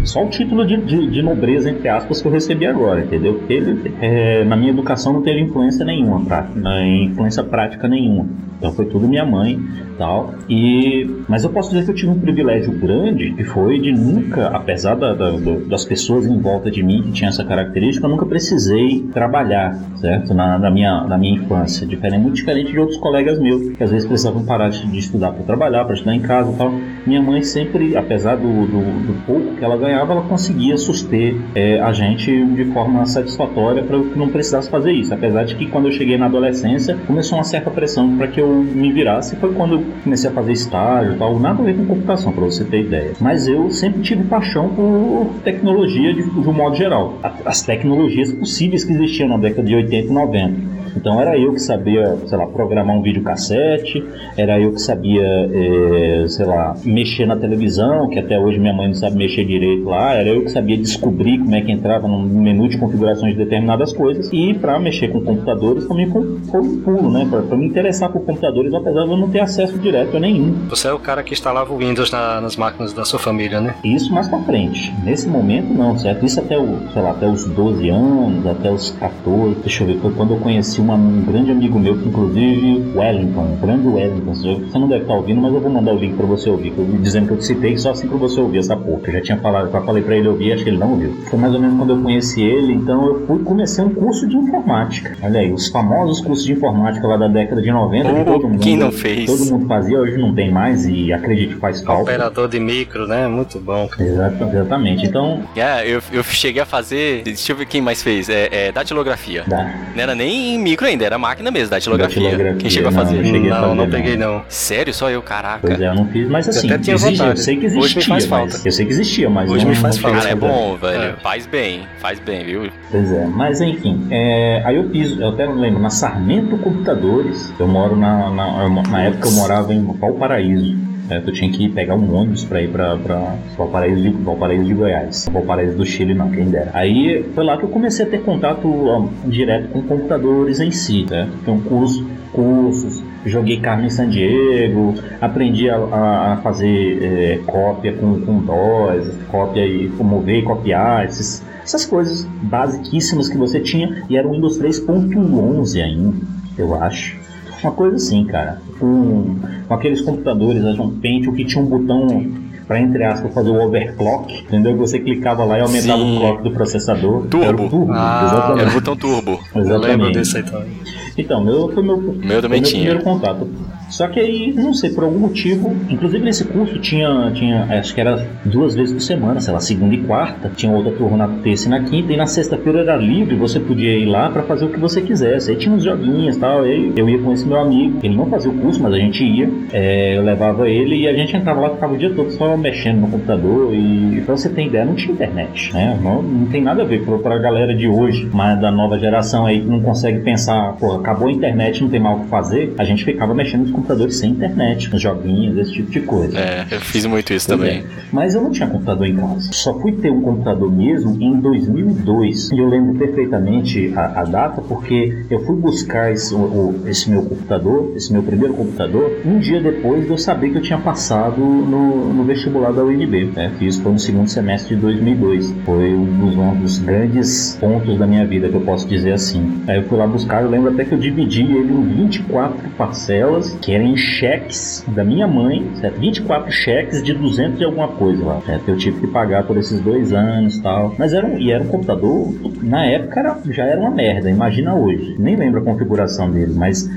Só 0.05 0.25
o 0.25 0.29
título 0.29 0.67
de, 0.67 0.77
de, 0.79 1.07
de 1.11 1.23
nobreza, 1.23 1.69
entre 1.71 1.89
aspas, 1.89 2.23
que 2.23 2.29
eu 2.29 2.33
recebi 2.33 2.67
agora, 2.67 3.01
entendeu? 3.01 3.43
Ele, 3.49 3.93
é, 4.01 4.45
na 4.45 4.57
minha 4.57 4.71
educação 4.71 5.13
não 5.13 5.23
teve 5.23 5.41
influência 5.41 5.85
nenhuma, 5.85 6.19
na- 6.55 6.87
influência 6.87 7.43
prática 7.45 7.87
nenhuma. 7.89 8.27
Então 8.59 8.73
foi 8.73 8.87
tudo 8.87 9.07
minha 9.07 9.25
mãe 9.25 9.57
tal. 9.97 10.35
E, 10.49 11.09
mas 11.29 11.45
eu 11.45 11.51
posso 11.51 11.71
dizer 11.71 11.85
que 11.85 11.91
eu 11.91 11.95
tive 11.95 12.11
um 12.11 12.19
privilégio 12.19 12.73
grande, 12.73 13.33
que 13.35 13.45
foi 13.45 13.79
de 13.79 13.93
nunca, 13.93 14.49
apesar 14.49 14.95
da- 14.97 15.13
da- 15.15 15.31
das 15.69 15.85
pessoas 15.85 16.27
em 16.27 16.39
volta 16.41 16.69
de 16.71 16.83
mim 16.83 17.03
que 17.03 17.13
tinham 17.13 17.29
essa 17.29 17.45
característica, 17.45 18.05
eu 18.07 18.11
nunca 18.11 18.27
precisei 18.27 19.01
trabalhar, 19.13 19.75
certo? 19.97 20.35
Na, 20.35 20.59
na 20.59 20.71
minha, 20.71 21.05
na 21.05 21.17
minha 21.19 21.35
infância. 21.35 21.87
Diferente, 21.87 22.21
muito 22.23 22.35
diferente 22.37 22.73
de 22.73 22.79
outros 22.81 22.99
colegas 22.99 23.39
meus, 23.39 23.69
que 23.77 23.83
às 23.83 23.91
vezes 23.91 24.07
precisavam 24.09 24.45
parar 24.45 24.71
de, 24.71 24.85
de 24.89 24.99
estudar 24.99 25.31
para 25.33 25.45
trabalhar, 25.45 25.85
para 25.85 25.95
estudar 25.95 26.15
em 26.15 26.21
casa 26.21 26.53
tal. 26.57 26.73
Minha 27.07 27.23
mãe 27.23 27.43
sempre, 27.43 27.97
apesar 27.97 28.37
do, 28.37 28.43
do, 28.67 29.07
do 29.07 29.25
pouco 29.27 29.55
que 29.57 29.65
ela 29.65 29.77
ganhava, 29.77 29.88
ela 29.91 30.23
conseguia 30.23 30.77
suster 30.77 31.37
é, 31.55 31.81
a 31.81 31.93
gente 31.93 32.45
de 32.55 32.65
forma 32.67 33.05
satisfatória 33.07 33.83
para 33.83 33.99
que 33.99 34.19
não 34.19 34.29
precisasse 34.29 34.71
fazer 34.71 34.93
isso. 34.93 35.13
Apesar 35.13 35.45
de 35.45 35.55
que 35.55 35.67
quando 35.67 35.87
eu 35.87 35.93
cheguei 35.93 36.17
na 36.17 36.27
adolescência, 36.27 36.97
começou 37.07 37.39
uma 37.39 37.45
certa 37.45 37.71
pressão 37.71 38.17
para 38.17 38.27
que 38.29 38.41
eu 38.41 38.49
me 38.49 38.93
virasse. 38.93 39.37
Foi 39.37 39.53
quando 39.53 39.75
eu 39.77 39.85
comecei 40.03 40.31
a 40.31 40.33
fazer 40.33 40.53
estágio 40.53 41.17
tal, 41.19 41.39
nada 41.39 41.63
a 41.63 41.65
ver 41.65 41.77
com 41.77 41.87
computação, 41.87 42.33
para 42.33 42.45
você 42.45 42.65
ter 42.65 42.83
ideia. 42.83 43.13
Mas 43.21 43.47
eu 43.47 43.71
sempre 43.71 44.03
tive 44.03 44.25
paixão 44.25 44.69
por 44.69 45.31
tecnologia 45.45 46.13
de, 46.15 46.23
de 46.23 46.49
um 46.49 46.53
modo 46.53 46.77
geral. 46.77 47.19
As 47.45 47.63
tecnologias 47.63 48.33
possíveis 48.33 48.85
que 48.85 48.93
existiam 48.93 49.29
na 49.29 49.37
década 49.37 49.67
de 49.67 49.75
80 49.75 50.07
e 50.07 50.11
90. 50.11 50.78
Então 50.99 51.21
era 51.21 51.39
eu 51.39 51.53
que 51.53 51.61
sabia, 51.61 52.17
sei 52.27 52.37
lá, 52.37 52.47
programar 52.47 52.97
um 52.97 53.03
videocassete, 53.03 54.05
era 54.37 54.61
eu 54.61 54.73
que 54.73 54.81
sabia, 54.81 55.23
eh, 55.23 56.25
sei 56.29 56.45
lá, 56.47 56.75
mexer 56.85 57.27
na 57.27 57.37
televisão, 57.37 58.09
que 58.09 58.19
até 58.19 58.39
hoje 58.39 58.59
minha 58.59 58.73
mãe 58.75 58.89
não 58.89 58.95
sabe 58.95 59.17
mexer 59.17 59.45
direito 59.45 59.85
lá, 59.89 60.15
era 60.15 60.29
eu 60.29 60.43
que 60.43 60.51
sabia 60.51 60.77
descobrir 60.77 61.39
como 61.39 61.55
é 61.55 61.61
que 61.61 61.71
entrava 61.71 62.09
no 62.09 62.19
menu 62.21 62.69
de 62.69 62.79
configurações 62.79 63.33
de 63.37 63.45
determinadas 63.45 63.93
coisas. 63.93 64.29
E 64.33 64.55
para 64.55 64.79
mexer 64.79 65.09
com 65.09 65.21
computadores 65.21 65.87
também 65.87 66.09
foi, 66.11 66.23
um 66.61 66.81
pulo, 66.81 67.11
né? 67.11 67.27
Para 67.31 67.57
me 67.57 67.67
interessar 67.67 68.11
por 68.11 68.23
computadores, 68.25 68.75
apesar 68.75 69.05
de 69.05 69.11
eu 69.11 69.17
não 69.17 69.29
ter 69.29 69.41
acesso 69.41 69.79
direto 69.79 70.17
a 70.17 70.21
nenhum. 70.21 70.55
Você 70.69 70.89
é 70.89 70.93
o 70.93 70.99
cara 70.99 71.23
que 71.23 71.33
instalava 71.33 71.73
o 71.73 71.77
Windows 71.79 72.11
na- 72.11 72.41
nas 72.41 72.57
máquinas 72.57 72.93
da 72.93 73.05
sua 73.05 73.19
família, 73.19 73.61
né? 73.61 73.75
Isso 73.85 74.13
mais 74.13 74.27
pra 74.29 74.39
frente. 74.41 74.93
Nesse 75.05 75.29
momento, 75.29 75.73
não, 75.73 75.97
certo? 75.99 76.25
Isso 76.27 76.41
até, 76.41 76.59
o, 76.59 76.77
sei 76.93 77.03
lá, 77.03 77.11
até 77.13 77.29
os 77.29 77.47
12 77.47 77.89
anos, 77.89 78.47
até 78.47 78.71
os 78.71 78.91
14. 78.93 79.55
Deixa 79.61 79.83
eu 79.85 79.87
ver, 79.89 79.99
foi 79.99 80.13
quando 80.13 80.35
eu 80.35 80.39
conheci 80.39 80.81
uma- 80.89 80.97
um 81.09 81.23
grande 81.23 81.51
amigo 81.51 81.79
meu, 81.79 81.97
que 81.99 82.09
inclusive, 82.09 82.93
Wellington, 82.95 83.59
grande 83.61 83.87
Wellington. 83.87 84.35
Você 84.35 84.79
não 84.79 84.89
deve 84.89 85.03
estar 85.03 85.15
ouvindo, 85.15 85.41
mas 85.41 85.53
eu 85.55 85.61
vou 85.61 85.71
mandar 85.71 85.93
o 85.95 85.99
link 85.99 86.17
pra 86.17 86.27
você 86.27 86.49
ouvir. 86.51 86.73
Dizendo 87.01 87.27
que 87.29 87.33
eu 87.35 87.39
te 87.39 87.45
citei 87.47 87.77
só 87.77 87.91
assim 87.91 88.09
pra 88.09 88.17
você 88.17 88.41
ouvir 88.41 88.59
essa 88.59 88.77
porra. 88.77 89.01
Eu 89.07 89.13
já 89.15 89.21
tinha 89.21 89.39
falado, 89.39 89.71
já 89.71 89.81
falei 89.83 90.03
pra 90.03 90.17
ele 90.17 90.29
ouvir, 90.29 90.53
acho 90.53 90.65
que 90.65 90.71
ele 90.71 90.79
não 90.79 90.93
ouviu. 90.93 91.13
Foi 91.31 91.39
mais 91.39 91.55
ou 91.55 91.61
menos 91.61 91.77
quando 91.79 91.91
eu 91.95 92.03
conheci 92.03 92.43
ele, 92.43 92.73
então 92.73 93.07
eu 93.07 93.27
fui 93.27 93.39
comecei 93.41 93.85
um 93.85 93.91
curso 93.95 94.27
de 94.29 94.37
informática. 94.37 95.17
Olha 95.23 95.41
aí, 95.41 95.53
os 95.53 95.69
famosos 95.69 96.21
cursos 96.21 96.45
de 96.45 96.53
informática 96.53 97.07
lá 97.07 97.17
da 97.17 97.29
década 97.29 97.61
de 97.63 97.71
90, 97.71 98.13
que 98.15 98.25
todo 98.25 98.49
mundo, 98.49 98.61
quem 98.61 98.77
não 98.77 98.91
fez? 98.93 99.27
todo 99.27 99.51
mundo 99.51 99.67
fazia, 99.67 99.99
hoje 99.99 100.17
não 100.19 100.35
tem 100.35 100.51
mais, 100.51 100.87
e 100.87 101.13
acredite, 101.13 101.55
faz 101.57 101.83
falta. 101.83 102.03
Operador 102.03 102.49
de 102.49 102.59
micro, 102.61 103.07
né? 103.07 103.27
Muito 103.29 103.59
bom. 103.59 103.89
Exato, 103.99 104.45
exatamente. 104.45 105.07
Então, 105.07 105.41
É, 105.57 105.87
eu, 105.89 106.01
eu 106.13 106.23
cheguei 106.25 106.63
a 106.63 106.67
fazer. 106.67 107.23
Deixa 107.25 107.53
eu 107.53 107.57
ver 107.57 107.67
quem 107.67 107.81
mais 107.81 108.03
fez. 108.03 108.29
É, 108.29 108.49
é 108.69 108.73
datilografia. 108.73 109.45
dá. 109.47 109.75
Não 109.95 110.03
era 110.03 110.15
nem 110.15 110.59
micro 110.71 110.87
ainda, 110.87 111.05
era 111.05 111.19
máquina 111.19 111.51
mesmo, 111.51 111.71
datilografia. 111.71 112.23
Datilografia, 112.23 112.61
Quem 112.61 112.71
chegou 112.71 112.89
a 112.89 112.93
não, 112.93 112.99
fazer? 113.01 113.17
eu 113.17 113.21
a 113.21 113.23
Não, 113.23 113.51
fazer, 113.51 113.67
não 113.67 113.75
não. 113.75 113.91
peguei 113.91 114.17
não. 114.17 114.43
Sério? 114.49 114.93
Só 114.95 115.11
eu, 115.11 115.23
caraca. 115.23 115.61
Pois 115.63 115.81
é, 115.81 115.89
eu 115.89 115.95
não 115.95 116.07
fiz, 116.09 116.29
mas 116.29 116.49
assim, 116.49 116.69
até 116.71 116.79
tinha 116.79 116.95
eu 116.95 116.99
sei 117.37 117.57
que 117.57 117.67
Hoje 117.67 117.77
me 117.77 117.79
existia, 117.87 118.05
faz 118.09 118.27
falta. 118.27 118.61
eu 118.65 118.73
sei 118.73 118.87
que 118.87 118.93
existia, 118.93 119.31
mas 119.31 119.51
Hoje 119.51 119.65
não, 119.65 119.71
me 119.71 119.77
faz 119.77 119.97
não 119.97 120.03
falta. 120.03 120.19
Cara, 120.19 120.31
é 120.31 120.37
fazer. 120.37 120.53
bom, 120.53 120.77
velho. 120.77 121.03
É. 121.03 121.13
Faz 121.23 121.47
bem, 121.47 121.83
faz 121.99 122.19
bem, 122.21 122.45
viu? 122.45 122.71
Pois 122.91 123.13
é, 123.13 123.27
mas 123.27 123.61
enfim, 123.61 124.07
é, 124.11 124.63
aí 124.65 124.77
eu 124.77 124.89
fiz, 124.91 125.19
eu 125.19 125.29
até 125.29 125.47
lembro, 125.47 125.81
na 125.81 125.91
Sarmento 125.91 126.57
Computadores, 126.59 127.53
eu 127.59 127.67
moro 127.67 127.97
na, 127.97 128.31
na, 128.31 128.63
eu 128.63 128.71
na 128.71 129.03
época 129.05 129.29
eu 129.29 129.33
morava 129.33 129.73
em 129.75 129.85
Valparaíso. 129.85 130.77
Certo? 131.09 131.29
Eu 131.29 131.33
tinha 131.35 131.51
que 131.51 131.69
pegar 131.71 131.95
um 131.97 132.15
ônibus 132.15 132.45
pra 132.45 132.63
ir 132.63 132.69
pra, 132.69 132.97
pra 132.97 133.35
Valparaíso, 133.57 134.03
de, 134.03 134.11
Valparaíso 134.11 134.65
de 134.65 134.75
Goiás. 134.75 135.27
Valparaíso 135.33 135.77
do 135.77 135.85
Chile, 135.87 136.15
não, 136.15 136.31
quem 136.31 136.45
dera. 136.51 136.71
Aí 136.75 137.25
foi 137.35 137.45
lá 137.45 137.57
que 137.57 137.65
eu 137.65 137.69
comecei 137.69 138.07
a 138.07 138.09
ter 138.09 138.23
contato 138.23 138.69
ó, 138.69 139.09
direto 139.27 139.69
com 139.71 139.83
computadores 139.83 140.61
em 140.61 140.71
si, 140.71 141.07
né? 141.11 141.29
Um 141.47 141.61
curso, 141.61 142.07
cursos, 142.33 143.03
joguei 143.27 143.59
Carmen 143.61 143.91
San 143.91 144.09
Diego, 144.09 144.95
aprendi 145.21 145.69
a, 145.69 145.77
a- 145.77 146.33
a 146.35 146.37
fazer 146.39 147.03
é, 147.03 147.41
cópia 147.47 147.93
com, 147.95 148.21
com 148.21 148.39
DOS, 148.41 149.17
cópia 149.31 149.67
e 149.67 149.89
mover 149.89 150.39
e 150.39 150.43
copiar, 150.43 151.05
esses, 151.07 151.43
essas 151.65 151.85
coisas 151.85 152.25
basiquíssimas 152.43 153.29
que 153.29 153.37
você 153.37 153.61
tinha, 153.61 154.05
e 154.09 154.17
era 154.17 154.27
o 154.29 154.33
Windows 154.33 154.59
3.11 154.61 155.83
ainda, 155.83 156.17
eu 156.57 156.75
acho. 156.75 157.17
Uma 157.63 157.73
coisa 157.73 157.97
assim, 157.97 158.25
cara. 158.25 158.61
Com, 158.79 159.37
com 159.67 159.75
aqueles 159.75 160.01
computadores, 160.01 160.65
a 160.65 160.73
John 160.73 160.91
Pentium, 160.91 161.35
que 161.35 161.45
tinha 161.45 161.63
um 161.63 161.67
botão 161.67 162.48
para 162.69 162.79
entre 162.81 163.03
aspas 163.03 163.33
fazer 163.33 163.51
o 163.51 163.61
overclock, 163.65 164.43
entendeu? 164.43 164.75
Que 164.75 164.79
você 164.79 164.99
clicava 165.01 165.43
lá 165.45 165.59
e 165.59 165.63
aumentava 165.63 166.03
Sim. 166.03 166.17
o 166.17 166.21
clock 166.21 166.43
do 166.45 166.51
processador. 166.53 167.27
Turbo. 167.27 167.45
Era 167.45 167.57
o 167.57 167.69
turbo, 167.69 167.93
Ah, 167.93 168.23
exatamente. 168.31 168.61
Era 168.61 168.71
o 168.71 168.75
botão 168.75 168.97
turbo. 168.97 169.31
Eu 169.55 169.61
lembro 169.63 169.77
Exatamente. 169.79 170.19
desse 170.19 170.37
aí 170.37 170.43
também. 170.43 170.69
Então, 171.17 171.43
meu 171.43 171.69
foi 171.73 171.83
meu, 171.83 171.97
Meu 171.97 172.41
também 172.43 172.61
meu 172.61 172.71
tinha. 172.71 172.83
primeiro 172.95 173.03
contato. 173.03 173.49
Só 173.89 174.07
que 174.07 174.21
aí, 174.21 174.53
não 174.53 174.75
sei, 174.75 174.91
por 174.91 175.03
algum 175.03 175.19
motivo, 175.19 175.75
inclusive 175.89 176.23
nesse 176.23 176.45
curso 176.45 176.79
tinha, 176.79 177.33
tinha, 177.35 177.65
acho 177.71 177.95
que 177.95 178.01
era 178.01 178.25
duas 178.45 178.75
vezes 178.75 178.93
por 178.93 179.01
semana, 179.01 179.41
sei 179.41 179.53
lá, 179.53 179.61
segunda 179.61 179.95
e 179.95 179.99
quarta, 180.05 180.51
tinha 180.55 180.71
outra 180.71 180.93
turma 180.93 181.17
na 181.17 181.29
terça 181.43 181.69
e 181.69 181.71
na 181.71 181.81
quinta, 181.83 182.13
e 182.13 182.17
na 182.17 182.27
sexta-feira 182.27 182.81
era 182.81 182.97
livre, 182.97 183.35
você 183.35 183.59
podia 183.59 183.97
ir 183.97 184.05
lá 184.05 184.29
pra 184.29 184.43
fazer 184.43 184.67
o 184.67 184.69
que 184.69 184.79
você 184.79 185.01
quisesse. 185.01 185.51
Aí 185.51 185.57
tinha 185.57 185.75
uns 185.75 185.83
joguinhos 185.83 186.37
e 186.37 186.39
tal, 186.39 186.65
aí 186.65 186.93
eu 186.95 187.09
ia 187.09 187.19
com 187.19 187.33
esse 187.33 187.47
meu 187.47 187.59
amigo, 187.59 187.99
ele 188.03 188.15
não 188.15 188.27
fazia 188.27 188.51
o 188.51 188.55
curso, 188.59 188.79
mas 188.83 188.93
a 188.93 188.99
gente 188.99 189.25
ia, 189.25 189.51
é, 189.73 190.19
eu 190.19 190.23
levava 190.23 190.69
ele 190.69 190.95
e 190.97 191.09
a 191.09 191.15
gente 191.15 191.35
entrava 191.35 191.59
lá, 191.59 191.71
ficava 191.71 191.95
o 191.95 191.97
dia 191.97 192.11
todo 192.15 192.31
só 192.31 192.58
mexendo 192.59 193.01
no 193.01 193.09
computador 193.09 193.73
e 193.75 194.21
pra 194.27 194.37
você 194.37 194.49
ter 194.49 194.67
ideia, 194.67 194.85
não 194.85 194.95
tinha 194.95 195.13
internet, 195.13 195.73
né? 195.73 195.99
Não, 196.03 196.23
não 196.23 196.47
tem 196.47 196.63
nada 196.63 196.83
a 196.83 196.85
ver 196.85 197.05
pra, 197.05 197.19
pra 197.19 197.39
galera 197.39 197.75
de 197.75 197.89
hoje, 197.89 198.29
mas 198.33 198.61
da 198.61 198.71
nova 198.71 198.99
geração 198.99 199.47
aí 199.47 199.61
que 199.61 199.67
não 199.67 199.81
consegue 199.81 200.21
pensar, 200.21 200.73
pô, 200.75 200.93
acabou 200.97 201.29
a 201.29 201.33
internet, 201.33 201.83
não 201.83 201.89
tem 201.91 202.01
mais 202.01 202.19
o 202.19 202.23
que 202.25 202.29
fazer, 202.29 202.75
a 202.79 202.85
gente 202.85 203.05
ficava 203.05 203.35
mexendo 203.35 203.63
nos 203.63 203.71
computadores 203.71 204.17
sem 204.19 204.31
internet, 204.31 204.91
nos 204.93 205.01
joguinhos, 205.01 205.57
esse 205.59 205.73
tipo 205.73 205.91
de 205.91 206.01
coisa. 206.01 206.39
É, 206.39 206.67
eu 206.71 206.81
fiz 206.81 207.07
muito 207.07 207.33
isso 207.33 207.47
Pois 207.49 207.59
também. 207.61 207.79
é. 207.81 207.85
Mas 208.13 208.35
eu 208.35 208.43
não 208.43 208.51
tinha 208.51 208.69
computador 208.69 209.07
em 209.07 209.17
casa. 209.17 209.51
Só 209.53 209.79
fui 209.81 209.93
ter 209.93 210.11
um 210.11 210.21
computador 210.21 210.71
mesmo 210.71 211.17
em 211.23 211.41
2002. 211.41 212.51
E 212.53 212.59
eu 212.59 212.69
lembro 212.69 212.95
perfeitamente 212.95 213.93
a, 213.97 214.21
a 214.21 214.25
data 214.25 214.61
porque 214.63 215.25
eu 215.31 215.41
fui 215.45 215.57
buscar 215.57 216.13
esse, 216.13 216.35
o- 216.35 216.75
esse 216.87 217.11
meu 217.11 217.23
computador, 217.23 217.93
esse 217.97 218.13
meu 218.13 218.23
primeiro 218.23 218.55
computador, 218.55 219.11
um 219.25 219.39
dia 219.39 219.61
depois 219.61 220.05
de 220.05 220.11
eu 220.11 220.19
saber 220.19 220.51
que 220.51 220.59
eu 220.59 220.63
tinha 220.63 220.79
passado 220.79 221.39
no, 221.41 222.13
no 222.13 222.25
vestibular 222.25 222.48
da 222.49 222.85
UNB. 222.85 223.33
Né? 223.35 223.53
Fiz 223.59 223.77
foi 223.77 223.93
no 223.93 223.99
segundo 223.99 224.29
semestre 224.29 224.75
de 224.75 224.81
2002. 224.81 225.55
Foi 225.65 225.95
um 225.95 226.05
dos, 226.05 226.37
um 226.37 226.55
dos 226.57 226.79
grandes 226.79 227.57
pontos 227.61 227.99
da 227.99 228.07
minha 228.07 228.27
vida, 228.27 228.49
que 228.49 228.55
eu 228.55 228.61
posso 228.61 228.87
dizer 228.89 229.13
assim. 229.13 229.63
Aí 229.67 229.77
eu 229.77 229.85
fui 229.85 229.99
lá 229.99 230.07
buscar, 230.07 230.43
eu 230.43 230.51
lembro 230.51 230.73
até 230.73 230.85
que 230.85 230.93
eu 230.93 230.99
dividi 230.99 231.43
ele 231.43 231.73
em 231.73 231.83
24 232.07 232.71
parcelas, 232.71 233.51
que 233.61 233.73
eram 233.73 233.97
cheques 233.97 234.85
da 234.89 235.05
minha 235.05 235.27
mãe, 235.27 235.71
certo? 235.81 235.99
24 235.99 236.51
cheques 236.53 237.03
de 237.03 237.13
200 237.15 237.61
e 237.61 237.65
alguma 237.65 237.89
coisa 237.89 238.25
lá, 238.25 238.41
certo? 238.43 238.69
Eu 238.69 238.77
tive 238.77 239.01
que 239.01 239.07
pagar 239.07 239.45
por 239.45 239.57
esses 239.57 239.81
dois 239.81 240.13
anos 240.13 240.57
e 240.57 240.63
tal. 240.63 240.95
Mas 240.99 241.13
era 241.13 241.27
um, 241.27 241.39
e 241.39 241.51
era 241.51 241.63
um 241.63 241.69
computador, 241.69 242.33
na 242.63 242.85
época 242.87 243.21
era, 243.21 243.39
já 243.51 243.65
era 243.65 243.81
uma 243.81 243.91
merda, 243.91 244.31
imagina 244.31 244.75
hoje. 244.75 245.17
Nem 245.19 245.37
lembro 245.37 245.61
a 245.61 245.65
configuração 245.65 246.31
dele, 246.31 246.55
mas 246.55 246.89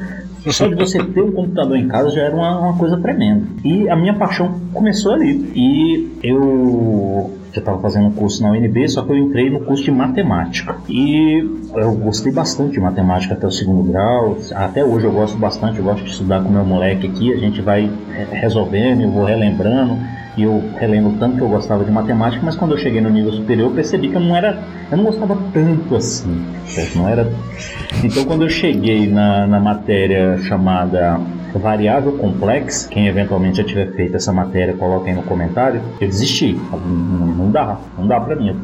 só 0.50 0.68
de 0.68 0.76
você 0.76 1.04
ter 1.04 1.22
um 1.22 1.32
computador 1.32 1.78
em 1.78 1.88
casa 1.88 2.10
já 2.10 2.22
era 2.22 2.36
uma, 2.36 2.60
uma 2.60 2.78
coisa 2.78 2.98
tremenda. 2.98 3.46
E 3.64 3.88
a 3.90 3.96
minha 3.96 4.14
paixão 4.14 4.60
começou 4.74 5.14
ali. 5.14 5.52
E 5.56 6.18
eu 6.24 7.32
já 7.54 7.60
estava 7.60 7.80
fazendo 7.80 8.08
um 8.08 8.12
curso 8.12 8.42
na 8.42 8.52
UNB, 8.52 8.88
só 8.88 9.04
que 9.04 9.12
eu 9.12 9.18
entrei 9.18 9.50
no 9.50 9.60
curso 9.62 9.84
de 9.84 9.92
matemática. 9.92 10.78
E 10.90 11.38
eu 11.76 11.96
gostei 11.96 12.32
bastante 12.32 12.74
de 12.74 12.80
matemática 12.80 13.34
até 13.34 13.46
o 13.46 13.52
segundo 13.52 13.84
grau. 13.92 14.38
Até 14.56 14.84
hoje 14.84 15.06
eu 15.06 15.12
gosto 15.12 15.38
bastante, 15.38 15.78
eu 15.78 15.84
gosto 15.84 16.04
de 16.04 16.10
estudar 16.10 16.42
com 16.42 16.50
meu 16.50 16.64
moleque 16.64 17.08
aqui. 17.08 17.34
A 17.34 17.38
gente 17.38 17.62
vai 17.62 17.92
eh, 18.12 18.28
resolvendo, 18.32 19.02
eu 19.02 19.12
vou 19.12 19.26
relembrando. 19.26 19.98
E 20.38 20.44
eu 20.44 20.64
relembro 20.78 21.14
tanto 21.20 21.36
que 21.36 21.42
eu 21.42 21.50
gostava 21.50 21.84
de 21.84 21.92
matemática, 21.92 22.42
mas 22.46 22.56
quando 22.56 22.72
eu 22.72 22.78
cheguei 22.78 23.02
no 23.02 23.10
nível 23.10 23.32
superior 23.34 23.70
eu 23.70 23.76
percebi 23.76 24.10
que 24.10 24.16
eu 24.16 24.22
não 24.22 24.36
era. 24.36 24.60
Eu 24.90 24.98
não 24.98 25.04
gostava 25.06 25.38
tanto 25.54 25.96
assim. 25.96 26.46
certo? 26.68 26.98
Não 26.98 27.08
era. 27.10 27.32
Então 28.04 28.24
quando 28.26 28.44
eu 28.44 28.50
cheguei 28.50 29.08
na, 29.08 29.46
na 29.48 29.60
matéria 29.60 30.38
chamada 30.40 31.20
variável 31.54 32.14
complexa, 32.14 32.88
quem 32.90 33.08
eventualmente 33.08 33.58
já 33.58 33.64
tiver 33.64 33.92
feito 33.92 34.16
essa 34.16 34.32
matéria, 34.32 34.74
coloca 34.74 35.10
aí 35.10 35.14
no 35.16 35.24
comentário, 35.24 35.82
eu 36.00 36.08
desisti. 36.08 36.60
Não, 36.72 36.80
não 36.80 37.52
dá, 37.52 37.78
não 37.98 38.08
dá 38.08 38.20
pra 38.20 38.36
mim. 38.36 38.56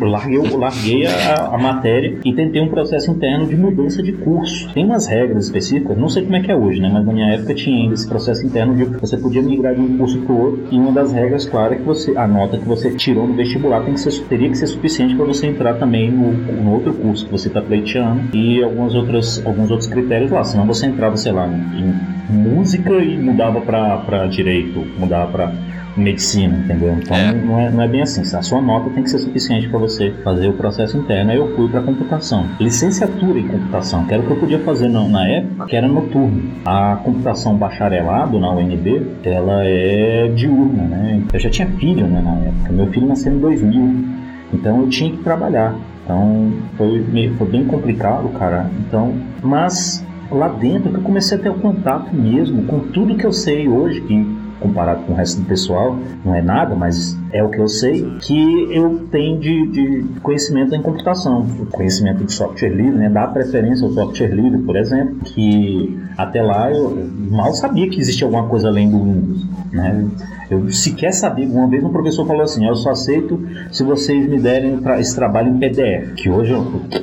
Eu 0.00 0.08
larguei, 0.08 0.36
eu 0.36 0.58
larguei 0.58 1.06
a, 1.06 1.46
a 1.52 1.58
matéria 1.58 2.18
e 2.24 2.32
tentei 2.34 2.60
um 2.60 2.68
processo 2.68 3.10
interno 3.10 3.46
de 3.46 3.56
mudança 3.56 4.02
de 4.02 4.12
curso. 4.12 4.70
Tem 4.74 4.84
umas 4.84 5.06
regras 5.06 5.46
específicas, 5.46 5.96
não 5.96 6.08
sei 6.08 6.24
como 6.24 6.36
é 6.36 6.40
que 6.40 6.50
é 6.50 6.56
hoje, 6.56 6.80
né? 6.80 6.90
Mas 6.92 7.06
na 7.06 7.12
minha 7.12 7.32
época 7.32 7.54
tinha 7.54 7.82
ainda 7.82 7.94
esse 7.94 8.06
processo 8.06 8.44
interno 8.44 8.74
de 8.74 8.84
você 8.84 9.16
podia 9.16 9.42
migrar 9.42 9.74
de 9.74 9.80
um 9.80 9.96
curso 9.96 10.20
para 10.20 10.32
o 10.32 10.40
outro. 10.40 10.66
E 10.70 10.76
uma 10.76 10.92
das 10.92 11.12
regras, 11.12 11.46
claro, 11.46 11.74
é 11.74 11.76
que 11.76 11.82
você 11.82 12.16
a 12.16 12.26
nota 12.26 12.58
que 12.58 12.64
você 12.64 12.90
tirou 12.90 13.26
no 13.26 13.34
vestibular 13.34 13.82
tem 13.82 13.94
que 13.94 14.00
ser, 14.00 14.22
teria 14.24 14.50
que 14.50 14.58
ser 14.58 14.66
suficiente 14.66 15.14
para 15.14 15.24
você 15.24 15.46
entrar 15.46 15.74
também 15.74 16.10
no, 16.10 16.32
no 16.32 16.72
outro 16.72 16.92
curso 16.92 17.24
que 17.24 17.32
você 17.32 17.48
está 17.48 17.62
pleiteando 17.62 18.36
e 18.36 18.62
algumas 18.62 18.94
outras, 18.94 19.44
alguns 19.46 19.70
outros 19.70 19.88
critérios 19.88 20.30
lá. 20.30 20.44
Senão 20.44 20.66
você 20.66 20.86
entrava, 20.86 21.16
sei 21.16 21.32
lá, 21.32 21.46
em 21.46 22.34
música 22.34 22.92
e 22.92 23.16
mudava 23.16 23.60
para 23.60 24.26
direito, 24.26 24.84
mudava 24.98 25.30
para 25.30 25.52
medicina, 25.96 26.56
entendeu? 26.56 26.96
Então 27.00 27.16
É. 27.16 27.32
Não, 27.32 27.58
é, 27.58 27.70
não 27.70 27.82
é 27.82 27.88
bem 27.88 28.02
assim. 28.02 28.20
A 28.20 28.42
sua 28.42 28.60
nota 28.60 28.90
tem 28.90 29.02
que 29.02 29.10
ser 29.10 29.18
suficiente 29.18 29.68
para 29.68 29.78
você 29.78 30.12
fazer 30.22 30.48
o 30.48 30.52
processo 30.52 30.96
interno. 30.96 31.30
Aí 31.30 31.36
eu 31.36 31.54
fui 31.54 31.68
para 31.68 31.82
computação. 31.82 32.46
Licenciatura 32.60 33.38
em 33.38 33.46
computação, 33.46 34.04
que 34.04 34.14
era 34.14 34.22
o 34.22 34.26
que 34.26 34.32
eu 34.32 34.36
podia 34.36 34.58
fazer 34.60 34.88
na, 34.88 35.06
na 35.08 35.26
época, 35.26 35.66
que 35.66 35.76
era 35.76 35.86
noturno. 35.86 36.42
A 36.64 36.96
computação 37.02 37.56
bacharelado 37.56 38.38
na 38.38 38.50
UNB, 38.50 39.06
ela 39.24 39.64
é 39.64 40.28
diurna, 40.34 40.82
né? 40.84 41.22
Eu 41.32 41.40
já 41.40 41.50
tinha 41.50 41.68
filho 41.68 42.06
né, 42.06 42.20
na 42.22 42.48
época. 42.48 42.72
Meu 42.72 42.86
filho 42.88 43.06
nasceu 43.06 43.32
em 43.32 43.38
2000. 43.38 44.04
Então 44.52 44.80
eu 44.82 44.88
tinha 44.88 45.10
que 45.10 45.18
trabalhar. 45.18 45.74
Então 46.04 46.52
foi, 46.76 47.04
foi 47.38 47.48
bem 47.48 47.64
complicado, 47.64 48.28
cara. 48.38 48.70
Então, 48.86 49.14
mas 49.42 50.04
lá 50.30 50.48
dentro 50.48 50.90
que 50.90 50.96
eu 50.96 51.02
comecei 51.02 51.38
a 51.38 51.40
ter 51.40 51.48
o 51.48 51.54
contato 51.54 52.14
mesmo 52.14 52.64
com 52.64 52.80
tudo 52.80 53.16
que 53.16 53.24
eu 53.24 53.32
sei 53.32 53.68
hoje, 53.68 54.00
que 54.02 54.43
comparado 54.64 55.04
com 55.04 55.12
o 55.12 55.14
resto 55.14 55.42
do 55.42 55.46
pessoal, 55.46 55.96
não 56.24 56.34
é 56.34 56.40
nada, 56.40 56.74
mas 56.74 57.18
é 57.30 57.44
o 57.44 57.50
que 57.50 57.58
eu 57.58 57.68
sei, 57.68 58.02
que 58.22 58.74
eu 58.74 59.06
tenho 59.10 59.38
de, 59.38 59.66
de 59.66 60.04
conhecimento 60.20 60.74
em 60.74 60.80
computação, 60.80 61.46
conhecimento 61.70 62.24
de 62.24 62.32
software 62.32 62.70
livre, 62.70 62.98
né, 62.98 63.10
dar 63.10 63.28
preferência 63.28 63.86
ao 63.86 63.92
software 63.92 64.28
livre, 64.28 64.62
por 64.62 64.76
exemplo, 64.76 65.16
que 65.24 65.98
até 66.16 66.42
lá 66.42 66.72
eu 66.72 66.96
mal 67.30 67.52
sabia 67.52 67.88
que 67.90 68.00
existia 68.00 68.26
alguma 68.26 68.48
coisa 68.48 68.68
além 68.68 68.90
do 68.90 68.98
Windows, 68.98 69.46
né, 69.70 70.06
eu 70.50 70.70
sequer 70.70 71.12
sabia, 71.12 71.46
uma 71.46 71.68
vez 71.68 71.84
um 71.84 71.90
professor 71.90 72.26
falou 72.26 72.42
assim, 72.42 72.66
eu 72.66 72.74
só 72.74 72.90
aceito 72.90 73.38
se 73.70 73.82
vocês 73.82 74.26
me 74.26 74.40
derem 74.40 74.80
esse 74.98 75.14
trabalho 75.14 75.50
em 75.50 75.58
PDF, 75.58 76.14
que 76.14 76.30
hoje 76.30 76.54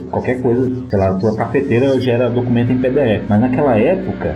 qualquer 0.09 0.41
coisa, 0.41 0.72
sei 0.89 0.99
lá, 0.99 1.09
a 1.09 1.14
tua 1.16 1.36
cafeteira 1.36 1.99
gera 1.99 2.30
documento 2.30 2.72
em 2.72 2.80
PDF, 2.80 3.26
mas 3.30 3.39
naquela 3.39 3.78
época 3.78 4.36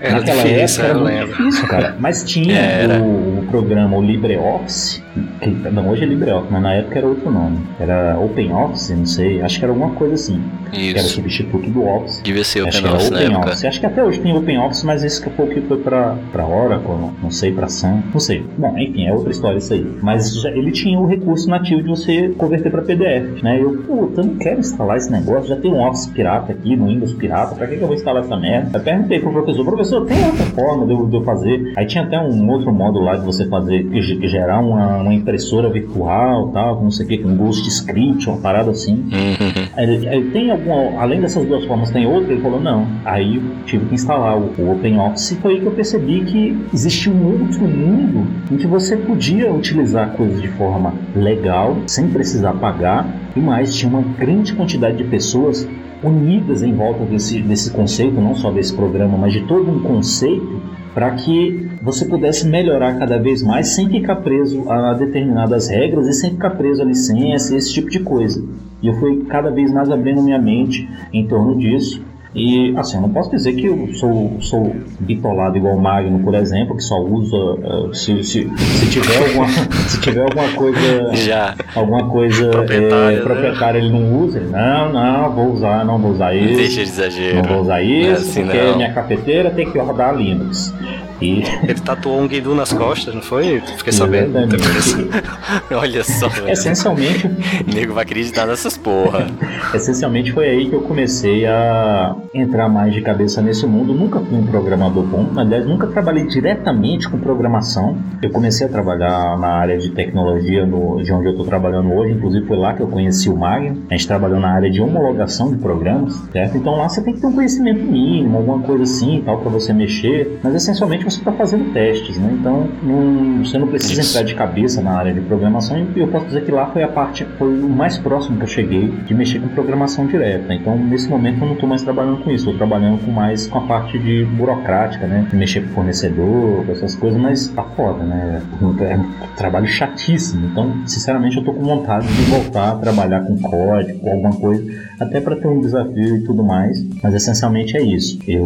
Era 0.00 0.18
Naquela 0.20 0.42
difícil, 0.42 0.84
época 0.84 0.84
era 0.84 0.94
muito 0.94 1.06
lembro. 1.26 1.36
difícil, 1.48 1.68
cara. 1.68 1.96
Mas 1.98 2.24
tinha 2.24 3.00
o, 3.02 3.38
o 3.40 3.46
programa, 3.50 3.96
o 3.96 4.02
LibreOffice, 4.02 5.02
que 5.40 5.48
não, 5.50 5.88
hoje 5.90 6.02
é 6.04 6.06
LibreOffice, 6.06 6.52
mas 6.52 6.62
na 6.62 6.74
época 6.74 6.98
era 6.98 7.06
outro 7.06 7.30
nome. 7.30 7.58
Era 7.78 8.18
OpenOffice, 8.18 8.94
não 8.94 9.06
sei, 9.06 9.42
acho 9.42 9.58
que 9.58 9.64
era 9.64 9.72
alguma 9.72 9.90
coisa 9.94 10.14
assim. 10.14 10.40
Que 10.72 10.90
era 10.90 10.98
o 10.98 11.00
Isso. 11.02 11.14
substituto 11.14 11.70
do 11.70 11.84
Office. 11.86 12.20
Devia 12.24 12.42
ser 12.44 12.66
Acho 12.66 12.78
que 12.80 12.84
OpenOffice 12.86 13.14
era 13.14 13.30
na. 13.30 13.38
OpenOffice. 13.38 13.66
Acho 13.66 13.80
que 13.80 13.86
até 13.86 14.02
hoje 14.04 14.20
tem 14.20 14.36
OpenOffice, 14.36 14.84
mas 14.86 15.04
esse 15.04 15.22
que 15.22 15.30
foi 15.30 15.46
o 15.46 15.48
que 15.48 15.60
foi 15.62 15.78
pra, 15.78 16.16
pra 16.32 16.46
Oracle, 16.46 16.94
não- 17.22 17.30
sei, 17.30 17.52
pra 17.52 17.68
Sun, 17.68 18.02
não 18.12 18.20
sei. 18.20 18.44
Bom, 18.56 18.76
enfim, 18.78 19.06
é 19.06 19.12
outra 19.12 19.30
história 19.30 19.58
isso 19.58 19.72
aí. 19.72 19.86
Mas 20.02 20.34
já- 20.40 20.50
ele 20.50 20.70
tinha 20.72 20.98
o 20.98 21.06
recurso 21.06 21.48
nativo 21.48 21.82
de 21.82 21.88
você 21.88 22.28
converter 22.36 22.70
pra 22.70 22.82
PDF, 22.82 23.42
né? 23.42 23.60
Eu, 23.60 23.82
puta, 23.86 24.20
eu 24.20 24.26
não 24.26 24.34
quero 24.36 24.60
instalar 24.60 24.96
esse 24.96 25.10
negócio, 25.10 25.48
já 25.48 25.56
tem 25.56 25.70
um 25.72 25.80
Office 25.86 26.06
pirata 26.06 26.52
aqui, 26.52 26.74
no 26.76 26.86
Windows 26.86 27.12
pirata, 27.12 27.54
pra 27.54 27.66
que, 27.66 27.76
que 27.76 27.82
eu 27.82 27.86
vou 27.86 27.96
instalar 27.96 28.22
essa 28.24 28.36
merda? 28.36 28.78
Eu 28.78 28.82
perguntei 28.82 29.20
pro 29.20 29.32
professor, 29.32 29.64
professor, 29.64 30.06
tem 30.06 30.16
outra 30.24 30.44
forma 30.46 30.86
de 30.86 30.92
eu, 30.92 31.06
de 31.06 31.16
eu 31.16 31.24
fazer? 31.24 31.72
Aí 31.76 31.86
tinha 31.86 32.04
até 32.04 32.18
um 32.18 32.48
outro 32.50 32.72
módulo 32.72 33.04
lá 33.04 33.16
de 33.16 33.24
você 33.24 33.46
fazer, 33.46 33.84
que 33.84 34.00
gerar 34.28 34.60
uma, 34.60 34.98
uma 34.98 35.14
impressora 35.36 35.70
virtual, 35.70 36.48
tal, 36.48 36.82
não 36.82 36.90
sei 36.90 37.04
o 37.04 37.08
que, 37.08 37.18
com 37.18 37.36
Ghost 37.36 37.68
Script, 37.68 38.28
uma 38.28 38.38
parada 38.38 38.70
assim. 38.70 38.94
Uhum. 38.94 39.82
Ele, 39.82 40.08
aí 40.08 40.24
tem 40.30 40.50
alguma, 40.50 41.00
além 41.00 41.20
dessas 41.20 41.46
duas 41.46 41.64
formas, 41.66 41.90
tem 41.90 42.06
outra? 42.06 42.32
Ele 42.32 42.40
falou, 42.40 42.60
não. 42.60 42.86
Aí 43.04 43.36
eu 43.36 43.42
tive 43.66 43.84
que 43.86 43.94
instalar 43.94 44.36
o, 44.38 44.50
o 44.58 44.72
OpenOffice 44.72 45.34
e 45.34 45.36
foi 45.38 45.54
aí 45.54 45.60
que 45.60 45.66
eu 45.66 45.72
percebi 45.72 46.24
que 46.24 46.58
existia 46.72 47.12
um 47.12 47.42
outro 47.42 47.60
mundo 47.62 48.26
em 48.50 48.56
que 48.56 48.66
você 48.66 48.96
podia 48.96 49.52
utilizar 49.52 50.12
coisas 50.12 50.40
de 50.40 50.48
forma 50.48 50.94
legal, 51.14 51.76
sem 51.86 52.08
precisar 52.08 52.54
pagar, 52.54 53.06
e 53.36 53.40
mais, 53.40 53.74
tinha 53.74 53.90
uma 53.90 54.02
grande 54.02 54.54
quantidade 54.54 54.96
de 54.96 55.04
pessoas 55.04 55.68
unidas 56.02 56.62
em 56.62 56.72
volta 56.72 57.04
desse, 57.04 57.40
desse 57.42 57.70
conceito, 57.70 58.20
não 58.20 58.34
só 58.34 58.50
desse 58.50 58.72
programa, 58.72 59.18
mas 59.18 59.32
de 59.32 59.42
todo 59.42 59.70
um 59.70 59.80
conceito 59.80 60.60
para 60.96 61.10
que 61.10 61.68
você 61.82 62.06
pudesse 62.06 62.48
melhorar 62.48 62.98
cada 62.98 63.18
vez 63.18 63.42
mais 63.42 63.68
sem 63.74 63.86
ficar 63.86 64.16
preso 64.16 64.64
a 64.70 64.94
determinadas 64.94 65.68
regras 65.68 66.08
e 66.08 66.14
sem 66.14 66.30
ficar 66.30 66.52
preso 66.52 66.80
a 66.80 66.86
licença 66.86 67.52
e 67.52 67.58
esse 67.58 67.70
tipo 67.70 67.90
de 67.90 68.00
coisa. 68.00 68.42
E 68.80 68.86
eu 68.86 68.94
fui 68.94 69.22
cada 69.26 69.50
vez 69.50 69.70
mais 69.70 69.90
abrindo 69.90 70.22
minha 70.22 70.38
mente 70.38 70.88
em 71.12 71.26
torno 71.26 71.54
disso. 71.58 72.02
E 72.36 72.74
assim, 72.76 72.96
eu 72.96 73.00
não 73.00 73.08
posso 73.08 73.30
dizer 73.30 73.54
que 73.54 73.64
eu 73.64 73.88
sou, 73.94 74.36
sou 74.40 74.76
bitolado 75.00 75.56
igual 75.56 75.74
o 75.74 75.80
Magno, 75.80 76.18
por 76.18 76.34
exemplo, 76.34 76.76
que 76.76 76.82
só 76.82 77.00
usa 77.00 77.34
eh, 77.36 77.94
se, 77.94 78.22
se, 78.22 78.50
se 78.58 78.90
tiver 78.90 79.16
alguma 79.16 79.48
se 79.88 80.00
tiver 80.02 80.20
alguma 80.20 80.48
coisa 80.52 81.14
Já. 81.14 81.54
alguma 81.74 82.10
coisa 82.10 82.50
Proprietária, 82.50 83.14
eh, 83.14 83.16
né? 83.16 83.22
proprietária 83.22 83.78
ele 83.78 83.88
não 83.88 84.20
usa, 84.20 84.38
ele, 84.38 84.50
não, 84.50 84.92
não, 84.92 85.30
vou 85.30 85.52
usar, 85.52 85.82
não 85.86 85.98
vou 85.98 86.10
usar 86.10 86.34
isso. 86.34 86.56
Deixa 86.56 86.84
de 86.84 86.90
exagero. 86.90 87.36
Não 87.36 87.42
vou 87.42 87.60
usar 87.62 87.80
é 87.80 87.84
isso, 87.84 88.20
assim, 88.20 88.44
porque 88.44 88.62
não. 88.62 88.76
minha 88.76 88.92
cafeteira 88.92 89.50
tem 89.50 89.72
que 89.72 89.78
rodar 89.78 90.14
Linux. 90.14 90.74
E 91.20 91.42
Ele 91.62 91.80
tatuou 91.80 92.20
um 92.20 92.28
Guidu 92.28 92.54
nas 92.54 92.72
costas, 92.72 93.14
não 93.14 93.22
foi? 93.22 93.60
Fiquei 93.78 93.92
sabendo. 93.92 94.36
Exatamente. 94.36 95.24
Olha 95.74 96.04
só, 96.04 96.28
velho. 96.28 96.50
essencialmente, 96.50 97.26
O 97.26 97.74
nego 97.74 97.94
vai 97.94 98.04
acreditar 98.04 98.46
nessas 98.46 98.76
porra. 98.76 99.26
essencialmente 99.74 100.32
foi 100.32 100.46
aí 100.48 100.68
que 100.68 100.74
eu 100.74 100.82
comecei 100.82 101.46
a 101.46 102.14
entrar 102.34 102.68
mais 102.68 102.92
de 102.92 103.00
cabeça 103.00 103.40
nesse 103.40 103.66
mundo. 103.66 103.94
Nunca 103.94 104.20
fui 104.20 104.38
um 104.38 104.46
programador 104.46 105.04
bom, 105.04 105.26
aliás, 105.36 105.66
nunca 105.66 105.86
trabalhei 105.86 106.26
diretamente 106.26 107.08
com 107.08 107.18
programação. 107.18 107.96
Eu 108.22 108.30
comecei 108.30 108.66
a 108.66 108.70
trabalhar 108.70 109.38
na 109.38 109.48
área 109.48 109.78
de 109.78 109.90
tecnologia 109.90 110.66
no, 110.66 111.02
de 111.02 111.12
onde 111.12 111.26
eu 111.26 111.30
estou 111.32 111.46
trabalhando 111.46 111.92
hoje, 111.94 112.12
inclusive 112.14 112.46
foi 112.46 112.56
lá 112.56 112.74
que 112.74 112.80
eu 112.82 112.88
conheci 112.88 113.28
o 113.30 113.36
Magno. 113.36 113.82
A 113.90 113.94
gente 113.94 114.06
trabalhou 114.06 114.38
na 114.40 114.50
área 114.50 114.70
de 114.70 114.80
homologação 114.82 115.50
de 115.50 115.56
programas, 115.58 116.14
certo? 116.32 116.56
Então 116.56 116.76
lá 116.76 116.88
você 116.88 117.00
tem 117.02 117.14
que 117.14 117.20
ter 117.20 117.26
um 117.26 117.32
conhecimento 117.32 117.80
mínimo, 117.82 118.36
alguma 118.36 118.58
coisa 118.60 118.82
assim, 118.84 119.22
tal, 119.24 119.38
para 119.38 119.50
você 119.50 119.72
mexer. 119.72 120.38
Mas 120.42 120.54
essencialmente 120.54 121.05
você 121.10 121.18
está 121.18 121.32
fazendo 121.32 121.72
testes, 121.72 122.18
né? 122.18 122.36
Então 122.40 122.68
não- 122.82 123.44
você 123.44 123.58
não 123.58 123.66
precisa 123.68 124.00
Isso. 124.00 124.10
entrar 124.16 124.26
de 124.26 124.34
cabeça 124.34 124.80
na 124.82 124.92
área 124.92 125.12
de 125.12 125.20
programação. 125.20 125.86
E 125.94 126.00
eu 126.00 126.08
posso 126.08 126.26
dizer 126.26 126.44
que 126.44 126.50
lá 126.50 126.66
foi 126.66 126.82
a 126.82 126.88
parte, 126.88 127.24
foi 127.38 127.48
o 127.60 127.68
mais 127.68 127.96
próximo 127.98 128.36
que 128.36 128.44
eu 128.44 128.48
cheguei 128.48 128.88
de 129.06 129.14
mexer 129.14 129.40
com 129.40 129.48
programação 129.48 130.06
direta. 130.06 130.52
Então 130.54 130.76
nesse 130.76 131.08
momento 131.08 131.40
eu 131.40 131.46
não 131.46 131.54
estou 131.54 131.68
mais 131.68 131.82
trabalhando 131.82 132.18
com 132.22 132.30
isso, 132.30 132.44
estou 132.50 132.54
trabalhando 132.56 133.04
com 133.04 133.10
mais 133.10 133.46
com 133.46 133.58
a 133.58 133.62
parte 133.62 133.98
de 133.98 134.24
burocrática, 134.24 135.06
né? 135.06 135.26
De 135.30 135.36
mexer 135.36 135.60
com 135.62 135.68
fornecedor, 135.74 136.64
com 136.64 136.72
essas 136.72 136.94
coisas, 136.94 137.20
mas 137.20 137.48
tá 137.48 137.62
foda, 137.62 138.02
né? 138.04 138.42
É 138.80 138.96
um 138.96 139.36
trabalho 139.36 139.66
chatíssimo. 139.66 140.46
Então, 140.50 140.72
sinceramente, 140.86 141.36
eu 141.36 141.44
tô 141.44 141.52
com 141.52 141.62
vontade 141.62 142.06
de 142.08 142.22
voltar 142.30 142.72
a 142.72 142.76
trabalhar 142.76 143.20
com 143.20 143.36
código, 143.40 143.98
com 144.00 144.10
alguma 144.10 144.32
coisa, 144.32 144.64
até 145.00 145.20
para 145.20 145.36
ter 145.36 145.46
um 145.46 145.60
desafio 145.60 146.16
e 146.16 146.24
tudo 146.24 146.42
mais. 146.42 146.84
Mas 147.02 147.14
essencialmente 147.14 147.76
é 147.76 147.82
isso. 147.82 148.18
Eu 148.26 148.44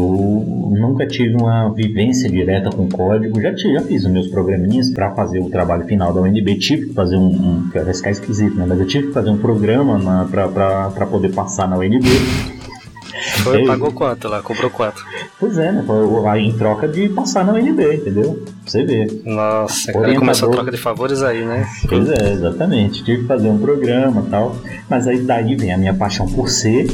nunca 0.79 1.07
tive 1.07 1.35
uma 1.41 1.69
vivência 1.73 2.29
direta 2.31 2.50
com 2.75 2.89
código. 2.89 3.41
Já, 3.41 3.55
já 3.55 3.81
fiz 3.83 4.05
os 4.05 4.11
meus 4.11 4.29
programinhas 4.29 4.91
para 4.91 5.15
fazer 5.15 5.41
o 5.41 5.49
trabalho 5.49 5.85
final 5.85 6.13
da 6.13 6.21
UNB. 6.21 6.59
Tive 6.59 6.89
que 6.89 6.95
fazer 6.95 7.17
um. 7.17 7.29
um 7.29 7.71
vai 7.73 7.95
ficar 7.95 8.11
esquisito, 8.11 8.57
né? 8.57 8.65
Mas 8.69 8.81
eu 8.81 8.87
tive 8.87 9.09
que 9.09 9.13
fazer 9.13 9.31
um 9.31 9.39
programa 9.39 10.27
para 10.31 11.07
poder 11.07 11.33
passar 11.33 11.69
na 11.69 11.77
UNB. 11.79 12.05
Foi, 13.43 13.65
pagou 13.67 13.93
quanto 13.93 14.29
lá? 14.29 14.43
Comprou 14.43 14.71
quanto? 14.71 15.05
Pois 15.39 15.59
é, 15.59 15.73
né? 15.73 15.85
Foi 15.87 16.29
aí 16.29 16.47
em 16.47 16.53
troca 16.53 16.87
de 16.87 17.09
passar 17.09 17.45
na 17.45 17.53
UNB, 17.53 17.95
entendeu? 17.95 18.43
Pra 18.45 18.71
você 18.71 18.85
ver. 18.85 19.23
Nossa, 19.25 19.93
cara, 19.93 19.99
Orientador. 19.99 20.21
começou 20.21 20.49
a 20.49 20.53
troca 20.53 20.71
de 20.71 20.77
favores 20.77 21.23
aí, 21.23 21.45
né? 21.45 21.67
Pois 21.89 22.09
é, 22.11 22.33
exatamente. 22.33 23.05
Tive 23.05 23.23
que 23.23 23.27
fazer 23.27 23.49
um 23.49 23.59
programa 23.59 24.25
e 24.27 24.31
tal. 24.31 24.57
Mas 24.89 25.07
aí 25.07 25.21
daí 25.21 25.57
vem 25.57 25.73
a 25.73 25.79
minha 25.79 25.95
paixão 25.95 26.27
por 26.27 26.49
ser. 26.49 26.87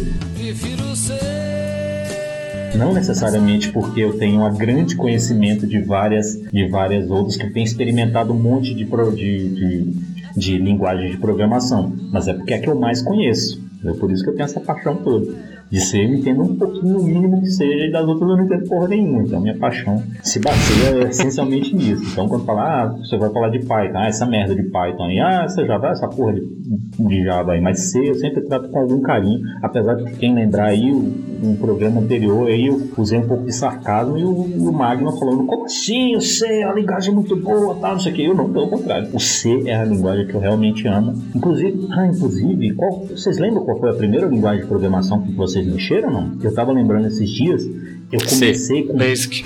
Não 2.76 2.92
necessariamente 2.92 3.72
porque 3.72 4.00
eu 4.00 4.18
tenho 4.18 4.44
um 4.44 4.54
grande 4.54 4.96
conhecimento 4.96 5.66
de 5.66 5.80
várias, 5.80 6.40
de 6.52 6.68
várias 6.68 7.10
outras, 7.10 7.36
que 7.36 7.48
tenho 7.50 7.64
experimentado 7.64 8.32
um 8.32 8.38
monte 8.38 8.74
de, 8.74 8.84
de, 8.84 9.48
de, 9.48 9.94
de 10.36 10.58
linguagem 10.58 11.10
de 11.10 11.16
programação, 11.16 11.92
mas 12.12 12.28
é 12.28 12.34
porque 12.34 12.54
é 12.54 12.58
que 12.58 12.68
eu 12.68 12.74
mais 12.78 13.00
conheço. 13.02 13.64
É 13.84 13.92
por 13.92 14.10
isso 14.10 14.22
que 14.22 14.30
eu 14.30 14.34
tenho 14.34 14.44
essa 14.44 14.60
paixão 14.60 14.96
toda. 14.96 15.55
De 15.70 15.80
C 15.80 15.98
eu 15.98 16.14
entendo 16.14 16.42
um 16.42 16.56
pouquinho, 16.56 16.94
no 16.94 17.02
mínimo 17.02 17.40
que 17.40 17.48
seja, 17.48 17.86
e 17.86 17.90
das 17.90 18.06
outras 18.06 18.30
eu 18.30 18.36
não 18.36 18.44
entendo 18.44 18.68
porra 18.68 18.88
nenhuma. 18.88 19.22
Então 19.22 19.40
minha 19.40 19.56
paixão 19.56 20.02
se 20.22 20.40
baseia 20.40 21.08
essencialmente 21.08 21.74
nisso. 21.74 22.04
Então 22.12 22.28
quando 22.28 22.44
falar, 22.44 22.84
ah, 22.84 22.86
você 22.88 23.16
vai 23.16 23.30
falar 23.30 23.48
de 23.50 23.58
Python, 23.60 23.98
ah, 23.98 24.06
essa 24.06 24.26
merda 24.26 24.54
de 24.54 24.62
Python 24.64 25.04
aí, 25.04 25.18
ah, 25.18 25.42
essa 25.44 25.64
Java, 25.66 25.88
essa 25.88 26.08
porra 26.08 26.34
de, 26.34 26.42
de 26.98 27.24
Java 27.24 27.52
aí. 27.52 27.60
Mas 27.60 27.90
C 27.90 28.08
eu 28.08 28.14
sempre 28.14 28.42
trato 28.42 28.68
com 28.68 28.78
algum 28.78 29.00
carinho, 29.00 29.40
apesar 29.62 29.94
de 29.94 30.10
quem 30.12 30.34
lembrar 30.34 30.66
aí, 30.66 30.92
um 30.92 31.56
programa 31.56 32.00
anterior 32.00 32.48
aí 32.48 32.66
eu 32.66 32.88
usei 32.96 33.18
um 33.18 33.26
pouco 33.26 33.44
de 33.44 33.52
sarcasmo 33.52 34.16
e 34.16 34.24
o, 34.24 34.30
o 34.30 34.72
Magno 34.72 35.12
falando, 35.18 35.44
como 35.46 35.64
assim 35.64 36.16
o 36.16 36.20
C, 36.20 36.62
a 36.62 36.72
linguagem 36.72 37.10
é 37.10 37.14
muito 37.14 37.36
boa, 37.36 37.74
tal, 37.76 37.92
não 37.92 38.00
sei 38.00 38.12
o 38.12 38.14
que. 38.14 38.24
Eu 38.24 38.34
não, 38.34 38.52
pelo 38.52 38.68
contrário. 38.68 39.08
O 39.12 39.20
C 39.20 39.62
é 39.66 39.76
a 39.76 39.84
linguagem 39.84 40.26
que 40.26 40.34
eu 40.34 40.40
realmente 40.40 40.86
amo. 40.86 41.14
Inclusive, 41.34 41.88
ah, 41.92 42.06
inclusive, 42.06 42.74
qual, 42.74 43.06
vocês 43.06 43.38
lembram 43.38 43.64
qual 43.64 43.78
foi 43.78 43.90
a 43.90 43.94
primeira 43.94 44.26
linguagem 44.26 44.62
de 44.62 44.68
programação 44.68 45.22
que 45.22 45.32
vocês 45.56 45.66
mexeram, 45.66 46.10
não? 46.10 46.38
Eu 46.42 46.54
tava 46.54 46.72
lembrando 46.72 47.06
esses 47.06 47.30
dias, 47.30 47.64
eu 48.12 48.20
comecei 48.20 48.82
com. 48.84 48.96
Basic. 48.96 49.44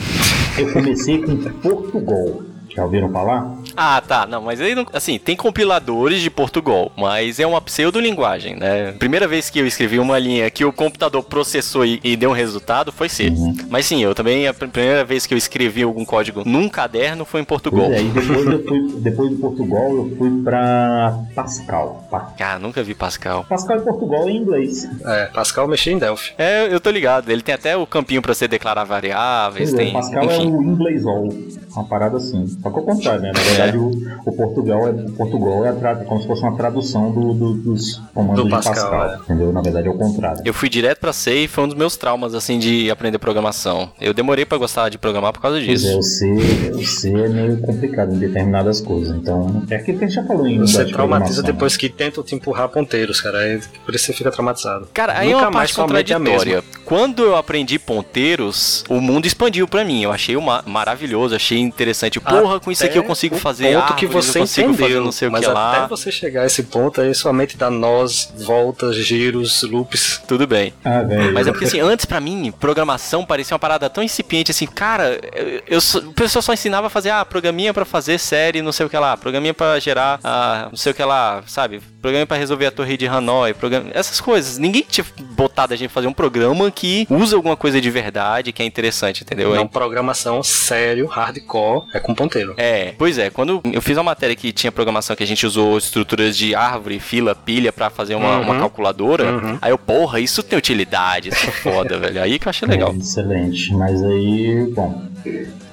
Eu 0.58 0.72
comecei 0.72 1.22
com 1.22 1.36
Portugal. 1.36 2.42
Já 2.74 2.84
ouviram 2.84 3.10
falar? 3.10 3.59
Ah, 3.76 4.00
tá. 4.06 4.26
Não, 4.26 4.42
mas 4.42 4.60
aí, 4.60 4.74
não- 4.74 4.86
assim, 4.92 5.18
tem 5.18 5.36
compiladores 5.36 6.20
de 6.20 6.30
Portugal, 6.30 6.90
mas 6.96 7.38
é 7.40 7.46
uma 7.46 7.60
pseudolinguagem, 7.60 8.56
né? 8.56 8.92
Primeira 8.98 9.26
vez 9.26 9.50
que 9.50 9.58
eu 9.58 9.66
escrevi 9.66 9.98
uma 9.98 10.18
linha 10.18 10.50
que 10.50 10.64
o 10.64 10.72
computador 10.72 11.22
processou 11.22 11.84
e, 11.84 12.00
e 12.04 12.16
deu 12.16 12.30
um 12.30 12.34
resultado 12.34 12.92
foi 12.92 13.08
C. 13.08 13.28
Uhum. 13.28 13.56
Mas 13.68 13.86
sim, 13.86 14.02
eu 14.02 14.14
também, 14.14 14.46
a 14.46 14.54
pr- 14.54 14.66
primeira 14.68 15.04
vez 15.04 15.26
que 15.26 15.34
eu 15.34 15.38
escrevi 15.38 15.82
algum 15.82 16.04
código 16.04 16.42
num 16.44 16.68
caderno 16.68 17.24
foi 17.24 17.40
em 17.40 17.44
Portugal. 17.44 17.86
Pois 17.86 17.98
é, 17.98 18.02
e 18.02 18.08
depois, 18.08 18.46
eu 18.46 18.64
fui, 18.64 18.92
depois 19.00 19.30
do 19.30 19.36
Portugal 19.36 19.90
eu 19.96 20.14
fui 20.18 20.42
pra 20.42 21.18
Pascal. 21.34 22.06
Pa- 22.10 22.32
Ah, 22.40 22.58
nunca 22.58 22.82
vi 22.82 22.94
Pascal. 22.94 23.44
Pascal 23.48 23.78
e 23.78 23.80
Portugal 23.82 24.28
em 24.28 24.36
inglês. 24.36 24.88
É, 25.04 25.26
Pascal 25.26 25.66
mexia 25.68 25.92
em 25.92 25.98
Delphi. 25.98 26.32
É, 26.38 26.66
eu 26.72 26.80
tô 26.80 26.90
ligado. 26.90 27.30
Ele 27.30 27.42
tem 27.42 27.54
até 27.54 27.76
o 27.76 27.86
campinho 27.86 28.20
pra 28.22 28.34
você 28.34 28.46
declarar 28.48 28.84
variáveis, 28.84 29.70
Pois 29.70 29.80
é, 29.80 29.84
tem, 29.84 29.92
Pascal 29.92 30.24
enfim. 30.24 30.48
é 30.48 30.50
o 30.56 30.62
inglês 30.62 31.06
all, 31.06 31.28
uma 31.72 31.84
parada 31.84 32.16
assim. 32.16 32.46
Só 32.62 32.70
que 32.70 32.76
ao 32.78 32.82
contrário, 32.84 33.22
né? 33.22 33.32
Na 33.34 33.40
verdade, 33.40 33.69
o, 33.76 33.90
o 34.24 34.32
Portugal 34.32 34.88
é 34.88 34.90
o 34.90 35.12
Portugal 35.12 35.66
é 35.66 35.72
tra- 35.72 35.96
como 35.96 36.20
se 36.20 36.26
fosse 36.26 36.42
uma 36.42 36.56
tradução 36.56 37.10
do, 37.10 37.32
do- 37.34 37.54
dos 37.54 38.00
comandos 38.14 38.36
Do 38.42 38.44
de 38.44 38.50
Pascal, 38.50 38.74
Pascal, 38.90 39.12
é. 39.12 39.16
entendeu? 39.16 39.52
Na 39.52 39.60
verdade 39.62 39.88
é 39.88 39.90
o 39.90 39.94
contrário. 39.98 40.42
Eu 40.44 40.54
fui 40.54 40.68
direto 40.68 40.98
pra 40.98 41.12
C 41.12 41.44
e 41.44 41.48
foi 41.48 41.64
um 41.64 41.68
dos 41.68 41.76
meus 41.76 41.96
traumas, 41.96 42.34
assim, 42.34 42.58
de 42.58 42.90
aprender 42.90 43.18
programação. 43.18 43.90
Eu 44.00 44.12
demorei 44.14 44.44
pra 44.44 44.58
gostar 44.58 44.88
de 44.88 44.98
programar 44.98 45.32
por 45.32 45.40
causa 45.40 45.56
Pois 45.58 45.68
é, 45.68 45.72
disso. 45.72 45.98
o 45.98 46.02
C, 46.02 46.72
o 46.74 46.84
C 46.86 47.10
é 47.10 47.28
meio 47.28 47.58
complicado 47.60 48.14
em 48.14 48.18
determinadas 48.18 48.80
coisas. 48.80 49.14
Então, 49.16 49.62
é 49.70 49.76
aquilo 49.76 49.98
que 49.98 50.04
a 50.04 50.08
gente 50.08 50.16
já 50.16 50.24
falou 50.24 50.46
em 50.46 50.58
Você 50.60 50.84
de 50.84 50.92
traumatiza 50.92 51.42
depois 51.42 51.76
que 51.76 51.88
tentam 51.88 52.22
te 52.22 52.34
empurrar 52.34 52.68
ponteiros, 52.68 53.20
cara. 53.20 53.38
Aí, 53.38 53.60
por 53.84 53.94
isso 53.94 54.06
você 54.06 54.12
fica 54.12 54.30
traumatizado. 54.30 54.88
Cara, 54.92 55.18
aí 55.18 55.28
é 55.30 55.32
Nunca 55.32 55.46
uma 55.46 55.50
mais 55.50 55.72
parte 55.72 55.80
é 55.80 56.14
contraditória. 56.14 56.64
Quando 56.90 57.22
eu 57.22 57.36
aprendi 57.36 57.78
ponteiros, 57.78 58.84
o 58.88 59.00
mundo 59.00 59.24
expandiu 59.24 59.68
pra 59.68 59.84
mim. 59.84 60.02
Eu 60.02 60.10
achei 60.10 60.34
uma, 60.36 60.60
maravilhoso, 60.66 61.36
achei 61.36 61.56
interessante. 61.56 62.18
Porra, 62.18 62.58
com 62.58 62.68
isso 62.72 62.84
aqui 62.84 62.98
eu 62.98 63.04
consigo 63.04 63.36
Até 63.36 63.42
fazer 63.42 63.76
o 63.76 63.80
ponto 63.80 63.94
que 63.94 64.06
árvores, 64.06 64.26
você 64.26 64.38
eu 64.38 64.42
consigo 64.42 64.68
entendeu, 64.70 64.88
fazer 64.88 65.00
não 65.04 65.12
sei 65.12 65.28
o 65.28 65.30
mas 65.30 65.46
que 65.46 65.52
lá. 65.52 65.76
até 65.76 65.86
você 65.86 66.10
chegar 66.10 66.42
a 66.42 66.46
esse 66.46 66.64
ponto 66.64 67.00
aí, 67.00 67.14
sua 67.14 67.32
mente 67.32 67.56
dá 67.56 67.70
nós, 67.70 68.32
voltas, 68.44 68.96
giros, 68.96 69.62
loops. 69.62 70.20
Tudo 70.26 70.48
bem. 70.48 70.74
Ah, 70.84 71.02
velho. 71.02 71.32
Mas 71.32 71.46
é 71.46 71.52
porque 71.52 71.66
assim, 71.66 71.78
antes 71.78 72.04
pra 72.04 72.18
mim, 72.18 72.52
programação 72.58 73.24
parecia 73.24 73.54
uma 73.54 73.60
parada 73.60 73.88
tão 73.88 74.02
incipiente 74.02 74.50
assim, 74.50 74.66
cara, 74.66 75.16
eu, 75.32 75.62
eu 75.68 75.80
só- 75.80 76.00
o 76.00 76.12
pessoal 76.12 76.42
só 76.42 76.52
ensinava 76.52 76.88
a 76.88 76.90
fazer, 76.90 77.10
ah, 77.10 77.24
programinha 77.24 77.72
pra 77.72 77.84
fazer 77.84 78.18
série, 78.18 78.62
não 78.62 78.72
sei 78.72 78.86
o 78.86 78.90
que 78.90 78.98
lá, 78.98 79.16
programinha 79.16 79.54
pra 79.54 79.78
gerar, 79.78 80.18
ah, 80.24 80.66
não 80.68 80.76
sei 80.76 80.90
o 80.90 80.94
que 80.96 81.04
lá, 81.04 81.44
sabe? 81.46 81.80
Programinha 82.00 82.26
pra 82.26 82.36
resolver 82.36 82.66
a 82.66 82.70
torre 82.70 82.96
de 82.96 83.06
Hanoi, 83.06 83.52
programa, 83.52 83.90
essas 83.92 84.20
coisas. 84.20 84.56
Ninguém 84.56 84.82
tinha 84.88 85.04
botado 85.32 85.74
a 85.74 85.76
gente 85.76 85.90
fazer 85.90 86.06
um 86.06 86.12
programa 86.12 86.70
que 86.70 87.06
usa 87.10 87.36
alguma 87.36 87.56
coisa 87.56 87.78
de 87.80 87.90
verdade, 87.90 88.52
que 88.52 88.62
é 88.62 88.64
interessante, 88.66 89.22
entendeu? 89.22 89.54
Não, 89.54 89.66
programação 89.68 90.42
sério, 90.42 91.06
hardcore, 91.06 91.84
é 91.92 92.00
com 92.00 92.14
ponteiro. 92.14 92.54
É, 92.56 92.94
pois 92.96 93.18
é, 93.18 93.28
quando 93.28 93.60
eu 93.70 93.82
fiz 93.82 93.96
uma 93.98 94.04
matéria 94.04 94.34
que 94.34 94.50
tinha 94.52 94.72
programação 94.72 95.14
que 95.14 95.22
a 95.22 95.26
gente 95.26 95.44
usou 95.46 95.76
estruturas 95.76 96.36
de 96.36 96.54
árvore, 96.54 96.98
fila, 96.98 97.34
pilha 97.34 97.72
pra 97.72 97.90
fazer 97.90 98.14
uma, 98.14 98.38
Uhum. 98.38 98.42
uma 98.44 98.58
calculadora, 98.58 99.24
Uhum. 99.32 99.58
aí 99.60 99.70
eu, 99.70 99.78
porra, 99.78 100.20
isso 100.20 100.42
tem 100.42 100.58
utilidade, 100.58 101.28
isso 101.28 101.46
é 101.46 101.50
foda, 101.50 101.98
velho. 102.00 102.22
Aí 102.22 102.38
que 102.38 102.46
eu 102.46 102.50
achei 102.50 102.66
legal. 102.66 102.92
É, 102.92 102.96
excelente. 102.96 103.74
Mas 103.74 104.02
aí, 104.02 104.72
bom, 104.74 105.02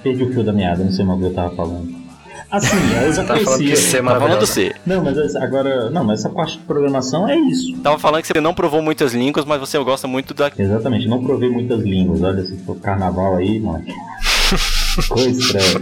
perdi 0.04 0.24
o 0.24 0.34
fio 0.34 0.44
da 0.44 0.52
meada, 0.52 0.84
não 0.84 0.92
sei 0.92 1.06
mais 1.06 1.20
o 1.20 1.22
que 1.22 1.28
eu 1.30 1.34
tava 1.34 1.56
falando. 1.56 2.07
Assim, 2.50 2.78
eu 3.04 3.14
já 3.14 3.24
Tá 3.24 3.38
falando 3.38 3.60
que 3.60 3.76
C 3.76 3.98
é 3.98 4.02
Tá 4.02 4.06
falando 4.06 4.22
maravilhoso. 4.22 4.54
C. 4.54 4.76
Não, 4.86 5.04
mas 5.04 5.36
agora. 5.36 5.90
Não, 5.90 6.04
mas 6.04 6.20
essa 6.20 6.30
parte 6.30 6.58
de 6.58 6.64
programação 6.64 7.28
é 7.28 7.36
isso. 7.38 7.76
Tava 7.78 8.00
falando 8.00 8.22
que 8.22 8.28
você 8.28 8.40
não 8.40 8.54
provou 8.54 8.82
muitas 8.82 9.14
línguas, 9.14 9.46
mas 9.46 9.60
você 9.60 9.78
gosta 9.80 10.08
muito 10.08 10.34
da. 10.34 10.52
Exatamente, 10.58 11.08
não 11.08 11.24
provei 11.24 11.50
muitas 11.50 11.82
línguas. 11.82 12.22
Olha, 12.22 12.44
se 12.44 12.58
for 12.60 12.78
carnaval 12.78 13.36
aí, 13.36 13.60
mano. 13.60 13.84
Coisa 15.10 15.30
estranha. 15.30 15.82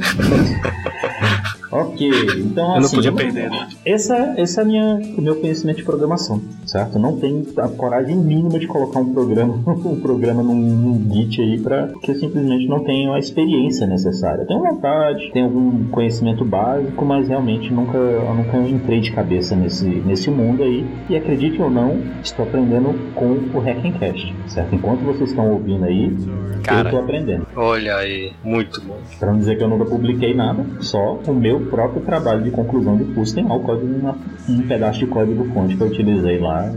Ok, 1.72 2.10
então 2.40 2.64
Eu 2.64 2.70
não 2.70 2.78
assim. 2.78 2.96
podia 2.96 3.12
perder, 3.12 3.50
né? 3.50 3.68
Essa, 3.86 4.34
esse 4.38 4.60
é 4.60 4.64
a 4.64 4.66
minha, 4.66 5.00
o 5.18 5.22
meu 5.22 5.36
conhecimento 5.38 5.78
de 5.78 5.84
programação, 5.84 6.42
certo? 6.66 6.96
Eu 6.96 7.02
não 7.02 7.18
tenho 7.18 7.46
a 7.58 7.68
coragem 7.68 8.16
mínima 8.16 8.60
de 8.60 8.68
colocar 8.68 9.00
um 9.00 9.14
programa, 9.14 9.54
um 9.86 10.00
programa 10.00 10.42
num, 10.44 10.56
num 10.56 11.14
Git 11.14 11.42
aí 11.42 11.60
para 11.60 11.88
porque 11.88 12.12
eu 12.12 12.16
simplesmente 12.16 12.68
não 12.68 12.84
tenho 12.84 13.14
a 13.14 13.20
experiência 13.20 13.88
necessária. 13.88 14.42
Eu 14.42 14.48
tenho 14.48 14.60
vontade, 14.62 15.30
tenho 15.32 15.46
algum 15.46 15.86
conhecimento 15.88 16.44
básico, 16.46 17.06
mas 17.06 17.28
realmente 17.28 17.72
nunca, 17.74 17.98
eu 17.98 18.34
nunca 18.34 18.58
entrei 18.58 19.00
de 19.02 19.12
cabeça 19.12 19.56
nesse, 19.56 19.86
nesse 19.86 20.30
mundo 20.30 20.64
aí. 20.64 20.86
E 21.10 21.16
acredite 21.16 21.62
ou 21.62 21.70
não, 21.70 21.98
estou 22.24 22.46
aprendendo 22.46 22.94
com 23.14 23.38
o 23.58 23.60
Hackencast, 23.60 24.34
certo? 24.48 24.76
Enquanto 24.76 25.02
vocês 25.02 25.30
estão 25.30 25.50
ouvindo 25.52 25.86
aí, 25.86 26.06
eu 26.08 26.62
Cara. 26.64 26.90
estou 26.90 27.02
aprendendo. 27.04 27.48
Olha 27.56 27.96
aí, 27.98 28.34
muito 28.44 28.82
bom. 28.82 28.98
Pra 29.20 29.32
não 29.32 29.40
dizer 29.40 29.58
que 29.58 29.64
eu 29.64 29.68
nunca 29.70 29.86
publiquei 29.86 30.34
nada, 30.34 30.66
só 30.80 31.20
o 31.28 31.34
meu 31.34 31.55
próprio 31.62 32.02
trabalho 32.04 32.44
de 32.44 32.52
conclusão 32.52 32.98
de 32.98 33.06
curso 33.14 33.34
tem 33.34 33.46
lá 33.46 33.56
o 33.56 33.60
código, 33.62 33.88
uma- 33.94 34.18
um 34.50 34.68
pedaço 34.68 35.00
de 35.00 35.08
código 35.08 35.46
fonte 35.54 35.76
que 35.76 35.82
eu 35.84 35.88
utilizei 35.88 36.40
lá. 36.40 36.72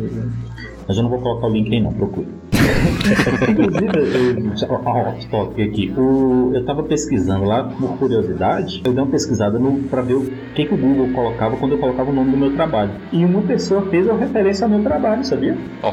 Mas 0.87 0.97
eu 0.97 1.03
não 1.03 1.11
vou 1.11 1.21
colocar 1.21 1.47
o 1.47 1.51
link 1.53 1.73
aí 1.73 1.83
não, 1.83 1.93
procure. 1.93 2.29
Inclusive, 3.49 4.67
eu, 4.69 4.75
off 4.85 5.27
topic 5.29 5.69
aqui, 5.69 5.93
o, 5.97 6.53
eu 6.55 6.65
tava 6.65 6.83
pesquisando 6.83 7.45
lá, 7.45 7.65
por 7.65 7.97
curiosidade, 7.99 8.81
eu 8.85 8.93
dei 8.93 9.03
uma 9.03 9.11
pesquisada 9.11 9.59
no, 9.59 9.79
pra 9.85 10.03
ver 10.03 10.15
o 10.15 10.31
que, 10.55 10.65
que 10.67 10.75
o 10.75 10.77
Google 10.77 11.09
colocava 11.15 11.57
quando 11.57 11.73
eu 11.73 11.79
colocava 11.79 12.11
o 12.11 12.15
nome 12.15 12.31
do 12.31 12.37
meu 12.37 12.53
trabalho. 12.55 12.91
E 13.13 13.25
uma 13.25 13.43
pessoa 13.43 13.83
fez 13.91 14.07
uma 14.07 14.19
referência 14.19 14.65
ao 14.65 14.71
meu 14.71 14.83
trabalho, 14.83 15.25
sabia? 15.25 15.57
Ó, 15.83 15.93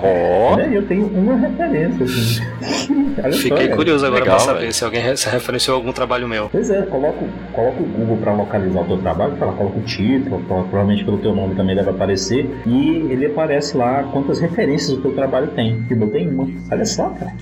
Olha, 0.54 0.64
eu 0.68 0.86
tenho 0.88 1.08
uma 1.08 1.36
referência, 1.36 2.04
assim. 2.06 2.42
Olha 3.24 3.32
só, 3.32 3.40
Fiquei 3.40 3.66
cara. 3.68 3.76
curioso 3.76 4.06
agora 4.06 4.22
Legal, 4.24 4.36
pra 4.38 4.46
saber 4.46 4.60
velho. 4.62 4.74
se 4.74 4.84
alguém 4.86 5.16
se 5.16 5.30
referenciou 5.30 5.76
a 5.76 5.80
algum 5.80 5.92
trabalho 5.92 6.28
meu. 6.28 6.50
Pois 6.52 6.70
é, 6.70 6.82
coloca, 6.84 7.24
o- 7.24 7.54
coloca 7.54 7.82
o 7.82 7.86
Google 7.86 8.18
para 8.18 8.34
localizar 8.34 8.82
o 8.82 8.86
teu 8.86 8.98
trabalho, 8.98 9.36
fala, 9.38 9.54
coloca 9.54 9.78
o 9.80 9.82
título, 9.84 10.40
pro- 10.42 10.64
provavelmente 10.64 11.04
pelo 11.06 11.18
teu 11.20 11.34
nome 11.34 11.56
também 11.56 11.76
deve 11.76 11.90
aparecer, 11.90 12.50
e 12.66 12.90
ele 13.10 13.26
aparece 13.28 13.78
lá 13.78 14.04
quantas 14.12 14.40
referências 14.40 14.98
o 14.98 15.02
teu 15.02 15.14
trabalho 15.14 15.48
tem. 15.48 15.84
E 15.90 15.94
eu 15.94 16.08
tem 16.10 16.30
uma. 16.30 16.46
Olha 16.76 16.86
só, 16.86 17.10
cara. 17.10 17.34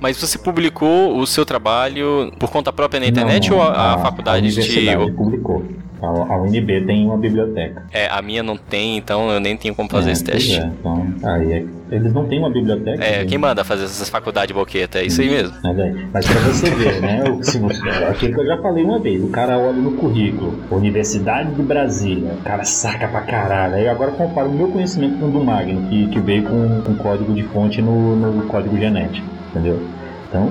Mas 0.00 0.20
você 0.20 0.36
publicou 0.36 1.16
o 1.16 1.26
seu 1.26 1.46
trabalho 1.46 2.32
por 2.38 2.50
conta 2.50 2.72
própria 2.72 3.00
na 3.00 3.06
internet 3.06 3.50
Não, 3.50 3.58
ou 3.58 3.62
a, 3.62 3.94
a 3.94 3.98
faculdade 3.98 4.38
a 4.38 4.40
universidade 4.40 5.06
te. 5.06 5.12
publicou. 5.12 5.64
A, 6.04 6.34
a 6.34 6.42
UNB 6.42 6.82
tem 6.86 7.06
uma 7.06 7.16
biblioteca. 7.16 7.82
É, 7.92 8.08
a 8.10 8.20
minha 8.22 8.42
não 8.42 8.56
tem, 8.56 8.96
então 8.96 9.30
eu 9.30 9.40
nem 9.40 9.56
tenho 9.56 9.74
como 9.74 9.88
fazer 9.88 10.10
É, 10.10 10.12
esse 10.12 10.24
teste. 10.24 10.56
É, 10.60 10.66
então, 10.66 11.06
aí 11.24 11.52
é- 11.52 11.64
eles 11.90 12.12
não 12.12 12.26
têm 12.26 12.38
uma 12.38 12.50
biblioteca. 12.50 13.04
É, 13.04 13.24
quem 13.24 13.38
manda 13.38 13.62
fazer 13.62 13.84
essas 13.84 14.08
faculdades 14.08 14.54
boqueta? 14.54 14.98
É 14.98 15.04
isso 15.04 15.20
aí 15.20 15.28
mesmo. 15.30 15.54
Mas, 15.62 15.78
é, 15.78 15.94
mas 16.12 16.26
pra 16.26 16.40
você 16.40 16.70
ver, 16.70 17.00
né? 17.00 17.22
o- 17.28 18.08
aquilo 18.10 18.34
que 18.34 18.40
eu 18.40 18.46
já 18.46 18.56
falei 18.58 18.82
uma 18.84 18.98
vez, 18.98 19.22
o 19.22 19.28
cara 19.28 19.58
olha 19.58 19.72
no 19.78 19.92
currículo, 19.92 20.58
Universidade 20.70 21.54
de 21.54 21.62
Brasília, 21.62 22.32
o 22.32 22.42
cara 22.42 22.64
saca 22.64 23.06
pra 23.08 23.20
caralho. 23.22 23.74
Aí 23.74 23.88
agora 23.88 24.10
compara 24.12 24.48
o 24.48 24.52
meu 24.52 24.68
conhecimento 24.68 25.18
com 25.18 25.26
o 25.26 25.30
do 25.30 25.44
Magno, 25.44 25.88
que, 25.88 26.08
que 26.08 26.20
veio 26.20 26.42
com, 26.44 26.80
com 26.82 26.94
código 26.96 27.32
de 27.32 27.42
fonte 27.44 27.80
no, 27.80 28.16
no 28.16 28.42
código 28.46 28.76
genético, 28.76 29.26
entendeu? 29.50 29.80
Então, 30.34 30.50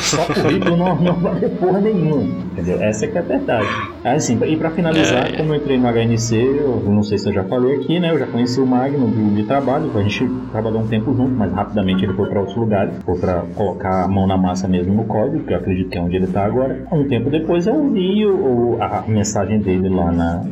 só 0.00 0.24
currículo 0.32 0.76
não, 0.76 0.94
não 0.94 1.14
vale 1.14 1.48
porra 1.48 1.80
nenhuma, 1.80 2.22
entendeu? 2.52 2.80
Essa 2.80 3.06
é 3.06 3.08
que 3.08 3.18
é 3.18 3.20
a 3.20 3.24
verdade. 3.24 3.66
Assim, 4.04 4.38
e 4.46 4.56
pra 4.56 4.70
finalizar, 4.70 5.26
É. 5.26 5.36
como 5.36 5.52
eu 5.52 5.56
entrei 5.56 5.76
no 5.76 5.88
HNC, 5.88 6.36
eu 6.36 6.82
não 6.86 7.02
sei 7.02 7.18
se 7.18 7.28
eu 7.28 7.32
já 7.32 7.42
falei 7.42 7.74
aqui, 7.78 7.98
né? 7.98 8.12
Eu 8.12 8.18
já 8.20 8.28
conheci 8.28 8.60
o 8.60 8.66
Magno 8.66 9.10
de, 9.10 9.34
de 9.34 9.42
trabalho, 9.42 9.90
a 9.92 10.02
gente 10.02 10.24
trabalhou 10.52 10.82
um 10.82 10.86
tempo 10.86 11.12
junto, 11.16 11.32
mas 11.32 11.52
rapidamente 11.52 12.04
ele 12.04 12.12
foi 12.12 12.28
pra 12.28 12.38
outros 12.38 12.56
lugares, 12.56 12.94
foi 13.04 13.18
pra 13.18 13.42
colocar 13.56 14.04
a 14.04 14.08
mão 14.08 14.24
na 14.24 14.36
massa 14.36 14.68
mesmo 14.68 14.94
no 14.94 15.04
código, 15.04 15.42
que 15.42 15.52
eu 15.52 15.56
acredito 15.56 15.90
que 15.90 15.98
é 15.98 16.00
onde 16.00 16.14
ele 16.14 16.28
tá 16.28 16.44
agora. 16.44 16.86
Um 16.92 17.08
tempo 17.08 17.28
depois 17.28 17.66
eu 17.66 17.90
vi 17.90 18.24
o, 18.24 18.78
a 18.80 19.02
mensagem 19.08 19.58
dele 19.58 19.88
lá 19.88 20.12
na 20.12 20.44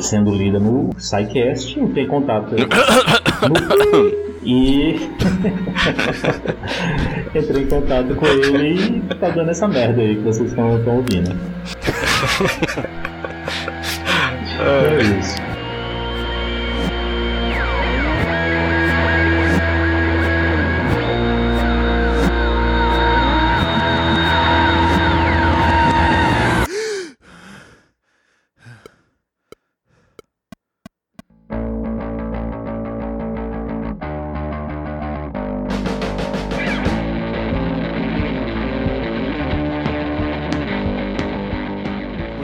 sendo 0.00 0.32
lida 0.34 0.58
no 0.58 0.90
SciCast, 0.98 1.78
eu 1.78 1.88
tenho 1.90 2.08
contato 2.08 2.50
no, 3.46 4.25
e 4.46 5.10
entrei 7.34 7.64
em 7.64 7.66
contato 7.66 8.14
com 8.14 8.26
ele 8.26 9.02
e 9.10 9.14
tá 9.16 9.30
dando 9.30 9.50
essa 9.50 9.66
merda 9.66 10.00
aí 10.00 10.14
que 10.14 10.22
vocês 10.22 10.50
estão 10.50 10.80
ouvindo. 10.86 11.36
É 14.58 15.02
isso. 15.02 15.45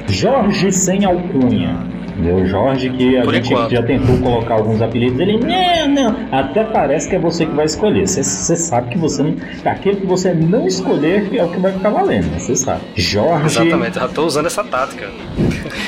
Jorge 0.08 0.72
sem 0.72 1.04
alcunha. 1.04 1.76
Entendeu? 2.14 2.44
Jorge 2.46 2.90
que 2.90 3.16
a 3.16 3.22
Por 3.22 3.34
gente 3.34 3.52
enquanto. 3.52 3.70
já 3.70 3.82
tentou 3.82 4.18
colocar 4.18 4.54
alguns 4.54 4.82
apelidos, 4.82 5.18
ele, 5.18 5.38
não, 5.38 5.88
não, 5.88 6.16
até 6.30 6.62
parece 6.62 7.08
que 7.08 7.16
é 7.16 7.18
você 7.18 7.46
que 7.46 7.54
vai 7.54 7.64
escolher. 7.64 8.06
Você- 8.06 8.22
sabe 8.22 8.90
que 8.90 8.98
você 8.98 9.22
não. 9.22 9.34
Aquele 9.64 9.96
que 9.96 10.06
você 10.06 10.34
não 10.34 10.66
escolher 10.66 11.34
é 11.34 11.42
o 11.42 11.48
que 11.48 11.58
vai 11.58 11.72
ficar 11.72 11.88
valendo, 11.88 12.30
você 12.38 12.54
sabe. 12.54 12.82
Jorge. 12.96 13.46
Exatamente, 13.46 13.94
já 13.98 14.08
tô 14.08 14.26
usando 14.26 14.46
essa 14.46 14.62
tática. 14.62 15.08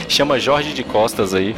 Chama 0.09 0.39
Jorge 0.39 0.73
de 0.73 0.83
Costas 0.85 1.35
aí. 1.35 1.55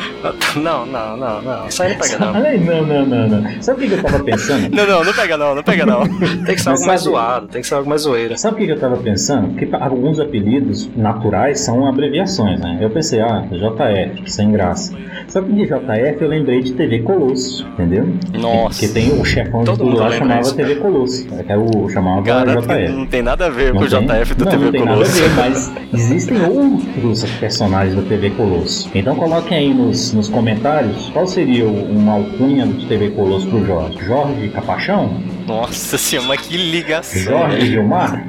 Não, 0.56 0.86
não, 0.86 1.16
não, 1.16 1.42
não. 1.42 1.62
Aí 1.80 1.90
não 1.92 1.98
pega 1.98 2.18
não. 2.18 2.34
Ai, 2.34 2.56
não, 2.58 2.86
não, 2.86 3.06
não, 3.06 3.28
não. 3.28 3.62
Sabe 3.62 3.84
o 3.84 3.88
que 3.88 3.94
eu 3.94 4.02
tava 4.02 4.20
pensando? 4.24 4.74
Não, 4.74 4.86
não, 4.86 5.04
não 5.04 5.12
pega 5.12 5.36
não, 5.36 5.54
não 5.54 5.62
pega 5.62 5.86
não. 5.86 6.00
Tem 6.44 6.54
que 6.54 6.60
ser 6.62 6.70
algo 6.70 6.86
mais 6.86 7.00
zoado, 7.02 7.48
tem 7.48 7.60
que 7.60 7.66
ser 7.66 7.74
algo 7.74 7.88
mais 7.88 8.02
zoeira. 8.02 8.36
Sabe 8.36 8.62
o 8.62 8.66
que 8.66 8.72
eu 8.72 8.78
tava 8.78 8.96
pensando? 8.96 9.54
Que 9.56 9.68
alguns 9.74 10.18
apelidos 10.20 10.88
naturais 10.96 11.60
são 11.60 11.86
abreviações, 11.86 12.60
né? 12.60 12.78
Eu 12.80 12.90
pensei, 12.90 13.20
ah, 13.20 13.44
JF, 13.50 14.30
sem 14.30 14.52
graça. 14.52 14.94
Só 15.28 15.40
que 15.42 15.52
de 15.52 15.64
JF 15.66 16.16
eu 16.22 16.28
lembrei 16.28 16.62
de 16.62 16.72
TV 16.72 17.00
Colosso, 17.00 17.66
entendeu? 17.74 18.06
Nossa. 18.38 18.80
Que 18.86 18.92
tem 18.92 19.10
o 19.20 19.24
chefão 19.24 19.60
de 19.60 19.66
Todo 19.66 19.78
tudo 19.84 19.96
lá 19.98 20.10
chamava 20.10 20.40
isso, 20.40 20.54
TV 20.54 20.76
Colosso. 20.76 21.26
É 21.48 21.56
o 21.56 21.88
chamava 21.88 22.22
Garanto 22.22 22.66
JF. 22.66 22.92
não 22.92 23.06
tem 23.06 23.22
nada 23.22 23.46
a 23.46 23.50
ver 23.50 23.72
Não 23.74 23.80
com 23.80 23.86
o? 23.86 23.88
JF 23.88 24.34
do 24.34 24.44
não, 24.44 24.50
TV 24.52 24.64
não 24.64 24.72
tem 24.72 24.80
Colosso. 24.82 25.20
nada 25.22 25.42
a 25.42 25.48
ver, 25.50 25.50
mas 25.50 25.72
existem 25.94 26.36
outros 26.44 27.24
personagens 27.40 27.94
do 27.94 28.02
TV 28.02 28.15
Colosso. 28.36 28.90
Então 28.94 29.14
coloquem 29.16 29.56
aí 29.58 29.74
nos, 29.74 30.12
nos 30.12 30.28
comentários 30.28 31.08
qual 31.10 31.26
seria 31.26 31.66
uma 31.66 32.14
alcunha 32.14 32.66
do 32.66 32.86
TV 32.88 33.10
Colosso 33.10 33.46
pro 33.48 33.64
Jorge. 33.64 33.98
Jorge 34.04 34.48
Capachão? 34.48 35.20
Nossa 35.46 35.96
senhora, 35.98 36.28
mas 36.28 36.40
que 36.40 36.56
ligação. 36.56 37.22
Jorge 37.22 37.56
velho. 37.56 37.66
Gilmar? 37.66 38.24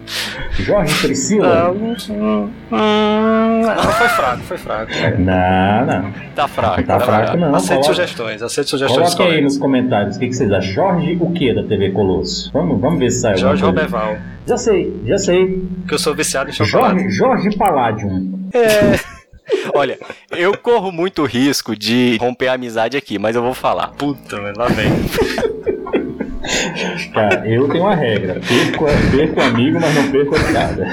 Jorge 0.60 0.94
Priscila? 1.06 1.72
Não, 1.72 2.50
não, 2.70 3.82
foi 3.92 4.08
fraco, 4.08 4.42
foi 4.42 4.58
fraco. 4.58 4.92
Não, 5.18 5.86
não. 5.86 6.12
Tá 6.34 6.48
fraco. 6.48 6.82
Tá 6.82 7.00
fraco 7.00 7.36
não. 7.36 7.54
Aceite 7.54 7.80
Coloca- 7.82 7.94
sugestões, 7.94 8.42
aceite 8.42 8.70
sugestões 8.70 9.14
Coloquem 9.14 9.36
aí 9.38 9.42
nos 9.42 9.56
comentários 9.58 10.16
o 10.16 10.18
que, 10.18 10.28
que 10.28 10.34
vocês 10.34 10.50
acham. 10.52 10.72
Jorge 10.72 11.16
o 11.20 11.30
que 11.32 11.54
da 11.54 11.62
TV 11.62 11.90
Colosso? 11.90 12.50
Vamos, 12.52 12.80
vamos 12.80 12.98
ver 12.98 13.10
se 13.10 13.20
sai 13.20 13.36
Jorge 13.36 13.62
coisa. 13.62 13.66
Roberval, 13.66 14.16
Já 14.46 14.56
sei, 14.56 14.94
já 15.06 15.18
sei. 15.18 15.62
que 15.86 15.94
eu 15.94 15.98
sou 15.98 16.14
viciado 16.14 16.50
em 16.50 16.52
chocolate. 16.52 16.96
Jorge, 17.10 17.10
Jorge 17.10 17.56
Palladium. 17.56 18.38
Olha, 19.74 19.98
eu 20.30 20.56
corro 20.56 20.90
muito 20.92 21.24
risco 21.24 21.76
de 21.76 22.16
romper 22.18 22.48
a 22.48 22.54
amizade 22.54 22.96
aqui, 22.96 23.18
mas 23.18 23.36
eu 23.36 23.42
vou 23.42 23.54
falar. 23.54 23.88
Puta, 23.88 24.40
mas 24.40 24.56
lá 24.56 24.66
vem. 24.68 24.90
Cara, 27.12 27.46
eu 27.46 27.68
tenho 27.68 27.84
uma 27.84 27.94
regra. 27.94 28.40
Perco, 28.40 28.84
perco 29.10 29.40
amigo, 29.40 29.78
mas 29.80 29.94
não 29.94 30.10
perco 30.10 30.36
a 30.36 30.40
piada. 30.40 30.86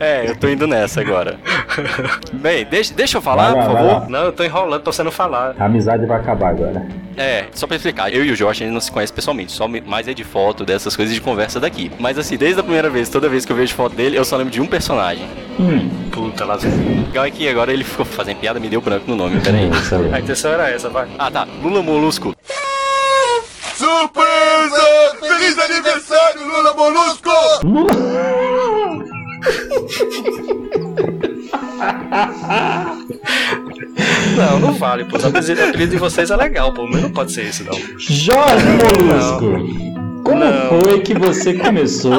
É, 0.00 0.28
eu 0.28 0.36
tô 0.36 0.48
indo 0.48 0.66
nessa 0.66 1.00
agora. 1.00 1.38
Bem, 2.32 2.64
deixa, 2.64 2.94
deixa 2.94 3.18
eu 3.18 3.22
falar, 3.22 3.54
lá, 3.54 3.64
por 3.64 3.72
favor. 3.74 4.08
Não, 4.10 4.24
eu 4.24 4.32
tô 4.32 4.44
enrolando, 4.44 4.82
tô 4.82 4.92
sendo 4.92 5.10
falar. 5.10 5.54
A 5.58 5.64
amizade 5.64 6.06
vai 6.06 6.18
acabar 6.20 6.50
agora. 6.50 6.86
É, 7.16 7.46
só 7.52 7.66
pra 7.66 7.74
explicar, 7.76 8.12
eu 8.14 8.24
e 8.24 8.30
o 8.30 8.36
Jorge 8.36 8.62
a 8.62 8.66
gente 8.66 8.74
não 8.74 8.80
se 8.80 8.92
conhece 8.92 9.12
pessoalmente, 9.12 9.50
só 9.50 9.66
mais 9.66 10.06
é 10.06 10.14
de 10.14 10.22
foto, 10.22 10.64
dessas 10.64 10.94
coisas 10.94 11.12
de 11.12 11.20
conversa 11.20 11.58
daqui. 11.58 11.90
Mas 11.98 12.16
assim, 12.16 12.36
desde 12.36 12.60
a 12.60 12.62
primeira 12.62 12.88
vez, 12.88 13.08
toda 13.08 13.28
vez 13.28 13.44
que 13.44 13.50
eu 13.50 13.56
vejo 13.56 13.74
foto 13.74 13.96
dele, 13.96 14.16
eu 14.16 14.24
só 14.24 14.36
lembro 14.36 14.52
de 14.52 14.60
um 14.60 14.66
personagem. 14.66 15.26
Hum, 15.58 15.88
Puta, 16.12 16.44
lá. 16.44 16.56
Legal 17.08 17.24
é 17.24 17.30
que 17.30 17.48
agora 17.48 17.72
ele 17.72 17.82
ficou 17.82 18.06
fazendo 18.06 18.38
piada, 18.38 18.60
me 18.60 18.68
deu 18.68 18.80
branco 18.80 19.04
no 19.08 19.16
nome, 19.16 19.40
peraí. 19.40 19.68
excelente. 19.68 20.14
A 20.14 20.20
intenção 20.20 20.52
era 20.52 20.70
essa, 20.70 20.88
vai. 20.88 21.08
Ah 21.18 21.30
tá, 21.30 21.46
Lula 21.60 21.82
Molusco. 21.82 22.34
Surpresa! 23.74 25.16
Feliz 25.20 25.58
aniversário, 25.58 26.46
Lula 26.46 26.74
Molusco! 26.74 27.30
Não, 34.36 34.60
não 34.60 34.72
vale, 34.74 35.04
pô. 35.04 35.16
O 35.16 35.26
apelido 35.26 35.62
apelido 35.62 35.90
de 35.92 35.96
vocês 35.98 36.30
é 36.30 36.36
legal, 36.36 36.72
pô. 36.72 36.86
Mas 36.86 37.02
não 37.02 37.10
pode 37.10 37.32
ser 37.32 37.44
isso, 37.44 37.64
não. 37.64 37.74
Jorge 37.98 38.66
Molusco. 38.66 39.88
Como 40.24 40.40
Não. 40.44 40.68
foi 40.82 41.00
que 41.00 41.14
você 41.14 41.54
começou 41.54 42.18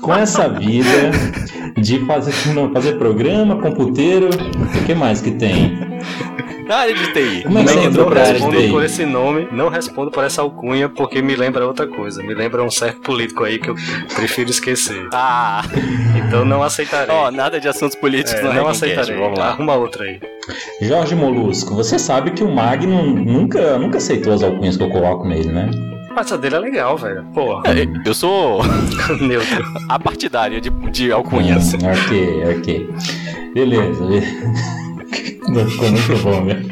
com 0.00 0.14
essa 0.14 0.48
vida 0.48 1.12
de 1.78 2.04
fazer, 2.04 2.32
não, 2.52 2.72
fazer 2.72 2.94
programa, 2.94 3.56
computeiro? 3.56 4.28
O 4.28 4.84
que 4.84 4.94
mais 4.94 5.20
que 5.20 5.30
tem? 5.30 5.78
Na 6.70 6.76
área 6.76 6.94
de 6.94 7.12
TI. 7.12 7.42
Como 7.42 7.58
é 7.58 7.62
é 7.62 7.64
Não 7.90 8.08
de 8.10 8.14
respondo 8.14 8.56
TI? 8.56 8.68
por 8.70 8.84
esse 8.84 9.04
nome, 9.04 9.48
não 9.50 9.68
respondo 9.68 10.08
por 10.12 10.22
essa 10.22 10.40
alcunha, 10.40 10.88
porque 10.88 11.20
me 11.20 11.34
lembra 11.34 11.66
outra 11.66 11.84
coisa. 11.84 12.22
Me 12.22 12.32
lembra 12.32 12.62
um 12.62 12.70
certo 12.70 13.00
político 13.00 13.42
aí 13.42 13.58
que 13.58 13.70
eu 13.70 13.74
prefiro 14.14 14.50
esquecer. 14.50 15.08
Ah, 15.12 15.62
Então 16.28 16.44
não 16.44 16.62
aceitarei. 16.62 17.12
ó, 17.12 17.28
nada 17.32 17.58
de 17.58 17.66
assuntos 17.66 17.96
políticos 17.96 18.38
É, 18.38 18.42
não 18.44 18.52
Hackencast, 18.52 18.84
aceitarei. 18.84 19.16
Vamos 19.20 19.36
lá. 19.40 19.48
Arruma 19.48 19.74
outra 19.74 20.04
aí. 20.04 20.20
Jorge 20.80 21.16
Molusco, 21.16 21.74
você 21.74 21.98
sabe 21.98 22.30
que 22.30 22.44
o 22.44 22.54
Magno 22.54 23.02
nunca, 23.02 23.76
nunca 23.76 23.98
aceitou 23.98 24.32
as 24.32 24.40
alcunhas 24.44 24.76
que 24.76 24.82
eu 24.84 24.90
coloco 24.90 25.26
nele, 25.26 25.50
né? 25.50 25.68
Mas 26.14 26.26
essa 26.26 26.38
dele 26.38 26.54
é 26.54 26.58
legal, 26.60 26.96
velho. 26.96 27.24
Pô, 27.34 27.60
É, 27.66 27.84
Eu 28.08 28.14
sou 28.14 28.60
neutro. 29.20 29.64
apartidário 29.88 30.60
de, 30.60 30.70
de 30.92 31.10
alcunhas. 31.10 31.74
Hum, 31.74 31.78
ok, 31.82 32.58
ok. 32.58 32.90
Beleza. 33.54 34.04
Ficou 35.44 35.90
muito 35.90 36.22
bom, 36.22 36.44
né? 36.44 36.62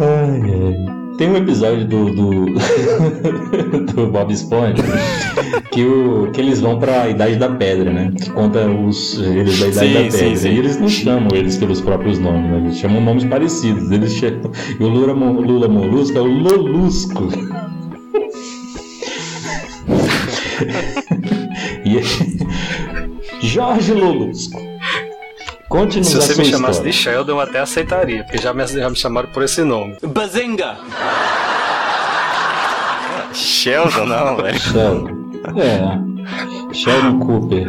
Ai, 0.00 0.40
ai. 0.42 0.98
Tem 1.18 1.28
um 1.28 1.36
episódio 1.36 1.84
do, 1.84 2.14
do, 2.14 2.46
do 3.92 4.06
Bob 4.06 4.32
Esponja 4.32 4.74
que, 5.72 5.82
o, 5.84 6.30
que 6.30 6.40
eles 6.40 6.60
vão 6.60 6.78
pra 6.78 7.08
Idade 7.08 7.34
da 7.36 7.48
Pedra, 7.48 7.92
né? 7.92 8.12
Que 8.16 8.30
conta 8.30 8.68
os, 8.70 9.18
eles 9.18 9.58
da 9.58 9.66
Idade 9.66 9.88
Sim, 9.88 9.94
da 10.04 10.10
sim, 10.10 10.18
Pedra. 10.18 10.36
sim. 10.36 10.48
E 10.50 10.58
eles 10.58 10.78
não 10.78 10.88
chamam 10.88 11.28
eles 11.34 11.56
pelos 11.56 11.80
próprios 11.80 12.20
nomes, 12.20 12.48
né? 12.50 12.58
Eles 12.58 12.76
chamam 12.78 13.00
nomes 13.00 13.24
parecidos. 13.24 13.90
Eles 13.90 14.14
chamam, 14.14 14.52
e 14.78 14.82
o 14.84 14.88
Lula, 14.88 15.12
Lula 15.12 15.66
Molusco 15.68 16.16
é 16.16 16.20
o 16.20 16.26
Lolusco. 16.26 17.28
E- 21.84 22.00
Jorge 23.48 23.94
Lolusco. 23.94 24.60
Conte-nos 25.70 26.08
Se 26.08 26.16
você 26.16 26.34
me 26.34 26.44
chamasse 26.44 26.72
história. 26.80 26.92
de 26.92 26.96
Sheldon, 26.98 27.32
eu 27.32 27.40
até 27.40 27.60
aceitaria, 27.60 28.22
porque 28.24 28.36
já 28.42 28.52
me, 28.52 28.66
já 28.66 28.90
me 28.90 28.96
chamaram 28.96 29.28
por 29.30 29.42
esse 29.42 29.62
nome. 29.64 29.96
Bazinga! 30.02 30.76
Sheldon, 33.32 34.04
não, 34.04 34.36
velho. 34.36 34.60
Sheldon. 34.60 35.08
É. 35.56 36.74
Sheldon 36.74 37.18
Cooper. 37.20 37.66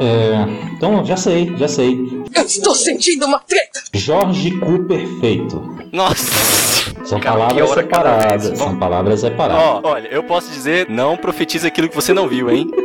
É. 0.00 0.72
Então, 0.72 1.04
já 1.04 1.16
sei, 1.16 1.52
já 1.56 1.68
sei. 1.68 2.24
Eu 2.34 2.42
estou 2.42 2.74
sentindo 2.74 3.26
uma 3.26 3.38
treta! 3.38 3.80
Jorge 3.94 4.50
Cooper 4.58 5.06
feito. 5.20 5.78
Nossa. 5.92 6.90
São 7.04 7.20
Cara, 7.20 7.38
palavras 7.38 7.70
separadas. 7.70 8.58
São 8.58 8.76
palavras 8.76 9.20
separadas. 9.20 9.62
Ó, 9.62 9.80
olha, 9.84 10.08
eu 10.08 10.22
posso 10.24 10.50
dizer, 10.50 10.88
não 10.88 11.16
profetiza 11.16 11.68
aquilo 11.68 11.88
que 11.88 11.94
você 11.94 12.12
não 12.12 12.26
viu, 12.28 12.50
hein? 12.50 12.68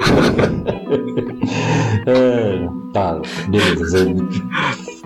É, 2.05 2.67
tá, 2.93 3.19
beleza. 3.47 4.05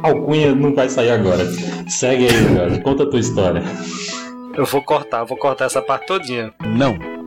Alcunha 0.03 0.53
não 0.53 0.73
vai 0.73 0.89
sair 0.89 1.11
agora. 1.11 1.45
Segue 1.87 2.25
aí, 2.25 2.55
Jorge. 2.55 2.81
Conta 2.81 3.03
a 3.03 3.09
tua 3.09 3.19
história. 3.19 3.63
Eu 4.55 4.65
vou 4.65 4.81
cortar, 4.81 5.23
vou 5.23 5.37
cortar 5.37 5.65
essa 5.65 5.81
parte 5.81 6.07
todinha. 6.07 6.53
Não. 6.65 7.18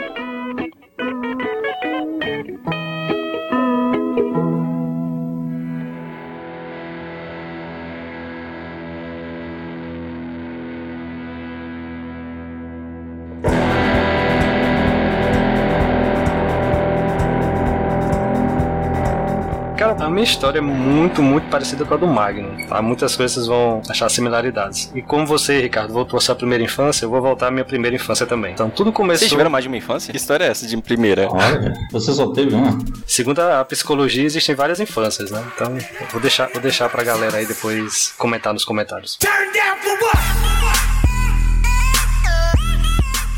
Minha 20.12 20.24
história 20.24 20.58
é 20.58 20.62
muito, 20.62 21.22
muito 21.22 21.48
parecida 21.48 21.84
com 21.84 21.94
a 21.94 21.96
do 21.96 22.06
Magno. 22.06 22.66
Tá? 22.68 22.80
Muitas 22.82 23.16
coisas 23.16 23.34
vocês 23.34 23.46
vão 23.46 23.82
achar 23.88 24.08
similaridades. 24.08 24.90
E 24.94 25.02
como 25.02 25.26
você, 25.26 25.60
Ricardo, 25.60 25.92
voltou 25.92 26.18
à 26.18 26.20
sua 26.20 26.34
primeira 26.34 26.62
infância, 26.62 27.04
eu 27.04 27.10
vou 27.10 27.20
voltar 27.20 27.48
à 27.48 27.50
minha 27.50 27.64
primeira 27.64 27.96
infância 27.96 28.26
também. 28.26 28.52
Então 28.52 28.70
tudo 28.70 28.92
começou. 28.92 29.20
Vocês 29.20 29.30
tiveram 29.30 29.50
mais 29.50 29.64
de 29.64 29.68
uma 29.68 29.76
infância? 29.76 30.10
Que 30.10 30.16
história 30.16 30.44
é 30.44 30.48
essa 30.48 30.66
de 30.66 30.76
primeira? 30.76 31.28
Olha, 31.30 31.72
você 31.90 32.12
só 32.12 32.28
teve 32.32 32.54
uma. 32.54 32.78
Segundo 33.06 33.40
a 33.40 33.64
psicologia, 33.64 34.24
existem 34.24 34.54
várias 34.54 34.80
infâncias, 34.80 35.30
né? 35.30 35.42
Então, 35.54 35.76
vou 36.10 36.20
deixar, 36.20 36.48
vou 36.50 36.60
deixar 36.60 36.88
pra 36.88 37.02
galera 37.02 37.38
aí 37.38 37.46
depois 37.46 38.14
comentar 38.18 38.52
nos 38.52 38.64
comentários. 38.64 39.18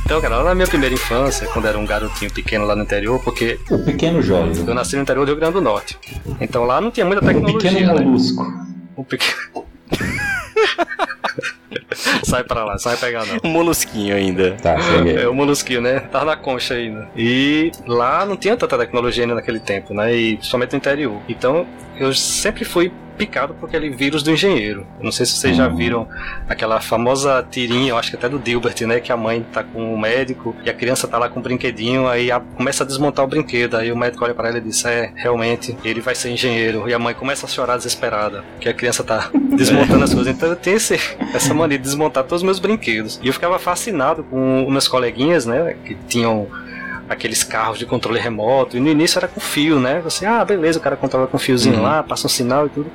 Então, 0.05 0.21
cara, 0.21 0.37
lá 0.37 0.45
na 0.45 0.55
minha 0.55 0.67
primeira 0.67 0.95
infância, 0.95 1.47
quando 1.49 1.67
era 1.67 1.79
um 1.79 1.87
garotinho 1.87 2.31
pequeno 2.31 2.67
lá 2.67 2.77
no 2.77 2.83
interior, 2.83 3.19
porque 3.23 3.59
O 3.71 3.79
pequeno 3.79 4.21
Jorge. 4.21 4.63
eu 4.67 4.75
nasci 4.75 4.97
no 4.97 5.03
interior 5.03 5.25
do 5.25 5.31
Rio 5.31 5.37
Grande 5.37 5.55
do 5.55 5.61
Norte. 5.63 5.99
Então 6.41 6.65
lá 6.65 6.81
não 6.81 6.91
tinha 6.91 7.07
muita 7.07 7.23
O 7.23 7.27
tecnologia, 7.27 7.71
pequeno 7.71 7.95
né? 7.95 8.01
molusco. 8.05 8.45
O 8.97 9.05
pequeno. 9.05 9.65
Sai 12.25 12.43
pra 12.45 12.65
lá, 12.65 12.79
sai 12.79 12.97
pegar 12.97 13.25
não. 13.27 13.39
Um 13.45 13.49
molusquinho 13.53 14.15
ainda. 14.17 14.53
Tá, 14.63 14.75
peguei. 14.77 15.17
É 15.23 15.29
o 15.29 15.35
molusquinho, 15.35 15.81
né? 15.81 16.01
Tava 16.01 16.25
na 16.25 16.37
concha 16.37 16.75
ainda. 16.75 17.09
E 17.17 17.71
lá 17.87 18.25
não 18.25 18.37
tinha 18.37 18.57
tanta 18.57 18.77
tecnologia 18.79 19.25
ainda 19.25 19.35
naquele 19.35 19.61
tempo, 19.61 19.93
né? 19.95 20.15
E 20.15 20.37
principalmente 20.37 20.73
no 20.73 20.79
interior. 20.79 21.21
Então 21.29 21.67
eu 21.99 22.13
sempre 22.15 22.65
fui 22.65 22.93
picado 23.17 23.55
por 23.55 23.69
aquele 23.69 23.91
vírus 23.91 24.25
do 24.25 24.33
engenheiro. 24.33 24.85
Eu 24.99 25.05
não 25.05 25.13
sei 25.13 25.25
se 25.25 25.37
vocês 25.37 25.57
já 25.57 25.69
viram 25.69 26.09
aquela 26.49 26.81
famosa 26.81 27.47
tirinha, 27.49 27.91
eu 27.91 27.97
acho 27.97 28.11
que 28.11 28.17
até 28.17 28.29
do 28.29 28.41
Dilbert, 28.41 28.81
né? 28.89 28.99
Que 28.99 29.13
a 29.13 29.17
mãe 29.17 29.47
tá 29.53 29.63
com 29.63 29.95
o 29.95 29.97
médico 29.97 30.53
e 30.65 30.69
a 30.69 30.75
criança 30.75 31.07
tá 31.07 31.17
lá 31.17 31.29
com 31.29 31.39
o 31.39 31.43
brinquedinho, 31.43 32.09
aí 32.09 32.33
a- 32.33 32.41
começa 32.41 32.83
a 32.83 32.87
desmontar 32.87 33.25
o 33.25 33.29
brinquedo. 33.29 33.77
Aí 33.77 33.93
o 33.93 33.97
médico 33.97 34.25
olha 34.25 34.35
pra 34.35 34.49
ela 34.49 34.59
e 34.59 34.61
diz: 34.61 34.85
É, 34.85 35.13
realmente, 35.15 35.77
ele 35.85 36.01
vai 36.01 36.17
ser 36.17 36.31
engenheiro. 36.31 36.89
E 36.89 36.93
a 36.95 36.99
mãe 36.99 37.15
começa 37.15 37.47
a 37.47 37.49
chorar 37.49 37.77
desesperada, 37.77 38.43
porque 38.55 38.69
a 38.69 38.75
criança 38.75 39.05
tá 39.05 39.31
desmontando 39.57 40.03
as 40.03 40.13
coisas. 40.13 40.35
Então 40.35 40.49
eu 40.49 40.57
tenho 40.57 40.77
esse, 40.79 40.95
essa 41.33 41.55
mania 41.55 41.79
de 41.79 41.85
desmontar 41.85 42.25
todos 42.25 42.43
os 42.43 42.45
meus 42.45 42.59
brinquedos. 42.59 43.21
E 43.23 43.29
eu 43.29 43.33
ficava 43.33 43.61
fascinado 43.61 44.25
com 44.25 44.67
meus 44.69 44.89
coleguinhas, 44.89 45.47
né? 45.47 45.77
Que 45.85 45.95
tinham 46.09 46.49
aqueles 47.09 47.43
carros 47.43 47.79
de 47.79 47.87
controle 47.87 48.19
remoto. 48.19 48.77
E 48.77 48.81
no 48.81 48.89
início 48.89 49.19
era 49.19 49.29
com 49.29 49.41
fio, 49.41 49.81
né? 49.81 50.01
Você, 50.01 50.27
ah, 50.27 50.45
beleza, 50.45 50.79
o 50.79 50.83
cara 50.83 50.97
controla 50.97 51.27
com 51.27 51.39
fiozinho 51.39 51.83
lá, 51.83 52.03
passa 52.03 52.27
um 52.27 52.31
sinal 52.31 52.67
e 52.67 52.71
tudo. 52.71 52.91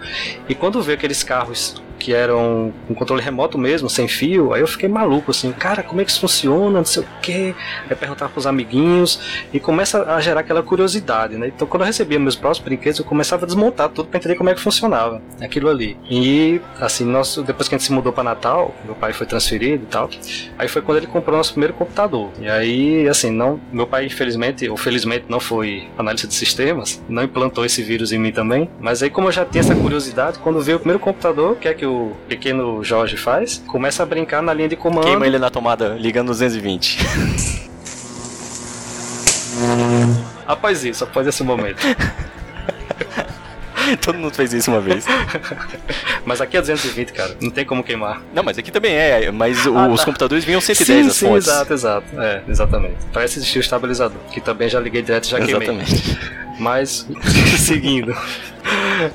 E 0.48 0.56
quando 0.56 0.82
vê 0.82 0.94
aqueles 0.94 1.24
carros 1.24 1.82
que 2.00 2.14
eram 2.14 2.74
com 2.88 2.96
controle 2.96 3.22
remoto 3.22 3.58
mesmo, 3.58 3.90
sem 3.90 4.08
fio, 4.08 4.54
aí 4.54 4.62
eu 4.62 4.68
fiquei 4.68 4.90
maluco, 4.90 5.32
assim, 5.32 5.52
cara, 5.52 5.84
como 5.84 6.02
é 6.02 6.06
que 6.06 6.12
isso 6.12 6.22
funciona, 6.22 6.80
não 6.80 6.86
sei 6.86 7.04
o 7.04 7.08
quê. 7.22 7.54
Aí 7.90 7.96
perguntar 7.96 8.30
pros 8.30 8.48
amiguinhos 8.48 9.20
e 9.54 9.60
começa 9.60 10.04
a 10.04 10.20
gerar 10.22 10.40
aquela 10.40 10.64
curiosidade, 10.64 11.36
né? 11.36 11.48
Então 11.48 11.68
quando 11.68 11.82
eu 11.82 11.88
recebia 11.88 12.18
meus 12.18 12.36
próprios 12.36 12.64
brinquedos, 12.64 13.00
eu 13.00 13.06
começava 13.06 13.44
a 13.44 13.46
desmontar 13.46 13.90
tudo 13.90 14.08
pra 14.10 14.18
entender 14.18 14.36
como 14.36 14.50
é 14.50 14.56
que 14.56 14.62
funcionava 14.62 15.22
aquilo 15.42 15.70
ali. 15.70 15.98
E, 16.10 16.62
assim, 16.80 17.04
nosso, 17.04 17.44
depois 17.44 17.68
que 17.68 17.76
a 17.76 17.78
gente 17.78 17.86
se 17.86 17.92
mudou 17.92 18.14
pra 18.14 18.24
Natal, 18.24 18.74
meu 18.86 18.96
pai 18.96 19.14
foi 19.14 19.28
transferido 19.28 19.84
e 19.84 19.88
tal, 19.88 20.10
aí 20.58 20.68
foi 20.68 20.82
quando 20.82 20.98
ele 20.98 21.08
comprou 21.08 21.36
nosso 21.36 21.52
primeiro 21.52 21.74
computador. 21.74 22.30
E 22.40 22.50
aí, 22.50 23.08
assim, 23.08 23.30
não, 23.30 23.60
meu 23.72 23.86
pai, 23.86 24.06
infelizmente, 24.06 24.68
ou 24.70 24.78
felizmente, 24.78 25.26
não 25.28 25.40
foi 25.40 25.88
analista 25.98 26.28
de 26.28 26.34
sistemas, 26.34 27.02
não 27.10 27.24
implantou 27.24 27.66
esse 27.66 27.84
vírus 27.84 28.12
em 28.12 28.18
mim 28.18 28.32
também. 28.32 28.70
Mas 28.80 29.04
aí, 29.04 29.10
como 29.10 29.28
eu 29.28 29.32
já 29.32 29.46
tinha 29.46 29.62
essa 29.62 29.76
curiosidade, 29.76 30.40
quando 30.40 30.62
veio 30.62 30.78
o 30.78 30.80
primeiro 30.80 31.00
computador, 31.00 31.56
que 31.56 31.68
é 31.68 31.74
que 31.74 31.86
o 31.90 32.16
pequeno 32.28 32.84
Jorge 32.84 33.18
faz? 33.18 33.62
Começa 33.68 34.04
a 34.04 34.06
brincar 34.06 34.42
na 34.42 34.54
linha 34.54 34.70
de 34.70 34.76
comando. 34.76 35.06
Queima 35.06 35.26
ele 35.28 35.38
na 35.40 35.50
tomada, 35.50 35.96
ligando 36.00 36.28
220. 36.28 36.98
Após 40.48 40.84
isso, 40.84 41.04
após 41.04 41.28
esse 41.28 41.44
momento. 41.44 41.80
Todo 44.02 44.18
mundo 44.18 44.34
fez 44.34 44.54
isso 44.54 44.72
uma 44.72 44.80
vez. 44.80 45.06
Mas 46.26 46.40
aqui 46.42 46.58
é 46.58 46.62
220, 46.62 47.14
cara, 47.14 47.36
não 47.42 47.50
tem 47.50 47.66
como 47.66 47.84
queimar. 47.84 48.22
Não, 48.34 48.44
mas 48.44 48.58
aqui 48.58 48.72
também 48.72 48.94
é, 48.94 49.32
mas 49.32 49.66
Ah, 49.66 49.88
os 49.88 50.00
tá. 50.02 50.06
computadores 50.06 50.44
vinham 50.44 50.62
110 50.62 50.88
sim, 51.06 51.10
as 51.10 51.16
sim, 51.16 51.26
fontes. 51.26 51.48
exato, 51.48 51.74
exato. 51.74 52.22
É, 52.22 52.44
exatamente. 52.48 52.98
Parece 53.12 53.40
existir 53.40 53.58
o 53.58 53.62
estabilizador, 53.62 54.20
que 54.32 54.40
também 54.40 54.70
já 54.70 54.80
liguei 54.80 55.02
direto 55.02 55.26
e 55.26 55.30
já 55.30 55.38
queimei. 55.40 55.70
Exatamente. 55.70 56.20
Mas, 56.60 57.08
seguindo. 57.58 58.16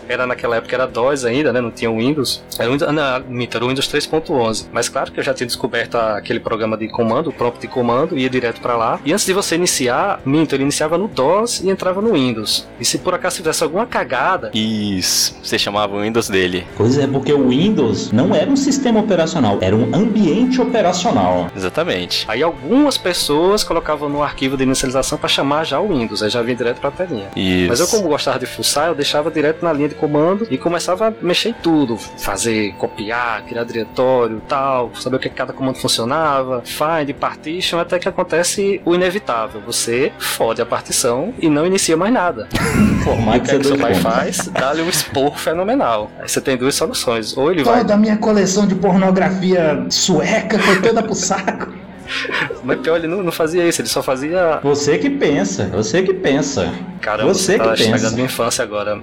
Era 0.09 0.27
naquela 0.27 0.57
época 0.57 0.75
era 0.75 0.87
DOS 0.87 1.25
ainda, 1.25 1.53
né? 1.53 1.61
Não 1.61 1.71
tinha 1.71 1.91
o 1.91 1.99
Windows. 1.99 2.43
Era 2.59 2.69
o 2.69 2.73
Windows, 2.73 2.89
ah, 2.89 2.93
não, 2.93 3.25
minto, 3.29 3.57
era 3.57 3.65
o 3.65 3.69
Windows 3.69 3.87
3.11. 3.89 4.67
Mas 4.73 4.89
claro 4.89 5.13
que 5.13 5.21
eu 5.21 5.25
já 5.25 5.35
tinha 5.35 5.47
descoberto 5.47 5.97
a- 5.97 6.17
aquele 6.19 6.41
programa 6.41 6.77
de 6.77 6.89
comando, 6.89 7.29
o 7.31 7.33
prompt 7.33 7.61
de 7.61 7.69
comando, 7.69 8.17
ia 8.19 8.29
direto 8.31 8.61
pra 8.61 8.77
lá. 8.77 9.01
E 9.05 9.13
antes 9.13 9.25
de 9.27 9.33
você 9.33 9.55
iniciar, 9.55 10.21
minto, 10.25 10.55
ele 10.55 10.63
iniciava 10.63 10.97
no 10.99 11.09
DOS 11.09 11.61
e 11.61 11.71
entrava 11.71 12.01
no 12.01 12.13
Windows. 12.13 12.67
E 12.81 12.85
se 12.85 12.99
por 12.99 13.15
acaso 13.15 13.37
tivesse 13.37 13.63
alguma 13.63 13.87
cagada, 13.87 14.51
Isso, 14.55 15.37
você 15.43 15.59
chamava 15.59 15.97
o 15.97 16.01
Windows 16.03 16.29
dele. 16.29 16.67
Pois 16.77 16.97
é, 16.99 17.07
porque 17.07 17.33
o 17.33 17.49
Windows 17.49 18.11
não 18.13 18.35
era 18.35 18.51
um 18.51 18.57
sistema 18.57 19.01
operacional, 19.01 19.59
era 19.61 19.75
um 19.77 19.95
ambiente 19.95 20.61
operacional. 20.61 21.49
Exatamente. 21.57 22.25
aí 22.29 22.43
algumas 22.43 22.97
pessoas 22.99 23.63
colocavam 23.65 24.09
no 24.09 24.23
arquivo 24.23 24.57
de 24.57 24.63
inicialização 24.63 25.19
pra 25.19 25.29
chamar 25.29 25.65
já 25.65 25.79
o 25.81 25.89
Windows, 25.89 26.23
aí 26.23 26.31
já 26.31 26.43
vinha 26.43 26.57
direto 26.57 26.81
pra 26.81 26.91
telinha. 26.91 27.29
Isso. 27.37 27.69
Mas 27.69 27.81
eu, 27.81 27.89
como 27.89 28.09
gostava 28.09 28.39
de 28.39 28.47
fuçar, 28.47 28.89
eu 28.89 28.95
deixava 28.95 29.31
direto 29.31 29.44
na 29.63 29.73
linha 29.73 29.89
de 29.89 29.95
comando 29.95 30.47
e 30.51 30.57
começava 30.57 31.09
a 31.09 31.13
mexer 31.23 31.51
em 31.51 31.53
tudo. 31.55 31.97
Fazer, 31.97 32.73
copiar, 32.75 33.45
criar 33.45 33.65
diretório 33.65 34.41
tal, 34.49 34.91
saber 34.95 35.17
o 35.17 35.19
que 35.19 35.29
cada 35.29 35.53
comando 35.53 35.77
funcionava, 35.77 36.63
find, 36.65 37.13
partition, 37.19 37.79
até 37.79 37.99
que 37.99 38.09
acontece 38.09 38.81
o 38.85 38.95
inevitável. 38.95 39.61
Você 39.67 40.13
fode 40.19 40.61
a 40.63 40.67
partição 40.67 41.33
e 41.39 41.49
não 41.49 41.67
inicia 41.67 41.97
mais 41.97 42.13
nada. 42.13 42.49
Formar 43.05 43.39
o 43.39 43.41
que, 43.41 43.51
é 43.51 43.59
que 43.59 43.65
seu 43.65 43.79
pai 43.79 43.95
faz? 43.95 44.49
Dá-lhe 44.49 44.83
um 44.83 44.89
esporro 44.89 45.37
fenomenal. 45.37 46.11
Aí 46.19 46.29
você 46.29 46.41
tem 46.41 46.57
duas 46.57 46.75
soluções. 46.75 47.37
Ou 47.37 47.51
ele 47.51 47.63
vai. 47.63 47.79
Toda 47.79 47.95
a 47.95 47.97
minha 47.97 48.17
coleção 48.17 48.67
de 48.67 48.75
pornografia 48.75 49.85
sueca 49.91 50.59
foi 50.59 50.81
toda 50.81 51.03
pro 51.03 51.15
saco. 51.15 51.73
Mas 52.65 52.81
pior, 52.81 52.97
ele 52.97 53.07
não, 53.07 53.23
não 53.23 53.33
fazia 53.33 53.67
isso, 53.67 53.81
ele 53.81 53.89
só 53.89 54.03
fazia. 54.03 54.61
Você 54.63 54.99
que 54.99 55.11
pensa, 55.11 55.67
você 55.73 56.03
que 56.03 56.15
pensa. 56.15 56.73
Caramba, 57.01 57.33
Você 57.33 57.59
tá 57.59 57.75
que 57.75 57.85
pensa. 57.85 58.11
minha 58.11 58.25
infância 58.25 58.63
agora. 58.63 59.01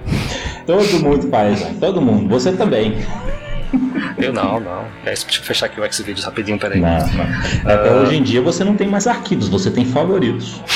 Todo 0.66 1.00
mundo 1.00 1.28
faz, 1.28 1.60
né? 1.60 1.76
todo 1.80 2.00
mundo. 2.00 2.28
Você 2.28 2.52
também. 2.52 2.96
Eu 4.18 4.32
não, 4.32 4.60
não. 4.60 4.84
É, 5.04 5.14
deixa 5.14 5.26
eu 5.38 5.42
fechar 5.42 5.66
aqui 5.66 5.80
o 5.80 5.92
Xvideos 5.92 6.24
rapidinho, 6.24 6.58
peraí. 6.58 6.80
Não, 6.80 6.90
não. 6.90 7.72
Até 7.72 7.92
hoje 7.92 8.16
em 8.16 8.22
dia 8.22 8.40
você 8.42 8.62
não 8.64 8.76
tem 8.76 8.88
mais 8.88 9.06
arquivos, 9.06 9.48
você 9.48 9.70
tem 9.70 9.84
favoritos. 9.84 10.60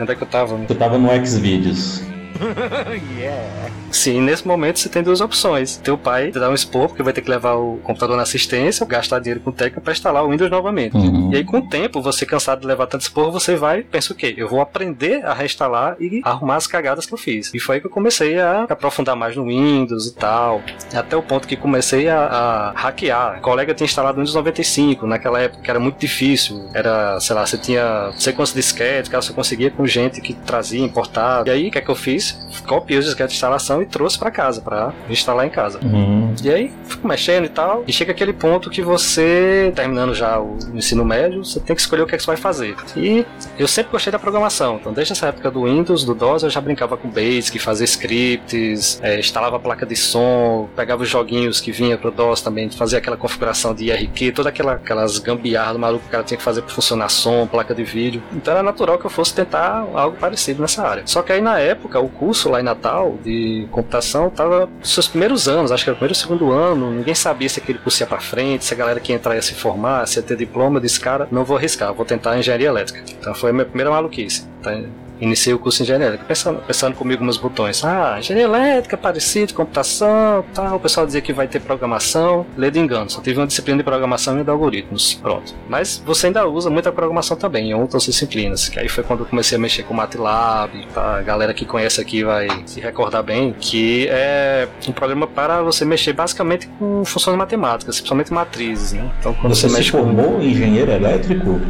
Onde 0.00 0.12
é 0.12 0.14
que 0.14 0.22
eu 0.22 0.28
tava? 0.28 0.56
Você 0.56 0.74
tava 0.74 0.96
no 0.96 1.08
Xvideos. 1.26 2.02
Sim, 3.90 4.20
nesse 4.20 4.46
momento 4.46 4.78
você 4.78 4.88
tem 4.88 5.02
duas 5.02 5.20
opções. 5.20 5.76
Teu 5.76 5.96
pai 5.96 6.30
te 6.30 6.38
dá 6.38 6.48
um 6.48 6.54
expor, 6.54 6.88
porque 6.88 7.02
vai 7.02 7.12
ter 7.12 7.22
que 7.22 7.30
levar 7.30 7.54
o 7.54 7.78
computador 7.82 8.16
na 8.16 8.22
assistência, 8.22 8.84
gastar 8.86 9.18
dinheiro 9.18 9.40
com 9.40 9.50
técnica 9.50 9.80
pra 9.80 9.92
instalar 9.92 10.24
o 10.24 10.30
Windows 10.30 10.50
novamente. 10.50 10.96
Uhum. 10.96 11.30
E 11.32 11.36
aí, 11.36 11.44
com 11.44 11.58
o 11.58 11.68
tempo, 11.68 12.00
você 12.00 12.26
cansado 12.26 12.60
de 12.60 12.66
levar 12.66 12.86
tanto 12.86 13.02
expor, 13.02 13.30
você 13.30 13.56
vai 13.56 13.82
pensa 13.82 14.12
o 14.12 14.16
quê? 14.16 14.34
Eu 14.36 14.48
vou 14.48 14.60
aprender 14.60 15.24
a 15.24 15.32
reinstalar 15.32 15.96
e 15.98 16.20
arrumar 16.24 16.56
as 16.56 16.66
cagadas 16.66 17.06
que 17.06 17.14
eu 17.14 17.18
fiz. 17.18 17.52
E 17.54 17.58
foi 17.58 17.76
aí 17.76 17.80
que 17.80 17.86
eu 17.86 17.90
comecei 17.90 18.38
a 18.38 18.64
aprofundar 18.64 19.16
mais 19.16 19.36
no 19.36 19.46
Windows 19.46 20.06
e 20.06 20.14
tal. 20.14 20.62
Até 20.94 21.16
o 21.16 21.22
ponto 21.22 21.48
que 21.48 21.56
comecei 21.56 22.08
a, 22.08 22.26
a 22.26 22.70
hackear. 22.72 23.38
O 23.38 23.40
colega 23.40 23.74
tinha 23.74 23.86
instalado 23.86 24.18
o 24.18 24.20
Windows 24.20 24.34
95, 24.34 25.06
naquela 25.06 25.40
época 25.40 25.62
que 25.62 25.70
era 25.70 25.80
muito 25.80 25.98
difícil. 25.98 26.68
Era, 26.74 27.18
sei 27.20 27.34
lá, 27.34 27.46
você 27.46 27.56
tinha 27.56 28.12
sequência 28.16 28.54
de 28.54 28.60
disquete, 28.60 29.10
que 29.10 29.16
você 29.16 29.32
conseguia 29.32 29.70
com 29.70 29.86
gente 29.86 30.20
que 30.20 30.34
trazia, 30.34 30.84
importava. 30.84 31.48
E 31.48 31.50
aí, 31.50 31.68
o 31.68 31.70
que 31.70 31.78
é 31.78 31.80
que 31.80 31.88
eu 31.88 31.96
fiz? 31.96 32.27
Copiei 32.66 32.98
os 32.98 33.06
disquetes 33.06 33.32
de 33.32 33.36
instalação 33.36 33.80
e 33.80 33.86
trouxe 33.86 34.18
pra 34.18 34.30
casa, 34.30 34.60
pra 34.60 34.92
instalar 35.08 35.46
em 35.46 35.50
casa. 35.50 35.80
Uhum. 35.82 36.34
E 36.42 36.50
aí, 36.50 36.72
fico 36.84 37.06
mexendo 37.08 37.46
e 37.46 37.48
tal, 37.48 37.84
e 37.86 37.92
chega 37.92 38.12
aquele 38.12 38.32
ponto 38.32 38.68
que 38.68 38.82
você, 38.82 39.72
terminando 39.74 40.14
já 40.14 40.38
o 40.38 40.58
ensino 40.74 41.04
médio, 41.04 41.44
você 41.44 41.60
tem 41.60 41.74
que 41.74 41.80
escolher 41.80 42.02
o 42.02 42.06
que 42.06 42.14
é 42.14 42.18
que 42.18 42.22
você 42.22 42.26
vai 42.26 42.36
fazer. 42.36 42.76
E 42.96 43.24
eu 43.58 43.66
sempre 43.66 43.92
gostei 43.92 44.12
da 44.12 44.18
programação, 44.18 44.76
então 44.76 44.92
desde 44.92 45.12
essa 45.12 45.28
época 45.28 45.50
do 45.50 45.64
Windows, 45.64 46.04
do 46.04 46.14
DOS, 46.14 46.42
eu 46.42 46.50
já 46.50 46.60
brincava 46.60 46.96
com 46.96 47.08
Basic, 47.08 47.58
fazia 47.58 47.84
scripts, 47.84 49.00
eh, 49.02 49.18
instalava 49.18 49.56
a 49.56 49.58
placa 49.58 49.86
de 49.86 49.96
som, 49.96 50.68
pegava 50.76 51.02
os 51.02 51.08
joguinhos 51.08 51.60
que 51.60 51.72
vinha 51.72 51.96
pro 51.96 52.10
DOS 52.10 52.42
também, 52.42 52.68
fazia 52.70 52.98
aquela 52.98 53.16
configuração 53.16 53.74
de 53.74 53.86
IRQ, 53.86 54.32
todas 54.32 54.50
aquela, 54.50 54.72
aquelas 54.74 55.18
gambiarras 55.18 55.72
do 55.72 55.78
maluco 55.78 56.02
que 56.02 56.08
o 56.08 56.12
cara 56.12 56.24
tinha 56.24 56.38
que 56.38 56.44
fazer 56.44 56.62
pra 56.62 56.74
funcionar 56.74 57.08
som, 57.08 57.46
placa 57.46 57.74
de 57.74 57.84
vídeo. 57.84 58.22
Então 58.32 58.52
era 58.52 58.62
natural 58.62 58.98
que 58.98 59.06
eu 59.06 59.10
fosse 59.10 59.34
tentar 59.34 59.86
algo 59.94 60.16
parecido 60.16 60.60
nessa 60.60 60.86
área. 60.86 61.02
Só 61.06 61.22
que 61.22 61.32
aí 61.32 61.40
na 61.40 61.58
época, 61.58 61.98
o 61.98 62.08
curso 62.18 62.48
lá 62.48 62.60
em 62.60 62.64
Natal 62.64 63.16
de 63.24 63.66
computação 63.70 64.30
tava 64.30 64.68
nos 64.78 64.92
seus 64.92 65.08
primeiros 65.08 65.48
anos, 65.48 65.72
acho 65.72 65.84
que 65.84 65.90
era 65.90 65.94
o 65.94 65.98
primeiro 65.98 66.12
ou 66.12 66.20
segundo 66.20 66.52
ano, 66.52 66.90
ninguém 66.90 67.14
sabia 67.14 67.48
se 67.48 67.60
aquele 67.60 67.78
curso 67.78 68.02
ia 68.02 68.06
pra 68.06 68.20
frente, 68.20 68.64
se 68.64 68.74
a 68.74 68.76
galera 68.76 69.00
que 69.00 69.12
ia 69.12 69.16
entrar 69.16 69.34
ia 69.34 69.42
se 69.42 69.54
formar, 69.54 70.06
se 70.06 70.18
ia 70.18 70.22
ter 70.22 70.36
diploma, 70.36 70.78
eu 70.78 70.82
disse, 70.82 71.00
cara, 71.00 71.28
não 71.30 71.44
vou 71.44 71.56
arriscar, 71.56 71.92
vou 71.92 72.04
tentar 72.04 72.38
engenharia 72.38 72.68
elétrica. 72.68 73.02
Então 73.18 73.34
foi 73.34 73.50
a 73.50 73.52
minha 73.52 73.64
primeira 73.64 73.90
maluquice. 73.90 74.46
Então, 74.60 74.86
Iniciei 75.20 75.54
o 75.54 75.58
curso 75.58 75.78
de 75.78 75.84
engenharia 75.84 76.06
elétrica, 76.08 76.28
pensando, 76.28 76.60
pensando 76.66 76.94
comigo 76.94 77.24
nos 77.24 77.36
botões. 77.36 77.84
Ah, 77.84 78.16
engenharia 78.18 78.44
elétrica, 78.46 78.96
parecido, 78.96 79.54
computação, 79.54 80.44
tal. 80.54 80.76
O 80.76 80.80
pessoal 80.80 81.06
dizia 81.06 81.20
que 81.20 81.32
vai 81.32 81.48
ter 81.48 81.60
programação. 81.60 82.46
Lê 82.56 82.70
de 82.70 82.78
engano, 82.78 83.10
só 83.10 83.20
tive 83.20 83.38
uma 83.38 83.46
disciplina 83.46 83.78
de 83.78 83.84
programação 83.84 84.40
e 84.40 84.44
de 84.44 84.50
algoritmos. 84.50 85.14
Pronto. 85.14 85.54
Mas 85.68 86.02
você 86.04 86.28
ainda 86.28 86.46
usa 86.46 86.70
muita 86.70 86.92
programação 86.92 87.36
também, 87.36 87.70
em 87.70 87.74
outras 87.74 88.04
disciplinas. 88.04 88.68
Que 88.68 88.78
aí 88.78 88.88
foi 88.88 89.04
quando 89.04 89.20
eu 89.20 89.26
comecei 89.26 89.56
a 89.56 89.60
mexer 89.60 89.82
com 89.82 89.94
MATLAB. 89.94 90.86
Tá? 90.94 91.18
A 91.18 91.22
galera 91.22 91.52
que 91.54 91.64
conhece 91.64 92.00
aqui 92.00 92.22
vai 92.24 92.48
se 92.66 92.80
recordar 92.80 93.22
bem. 93.22 93.54
Que 93.58 94.06
é 94.10 94.68
um 94.86 94.92
programa 94.92 95.26
para 95.26 95.62
você 95.62 95.84
mexer 95.84 96.12
basicamente 96.12 96.68
com 96.78 97.04
funções 97.04 97.36
matemáticas, 97.36 97.96
principalmente 97.96 98.32
matrizes. 98.32 98.92
Né? 98.92 99.10
Então 99.18 99.34
quando 99.34 99.54
Você 99.54 99.62
você, 99.62 99.68
se 99.68 99.74
mexe 99.76 99.92
com. 99.92 99.98
formou 99.98 100.40
em 100.40 100.50
engenheiro 100.50 100.90
elétrico? 100.92 101.60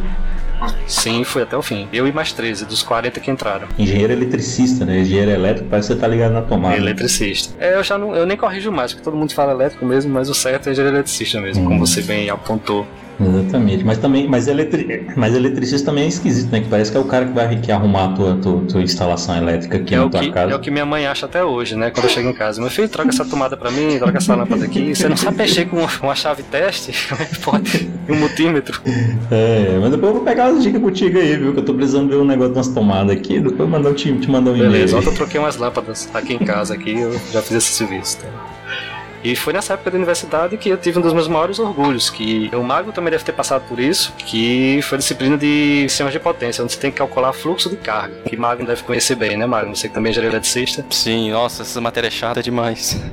Sim, 0.87 1.23
fui 1.23 1.41
até 1.41 1.55
o 1.55 1.61
fim. 1.61 1.87
Eu 1.93 2.07
e 2.07 2.11
mais 2.11 2.33
13, 2.33 2.65
dos 2.65 2.81
40 2.83 3.19
que 3.19 3.31
entraram. 3.31 3.67
Engenheiro 3.77 4.13
eletricista, 4.13 4.85
né? 4.85 4.99
Engenheiro 4.99 5.31
elétrico 5.31 5.69
parece 5.69 5.89
que 5.89 5.93
você 5.93 5.99
tá 5.99 6.07
ligado 6.07 6.33
na 6.33 6.41
tomada. 6.41 6.75
Eletricista. 6.75 7.53
É, 7.59 7.75
eu 7.75 7.83
já 7.83 7.97
não, 7.97 8.15
eu 8.15 8.25
nem 8.25 8.37
corrijo 8.37 8.71
mais, 8.71 8.91
porque 8.91 9.03
todo 9.03 9.15
mundo 9.15 9.33
fala 9.33 9.51
elétrico 9.51 9.85
mesmo, 9.85 10.11
mas 10.13 10.29
o 10.29 10.33
certo 10.33 10.67
é 10.67 10.71
engenheiro 10.71 10.95
eletricista 10.95 11.39
mesmo, 11.39 11.63
como 11.65 11.85
você 11.85 12.01
bem 12.01 12.29
apontou. 12.29 12.85
Exatamente. 13.19 13.83
Mas 13.83 13.97
também, 13.97 14.27
mas, 14.27 14.47
eletri... 14.47 15.05
mas 15.15 15.35
eletricista 15.35 15.91
também 15.91 16.05
é 16.05 16.07
esquisito, 16.07 16.51
né? 16.51 16.61
Que 16.61 16.67
parece 16.69 16.91
que 16.91 16.97
é 16.97 16.99
o 16.99 17.05
cara 17.05 17.25
que 17.25 17.33
vai 17.33 17.55
que 17.59 17.71
arrumar 17.71 18.05
a 18.05 18.07
tua, 18.09 18.35
tua, 18.35 18.61
tua 18.61 18.81
instalação 18.81 19.35
elétrica 19.35 19.77
aqui 19.77 19.93
É 19.93 19.97
na 19.97 20.09
tua 20.09 20.19
que, 20.21 20.31
casa. 20.31 20.53
é 20.53 20.55
o 20.55 20.59
que 20.59 20.71
minha 20.71 20.85
mãe 20.85 21.05
acha 21.05 21.25
até 21.25 21.43
hoje, 21.43 21.75
né? 21.75 21.89
Quando 21.91 22.05
eu 22.05 22.09
chego 22.09 22.29
em 22.29 22.33
casa. 22.33 22.61
Meu 22.61 22.69
filho, 22.69 22.87
troca 22.87 23.09
essa 23.09 23.25
tomada 23.25 23.57
pra 23.57 23.69
mim, 23.71 23.97
troca 23.99 24.17
essa 24.17 24.35
lâmpada 24.35 24.65
aqui. 24.65 24.95
Você 24.95 25.09
não 25.09 25.17
sabe 25.17 25.37
mexer 25.37 25.65
com 25.65 25.77
uma, 26.01 26.15
chave 26.15 26.43
teste? 26.43 26.93
Pode. 27.43 27.89
Um 28.07 28.15
multímetro. 28.15 28.81
É, 29.29 29.77
mas 29.81 29.91
depois 29.91 30.09
eu 30.09 30.13
vou 30.15 30.23
pegar 30.23 30.45
as 30.47 30.63
dicas 30.63 30.81
contigo 30.81 31.17
aí, 31.19 31.35
viu? 31.35 31.53
Que 31.53 31.59
eu 31.59 31.65
tô 31.65 31.73
precisando 31.73 32.09
ver 32.09 32.17
um 32.17 32.25
negócio 32.25 32.53
de 32.53 32.57
umas 32.59 32.67
tomadas 32.69 33.15
aqui. 33.15 33.39
Depois 33.39 33.59
eu 33.59 33.67
mandar, 33.67 33.93
te, 33.93 34.11
te 34.17 34.29
mandar 34.29 34.51
um 34.51 34.55
e-mail. 34.55 34.71
Beleza, 34.71 34.97
ontem 34.97 35.09
eu 35.09 35.15
troquei 35.15 35.39
umas 35.39 35.57
lâmpadas 35.57 36.09
aqui 36.13 36.33
em 36.33 36.39
casa, 36.39 36.73
aqui, 36.73 36.97
eu 36.97 37.13
já 37.31 37.41
fiz 37.41 37.51
esse 37.57 37.71
serviço. 37.73 38.17
tá? 38.17 38.48
E 39.23 39.35
foi 39.35 39.53
nessa 39.53 39.73
época 39.73 39.91
da 39.91 39.97
universidade 39.97 40.57
que 40.57 40.69
eu 40.69 40.77
tive 40.77 40.99
um 40.99 41.01
dos 41.01 41.13
meus 41.13 41.27
maiores 41.27 41.59
orgulhos, 41.59 42.09
que 42.09 42.49
o 42.53 42.63
Mago 42.63 42.91
também 42.91 43.11
deve 43.11 43.23
ter 43.23 43.33
passado 43.33 43.63
por 43.67 43.79
isso, 43.79 44.13
que 44.17 44.79
foi 44.83 44.97
a 44.97 44.99
disciplina 44.99 45.37
de 45.37 45.85
sistemas 45.89 46.13
de 46.13 46.19
potência, 46.19 46.63
onde 46.63 46.73
você 46.73 46.79
tem 46.79 46.91
que 46.91 46.97
calcular 46.97 47.33
fluxo 47.33 47.69
de 47.69 47.75
carga, 47.75 48.15
que 48.25 48.37
Mago 48.37 48.65
deve 48.65 48.83
conhecer 48.83 49.15
bem, 49.15 49.37
né, 49.37 49.45
Mago? 49.45 49.75
Você 49.75 49.87
que 49.87 49.93
também 49.93 50.09
é 50.09 50.11
engenheiro 50.11 50.35
eletricista. 50.35 50.85
Sim, 50.89 51.31
nossa, 51.31 51.63
essa 51.63 51.81
matéria 51.81 52.07
é 52.07 52.11
chata 52.11 52.41
demais. 52.41 52.97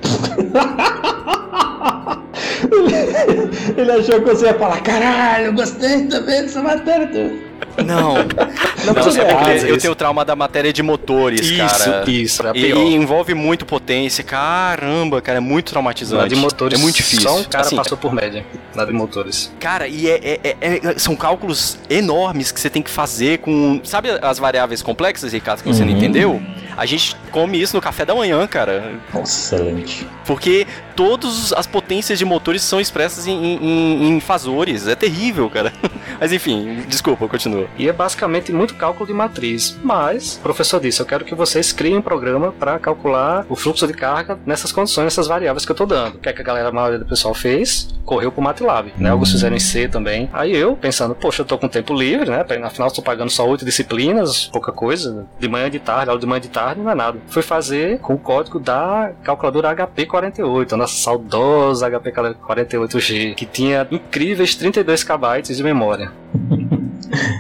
Ele 3.77 3.93
achou 3.93 4.23
que 4.23 4.31
você 4.31 4.47
ia 4.47 4.55
falar, 4.55 4.81
caralho, 4.81 5.47
eu 5.47 5.53
gostei 5.53 6.07
também 6.07 6.43
dessa 6.43 6.63
matéria. 6.63 7.46
Não, 7.79 8.15
não, 8.15 8.15
Não, 8.15 8.23
é 8.23 9.35
porque 9.35 9.51
eu 9.51 9.57
isso. 9.75 9.79
tenho 9.79 9.95
trauma 9.95 10.25
da 10.25 10.35
matéria 10.35 10.73
de 10.73 10.83
motores, 10.83 11.41
Isso, 11.43 11.57
cara. 11.59 12.11
isso, 12.11 12.43
é 12.47 12.51
a 12.51 12.57
E, 12.57 12.73
e 12.73 12.95
envolve 12.95 13.35
muito 13.35 13.67
potência. 13.67 14.25
Caramba, 14.25 15.21
cara, 15.21 15.39
é 15.39 15.41
muito 15.41 15.71
traumatizante. 15.73 16.23
Na 16.23 16.29
de 16.29 16.37
motores, 16.37 16.79
é 16.79 16.83
muito 16.83 16.97
difícil. 16.97 17.29
Só 17.29 17.37
um 17.39 17.45
cara 17.45 17.67
Assim, 17.67 17.77
passou 17.77 17.99
por 17.99 18.13
média 18.15 18.45
na 18.75 18.85
de 18.85 18.93
motores. 18.93 19.53
Cara, 19.61 19.87
e 19.89 20.09
é, 20.09 20.21
é- 20.43 20.57
é- 20.61 20.81
é- 20.91 20.99
são 20.99 21.15
cálculos 21.15 21.79
enormes 21.91 22.51
que 22.51 22.59
você 22.61 22.71
tem 22.71 22.83
que 22.83 22.91
fazer 22.91 23.39
com. 23.39 23.79
Sabe 23.85 24.09
as 24.23 24.39
variáveis 24.39 24.81
complexas, 24.83 25.33
Ricardo, 25.33 25.63
que 25.63 25.69
você 25.69 25.85
não 25.85 25.93
Uhum. 25.93 25.99
entendeu? 25.99 26.43
A 26.79 26.85
gente 26.85 27.17
come 27.31 27.61
isso 27.61 27.75
no 27.75 27.81
café 27.81 28.05
da 28.05 28.15
manhã, 28.15 28.47
cara. 28.47 28.93
Excelente. 29.23 30.07
Porque 30.27 30.67
todas 30.95 31.53
as 31.55 31.67
potências 31.67 32.19
de 32.19 32.25
motores 32.25 32.63
são 32.63 32.79
expressas 32.81 33.27
em, 33.27 33.33
em- 33.57 34.09
em 34.09 34.21
fasores. 34.21 34.87
É 34.87 34.95
terrível, 34.95 35.49
cara. 35.49 35.73
Mas 36.21 36.33
enfim, 36.33 36.83
desculpa, 36.89 37.27
continua. 37.29 37.46
E 37.79 37.89
é 37.89 37.93
basicamente 37.93 38.53
muito 38.53 38.75
cálculo 38.75 39.07
de 39.07 39.13
matriz. 39.13 39.79
Mas, 39.83 40.37
o 40.37 40.41
professor 40.41 40.81
disse, 40.81 41.01
eu 41.01 41.07
quero 41.07 41.25
que 41.25 41.35
vocês 41.35 41.73
criem 41.73 41.99
um 41.99 42.03
programa 42.03 42.53
para 42.53 42.79
calcular 42.79 43.47
o 43.49 43.57
fluxo 43.57 43.87
de 43.87 43.93
carga 43.93 44.39
nessas 44.45 44.73
condições, 44.73 45.05
nessas 45.05 45.27
variáveis 45.27 45.65
que 45.65 45.73
eu 45.73 45.77
tô 45.77 45.87
dando. 45.87 46.17
O 46.17 46.19
que 46.19 46.29
é 46.29 46.33
que 46.33 46.41
a 46.41 46.45
galera, 46.45 46.69
a 46.69 46.73
maioria 46.73 46.99
do 46.99 47.07
pessoal 47.07 47.35
fez? 47.35 47.89
Correu 48.05 48.31
pro 48.31 48.43
MATLAB, 48.43 48.93
né? 48.99 49.11
Alguns 49.11 49.33
fizeram 49.33 49.57
em 49.57 49.61
C 49.61 49.89
também. 49.89 50.31
Aí 50.33 50.55
eu, 50.55 50.77
pensando, 50.77 51.15
poxa, 51.15 51.43
eu 51.43 51.47
tô 51.47 51.59
com 51.59 51.69
tempo 51.69 51.95
livre, 51.95 52.31
né? 52.31 52.45
Afinal, 52.65 52.89
estou 52.89 53.03
pagando 53.03 53.31
só 53.31 53.47
oito 53.49 53.65
disciplinas, 53.65 54.47
pouca 54.47 54.73
coisa. 54.73 55.27
De 55.39 55.49
manhã, 55.49 55.71
de 55.71 55.79
tarde, 55.79 56.11
aula 56.11 56.21
de 56.21 56.27
manhã, 56.27 56.41
de 56.41 56.49
tarde, 56.49 56.81
não 56.81 56.91
é 56.91 56.95
nada. 56.95 57.19
Fui 57.29 57.43
fazer 57.43 57.99
com 57.99 58.15
o 58.15 58.19
código 58.19 58.59
da 58.59 59.13
calculadora 59.23 59.75
HP48, 59.75 60.73
a 60.73 60.77
nossa 60.77 60.97
saudosa 60.97 61.91
HP48G, 61.91 63.35
que 63.35 63.47
tinha 63.47 63.87
incríveis 63.91 64.55
32 64.55 65.05
KB 65.05 65.43
de 65.43 65.63
memória. 65.63 66.11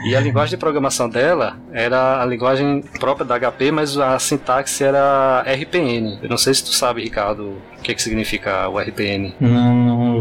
E 0.07 0.15
a 0.15 0.21
linguagem 0.21 0.51
de 0.51 0.57
programação 0.57 1.09
dela 1.09 1.57
era 1.73 2.23
a 2.23 2.25
linguagem 2.27 2.83
própria 3.01 3.25
da 3.27 3.39
HP, 3.39 3.71
mas 3.73 3.99
a 3.99 4.19
sintaxe 4.19 4.85
era 4.85 5.43
RPN. 5.47 6.19
Eu 6.23 6.29
não 6.29 6.39
sei 6.39 6.55
se 6.55 6.65
tu 6.65 6.73
sabe, 6.73 7.03
Ricardo, 7.03 7.43
o 7.79 7.83
que, 7.83 7.95
que 7.95 8.03
significa 8.03 8.69
o 8.69 8.79
RPN. 8.79 9.33
Não, 9.41 9.75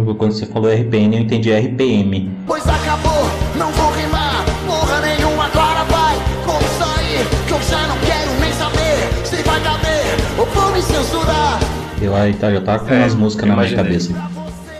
não, 0.03 0.15
quando 0.15 0.31
você 0.33 0.45
falou 0.45 0.71
RPN, 0.71 1.15
eu 1.15 1.21
entendi 1.21 1.51
RPM. 1.51 2.31
Pois 2.47 2.67
acabou, 2.67 3.25
não 3.55 3.71
vou 3.71 3.91
rimar, 3.91 4.43
porra 4.65 5.01
nenhuma, 5.01 5.45
agora 5.45 5.83
vai. 5.85 6.15
Como 6.45 6.61
sair, 6.79 7.25
que 7.47 7.53
eu 7.53 7.61
já 7.61 7.87
não 7.87 7.97
quero 7.99 8.31
nem 8.39 8.51
saber 8.53 9.25
se 9.25 9.43
vai 9.43 9.59
caber 9.61 10.05
ou 10.39 10.45
vou 10.47 10.71
me 10.71 10.81
censurar. 10.81 11.59
Eu 12.01 12.15
aí 12.15 12.33
tá, 12.33 12.51
já 12.51 12.61
tava 12.61 12.85
com 12.85 12.93
É, 12.93 12.97
umas 12.99 13.15
músicas 13.15 13.47
na 13.47 13.55
minha 13.55 13.75
cabeça. 13.75 14.13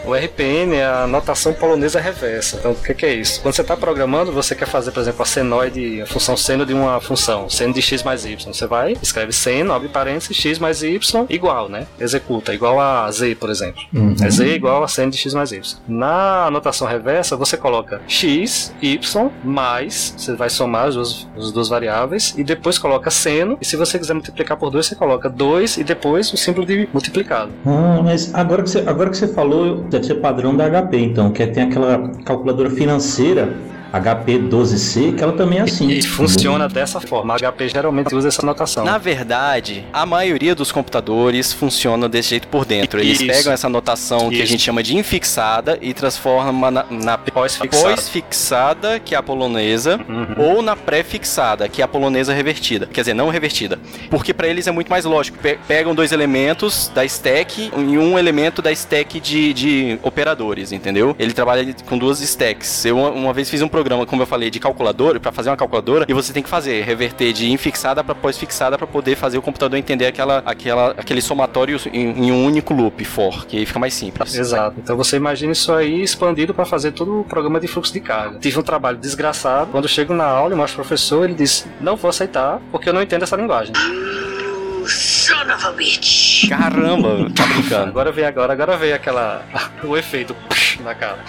O 0.06 0.14
RPN 0.14 0.76
é 0.76 0.86
a 0.86 1.08
notação 1.08 1.52
polonesa 1.52 2.00
reversa. 2.00 2.58
Então, 2.60 2.74
o 2.74 2.76
que, 2.76 2.94
que 2.94 3.06
é 3.06 3.14
isso? 3.14 3.42
Quando 3.42 3.56
você 3.56 3.62
está 3.64 3.76
programando, 3.76 4.32
você 4.32 4.54
quer 4.54 4.68
fazer, 4.68 4.92
por 4.92 5.00
exemplo, 5.00 5.24
a 5.24 5.26
senoide, 5.26 6.02
a 6.02 6.06
função 6.06 6.38
seno 6.38 6.64
de 6.64 6.74
uma 6.74 7.02
função, 7.02 7.50
seno 7.50 7.74
de 7.74 7.82
x 7.82 8.04
mais 8.04 8.24
y. 8.24 8.54
Você 8.54 8.68
vai, 8.68 8.96
escreve 9.02 9.34
seno, 9.34 9.74
abre 9.74 9.90
parênteses, 9.90 10.38
x 10.38 10.60
mais 10.60 10.84
y, 10.84 11.26
igual, 11.28 11.70
né? 11.70 11.88
Executa, 12.00 12.54
igual 12.54 12.80
a 12.80 13.10
z, 13.12 13.34
por 13.36 13.50
exemplo. 13.50 13.82
Uhum. 13.92 14.16
É 14.22 14.30
z 14.30 14.46
igual 14.56 14.84
a 14.84 14.88
seno 14.88 15.12
de 15.12 15.18
x 15.18 15.34
mais 15.34 15.52
y. 15.52 15.62
Na 15.88 16.52
notação 16.52 16.88
reversa, 16.88 17.36
você 17.36 17.58
coloca 17.58 18.00
x, 18.08 18.72
y, 18.82 19.32
mais, 19.44 20.14
você 20.16 20.36
vai 20.36 20.52
somar 20.52 20.88
as 20.88 20.94
duas, 20.94 21.28
as 21.36 21.52
duas 21.52 21.68
variáveis, 21.68 22.36
e 22.38 22.44
depois 22.44 22.78
coloca 22.78 23.10
seno, 23.10 23.58
e 23.60 23.66
se 23.66 23.76
você 23.76 23.98
quiser 23.98 24.14
multiplicar 24.14 24.56
por 24.56 24.70
2, 24.70 24.86
você 24.86 24.96
coloca 24.96 25.28
2 25.30 25.78
e 25.78 25.84
depois 25.84 26.32
o 26.32 26.38
símbolo 26.38 26.68
de 26.68 26.88
multiplicado. 26.94 27.52
Ah, 27.66 28.02
mas 28.04 28.34
agora 28.36 28.62
que, 28.62 28.70
você, 28.70 28.84
agora 28.86 29.10
que 29.10 29.18
você 29.18 29.28
falou, 29.28 29.84
deve 29.96 30.06
ser 30.06 30.16
padrão 30.16 30.56
da 30.56 30.66
HP, 30.70 30.98
então, 31.00 31.32
que 31.32 31.44
é- 31.44 31.48
tem 31.48 31.64
aquela 31.64 32.12
calculadora 32.24 32.70
financeira 32.70 33.54
HP12C, 33.94 35.16
que 35.16 35.24
ela 35.24 35.34
também 35.34 35.60
é 35.60 35.62
assim. 35.62 35.88
E 35.90 36.02
funciona 36.02 36.68
dessa 36.68 37.00
forma. 37.00 37.34
A 37.34 37.38
HP 37.38 37.70
geralmente 37.70 38.14
usa 38.16 38.28
essa 38.28 38.46
notação. 38.46 38.84
Na 38.84 38.98
verdade, 38.98 39.86
a 39.94 40.06
maioria 40.06 40.54
dos 40.56 40.72
computadores 40.72 41.54
funciona 41.54 42.08
desse 42.10 42.30
jeito 42.30 42.48
por 42.48 42.66
dentro. 42.66 43.00
Eles 43.00 43.20
Isso. 43.22 43.28
pegam 43.32 43.54
essa 43.54 43.70
notação 43.70 44.30
que 44.30 44.36
a 44.36 44.44
Isso. 44.44 44.52
gente 44.52 44.64
chama 44.64 44.82
de 44.84 44.96
infixada 44.98 45.78
e 45.82 45.94
transforma 45.94 46.70
na, 46.72 46.86
na 46.90 47.18
pós-fixada, 47.18 49.00
que 49.00 49.16
é 49.16 49.18
a 49.18 49.24
polonesa, 49.24 50.00
Uhum. 50.08 50.36
ou 50.38 50.62
na 50.62 50.76
pré-fixada, 50.76 51.68
que 51.68 51.82
é 51.82 51.86
a 51.86 51.88
polonesa 51.88 52.34
revertida. 52.34 52.86
Quer 52.86 53.02
dizer, 53.02 53.14
não 53.14 53.30
revertida. 53.30 53.80
Porque 54.10 54.34
pra 54.34 54.48
eles 54.48 54.68
é 54.68 54.72
muito 54.72 54.90
mais 54.90 55.06
lógico. 55.06 55.38
Pe- 55.40 55.58
pegam 55.68 55.94
dois 55.96 56.12
elementos 56.12 56.92
da 56.94 57.04
stack 57.06 57.72
e 57.76 57.98
um 57.98 58.18
elemento 58.18 58.62
da 58.62 58.72
stack 58.72 59.20
de, 59.20 59.54
de 59.54 60.00
operadores, 60.04 60.72
entendeu? 60.72 61.16
Ele 61.18 61.34
trabalha 61.34 61.74
com 61.88 61.98
duas 61.98 62.20
stacks. 62.22 62.86
Eu 62.86 62.98
uma, 62.98 63.10
uma 63.10 63.34
vez 63.34 63.50
fiz 63.50 63.62
um 63.62 63.68
programa, 63.68 63.85
como 64.08 64.22
eu 64.22 64.26
falei, 64.26 64.50
de 64.50 64.60
calculadora, 64.60 65.20
pra 65.20 65.32
fazer 65.32 65.50
uma 65.50 65.58
calculadora, 65.58 66.06
e 66.08 66.14
você 66.14 66.34
tem 66.34 66.44
que 66.44 66.50
fazer, 66.50 66.84
reverter 66.84 67.34
de 67.34 67.52
infixada 67.52 68.04
pra 68.04 68.16
pós-fixada 68.16 68.78
pra 68.78 68.88
poder 68.88 69.16
fazer 69.16 69.38
o 69.38 69.42
computador 69.42 69.78
entender 69.78 70.08
aquela, 70.08 70.44
aquela, 70.46 70.92
aquele 70.92 71.22
somatório 71.22 71.80
em, 71.92 72.26
em 72.26 72.32
um 72.32 72.46
único 72.46 72.74
loop 72.74 73.04
for, 73.06 73.46
que 73.46 73.58
aí 73.58 73.66
fica 73.66 73.80
mais 73.80 73.94
simples. 73.94 74.36
Exato. 74.36 74.76
Então 74.80 74.96
você 74.96 75.18
imagina 75.18 75.52
isso 75.52 75.72
aí 75.74 76.02
expandido 76.02 76.54
para 76.54 76.66
fazer 76.66 76.92
todo 76.92 77.22
o 77.22 77.24
programa 77.24 77.60
de 77.60 77.68
fluxo 77.68 77.94
de 77.94 78.00
carga. 78.00 78.40
Tive 78.40 78.60
um 78.60 78.64
trabalho 78.64 78.98
desgraçado. 78.98 79.72
Quando 79.72 79.86
eu 79.86 79.90
chego 79.90 80.14
na 80.14 80.26
aula 80.26 80.54
e 80.54 80.58
mostro 80.58 80.82
o 80.82 80.86
professor, 80.86 81.26
ele 81.26 81.34
diz: 81.34 81.68
Não 81.80 81.96
vou 81.96 82.10
aceitar 82.10 82.60
porque 82.72 82.90
eu 82.90 82.94
não 82.94 83.02
entendo 83.02 83.24
essa 83.24 83.36
linguagem. 83.36 83.74
Caramba, 86.48 87.30
tá 87.36 87.46
brincando. 87.48 87.90
Agora 87.90 88.12
veio 88.12 88.28
agora, 88.28 88.54
agora 88.54 88.78
veio 88.78 88.96
aquela. 88.96 89.44
o 89.84 89.98
efeito 89.98 90.36
na 90.84 90.94
cara. 90.96 91.20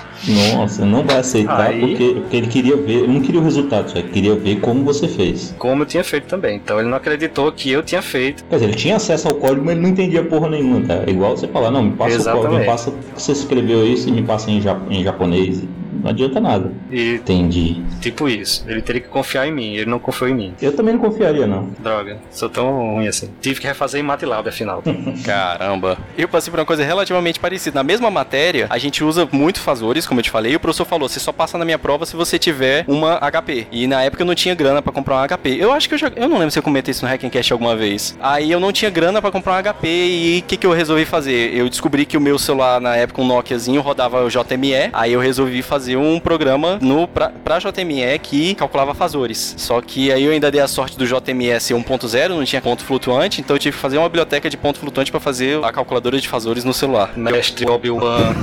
Nossa, 0.55 0.85
não 0.85 1.03
vai 1.05 1.19
aceitar 1.19 1.61
Aí- 1.69 1.81
porque, 1.81 2.15
porque 2.21 2.37
ele 2.37 2.47
queria 2.49 2.77
ver, 2.77 2.93
ele 3.05 3.13
não 3.13 3.21
queria 3.21 3.41
o 3.41 3.45
resultado, 3.45 3.91
só 3.91 4.01
queria 4.03 4.35
ver 4.35 4.61
como 4.61 4.85
você 4.85 5.07
fez. 5.09 5.55
Como 5.59 5.83
eu 5.83 5.87
tinha 5.87 6.05
feito 6.05 6.25
também. 6.27 6.57
Então 6.57 6.79
ele 6.79 6.89
não 6.89 6.97
acreditou 6.97 7.51
que 7.53 7.71
eu 7.71 7.83
tinha 7.83 8.03
feito. 8.03 8.45
Quer 8.45 8.57
dizer, 8.57 8.67
ele 8.69 8.77
tinha 8.77 8.97
acesso 8.97 9.29
ao 9.29 9.35
código, 9.35 9.63
mas 9.65 9.73
ele 9.73 9.81
não 9.83 9.91
entendia 9.91 10.23
porra 10.25 10.49
nenhuma, 10.49 10.81
tá? 10.87 11.03
É 11.07 11.11
igual 11.11 11.37
você 11.37 11.47
falar, 11.49 11.71
não, 11.71 11.83
me 11.83 11.93
passa 11.93 12.15
o 12.21 12.25
código, 12.25 12.33
me 12.35 12.41
Exatamente. 12.63 12.67
passa 12.67 12.93
você 13.17 13.33
escreveu 13.33 13.87
isso 13.87 14.09
e 14.09 14.13
me 14.13 14.23
passa 14.23 14.51
em, 14.51 14.61
ja- 14.61 14.81
em 14.91 15.03
japonês. 15.03 15.63
Não 16.03 16.11
adianta 16.11 16.39
nada. 16.39 16.71
E 16.91 17.15
Entendi. 17.15 17.83
tipo 18.03 18.29
isso. 18.29 18.63
Ele 18.69 18.83
teria 18.83 19.01
que 19.01 19.09
confiar 19.09 19.49
em 19.49 19.51
mim. 19.53 19.75
Ele 19.75 19.87
não 19.91 19.99
confiou 19.99 20.29
em 20.29 20.35
mim. 20.35 20.55
Eu 20.61 20.71
também 20.77 20.93
não 20.95 21.01
confiaria, 21.01 21.47
não. 21.47 21.71
Droga. 21.81 22.19
Sou 22.31 22.51
tão 22.51 22.93
ruim 22.95 23.09
assim. 23.09 23.31
Tive 23.41 23.61
que 23.61 23.67
refazer 23.67 23.99
em 23.99 24.05
MATLAB 24.05 24.47
afinal. 24.47 24.83
Caramba. 25.25 25.97
Eu 26.17 26.29
passei 26.29 26.51
por 26.51 26.61
uma 26.61 26.67
coisa 26.67 26.85
relativamente 26.85 27.41
parecida. 27.41 27.77
Na 27.79 27.83
mesma 27.83 28.11
matéria, 28.11 28.67
a 28.69 28.77
gente 28.79 29.03
usa 29.03 29.27
muito 29.37 29.61
fasores, 29.61 30.07
como 30.07 30.21
eu 30.21 30.25
te 30.25 30.31
falei, 30.31 30.53
e 30.53 30.57
o 30.57 30.61
professor 30.61 30.85
falou: 30.85 31.09
você 31.09 31.21
só 31.21 31.33
passa 31.33 31.59
na 31.59 31.65
minha 31.65 31.79
prova 31.79 32.07
se 32.07 32.17
você 32.17 32.39
tiver 32.39 32.85
uma 32.89 33.19
HP. 33.31 33.67
E 33.71 33.87
na 33.87 34.03
época 34.03 34.23
eu 34.23 34.27
não 34.27 34.35
tinha 34.35 34.55
grana 34.55 34.81
pra 34.81 34.93
comprar 34.93 35.23
um 35.23 35.29
HP. 35.29 35.57
Eu 35.61 35.73
acho 35.73 35.89
que 35.89 35.95
eu 35.95 35.99
já. 35.99 36.11
Eu 36.17 36.29
não 36.29 36.39
lembro 36.39 36.51
se 36.51 36.59
eu 36.59 36.63
comentei 36.63 36.93
isso 36.93 37.05
no 37.05 37.11
Hackencast 37.11 37.53
alguma 37.53 37.77
vez. 37.77 38.17
Aí 38.21 38.51
eu 38.51 38.59
não 38.59 38.73
tinha 38.73 38.91
grana 38.91 39.21
pra 39.21 39.31
comprar 39.31 39.55
um 39.55 39.63
HP 39.63 39.89
e 39.89 40.39
o 40.41 40.43
que, 40.43 40.57
que 40.57 40.67
eu 40.67 40.73
resolvi 40.73 41.05
fazer? 41.05 41.55
Eu 41.55 41.69
descobri 41.69 42.07
que 42.07 42.17
o 42.17 42.21
meu 42.21 42.39
celular, 42.39 42.81
na 42.81 42.97
época, 42.97 43.21
um 43.21 43.27
Nokiazinho, 43.27 43.81
rodava 43.81 44.25
o 44.25 44.29
JME. 44.29 44.91
Aí 44.93 45.13
eu 45.13 45.21
resolvi 45.21 45.63
fazer 45.63 45.97
um 45.97 46.19
programa 46.19 46.79
no, 46.81 47.07
pra, 47.07 47.31
pra 47.31 47.59
JME 47.59 48.19
que 48.23 48.55
calculava 48.55 48.95
fasores. 48.95 49.55
Só 49.59 49.81
que 49.81 50.11
aí 50.13 50.25
eu 50.25 50.33
ainda 50.33 50.51
dei 50.51 50.61
a 50.61 50.69
sorte 50.69 50.97
do 50.97 51.07
JME 51.07 51.61
ser 51.61 51.75
1.0, 51.75 52.29
não 52.29 52.45
tinha 52.45 52.63
ponto 52.63 52.85
flutuante, 52.85 53.41
então 53.41 53.57
eu 53.57 53.61
tive 53.61 53.77
que 53.77 53.83
fazer 53.83 53.99
uma 53.99 54.09
biblioteca 54.09 54.49
de 54.49 54.57
ponto 54.57 54.79
flutuante 54.79 55.11
pra 55.11 55.21
fazer 55.21 55.63
a 55.65 55.73
calculadora 55.73 56.21
de 56.21 56.29
fasores 56.29 56.65
no 56.65 56.73
celular. 56.73 57.13
Mestre 57.17 57.69
Obi-Wan. 57.69 58.35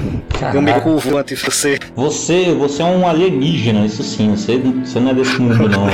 Eu 0.53 0.61
me 0.61 0.67
Caraca. 0.67 0.82
Você. 0.91 1.79
Você, 1.95 2.53
você 2.53 2.81
é 2.81 2.85
um 2.85 3.07
alienígena, 3.07 3.85
isso 3.85 4.03
sim. 4.03 4.31
Você, 4.31 4.57
você 4.57 4.99
não 4.99 5.11
é 5.11 5.13
desse 5.13 5.39
mundo, 5.39 5.67
não. 5.69 5.85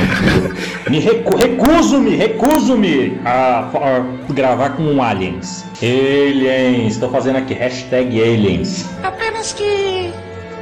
me 0.90 1.00
recu- 1.00 1.36
recuso-me, 1.36 2.16
recuso-me 2.16 3.20
a, 3.26 3.70
a 3.74 4.34
gravar 4.34 4.72
com 4.72 5.02
aliens. 5.02 5.66
Aliens, 5.82 6.94
estou 6.94 7.10
fazendo 7.10 7.38
aqui 7.38 7.54
hashtag 7.54 8.22
aliens. 8.22 8.90
Apenas 9.04 9.54
que 9.54 10.09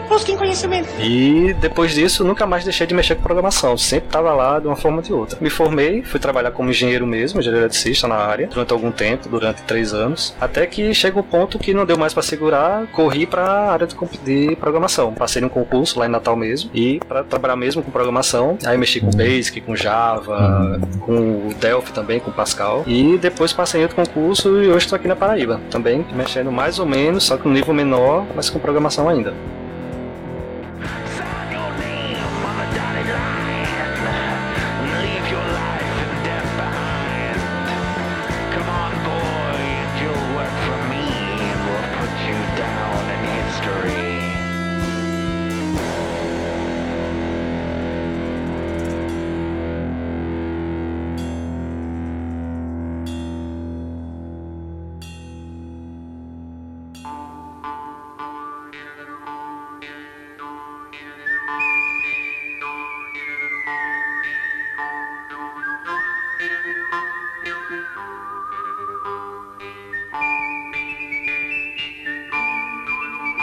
Busquem 0.07 0.37
conhecimento. 0.37 0.89
E 0.99 1.53
depois 1.59 1.93
disso, 1.93 2.23
nunca 2.23 2.45
mais 2.45 2.63
deixei 2.63 2.87
de 2.87 2.93
mexer 2.93 3.15
com 3.15 3.21
programação. 3.21 3.77
Sempre 3.77 4.07
estava 4.07 4.33
lá 4.33 4.59
de 4.59 4.67
uma 4.67 4.75
forma 4.75 4.97
ou 4.97 5.03
de 5.03 5.13
outra. 5.13 5.37
Me 5.41 5.49
formei, 5.49 6.01
fui 6.03 6.19
trabalhar 6.19 6.51
como 6.51 6.69
engenheiro 6.69 7.05
mesmo, 7.05 7.39
engenheiro 7.39 7.63
eletricista 7.63 8.07
na 8.07 8.15
área, 8.15 8.47
durante 8.47 8.71
algum 8.71 8.91
tempo, 8.91 9.27
durante 9.29 9.61
três 9.63 9.93
anos. 9.93 10.35
Até 10.39 10.65
que 10.65 10.93
chega 10.93 11.19
um 11.19 11.23
ponto 11.23 11.59
que 11.59 11.73
não 11.73 11.85
deu 11.85 11.97
mais 11.97 12.13
para 12.13 12.23
segurar, 12.23 12.87
corri 12.87 13.25
para 13.25 13.43
a 13.43 13.71
área 13.71 13.87
de, 13.87 13.95
de 14.23 14.55
programação. 14.55 15.13
Passei 15.13 15.41
num 15.41 15.49
concurso 15.49 15.99
lá 15.99 16.05
em 16.05 16.09
Natal 16.09 16.35
mesmo, 16.35 16.69
e 16.73 16.99
para 17.07 17.23
trabalhar 17.23 17.55
mesmo 17.55 17.83
com 17.83 17.91
programação. 17.91 18.57
Aí 18.65 18.77
mexi 18.77 18.99
com 18.99 19.09
Basic, 19.11 19.61
com 19.61 19.75
Java, 19.75 20.79
com 21.01 21.47
o 21.49 21.53
Delphi 21.59 21.91
também, 21.91 22.19
com 22.19 22.31
Pascal. 22.31 22.83
E 22.87 23.17
depois 23.17 23.53
passei 23.53 23.81
em 23.81 23.83
outro 23.83 23.95
concurso 23.95 24.61
e 24.61 24.67
hoje 24.67 24.85
estou 24.85 24.95
aqui 24.95 25.07
na 25.07 25.15
Paraíba. 25.15 25.59
Também 25.69 26.05
mexendo 26.13 26.51
mais 26.51 26.79
ou 26.79 26.85
menos, 26.85 27.23
só 27.25 27.37
que 27.37 27.47
um 27.47 27.51
nível 27.51 27.73
menor, 27.73 28.25
mas 28.35 28.49
com 28.49 28.59
programação 28.59 29.09
ainda. 29.09 29.33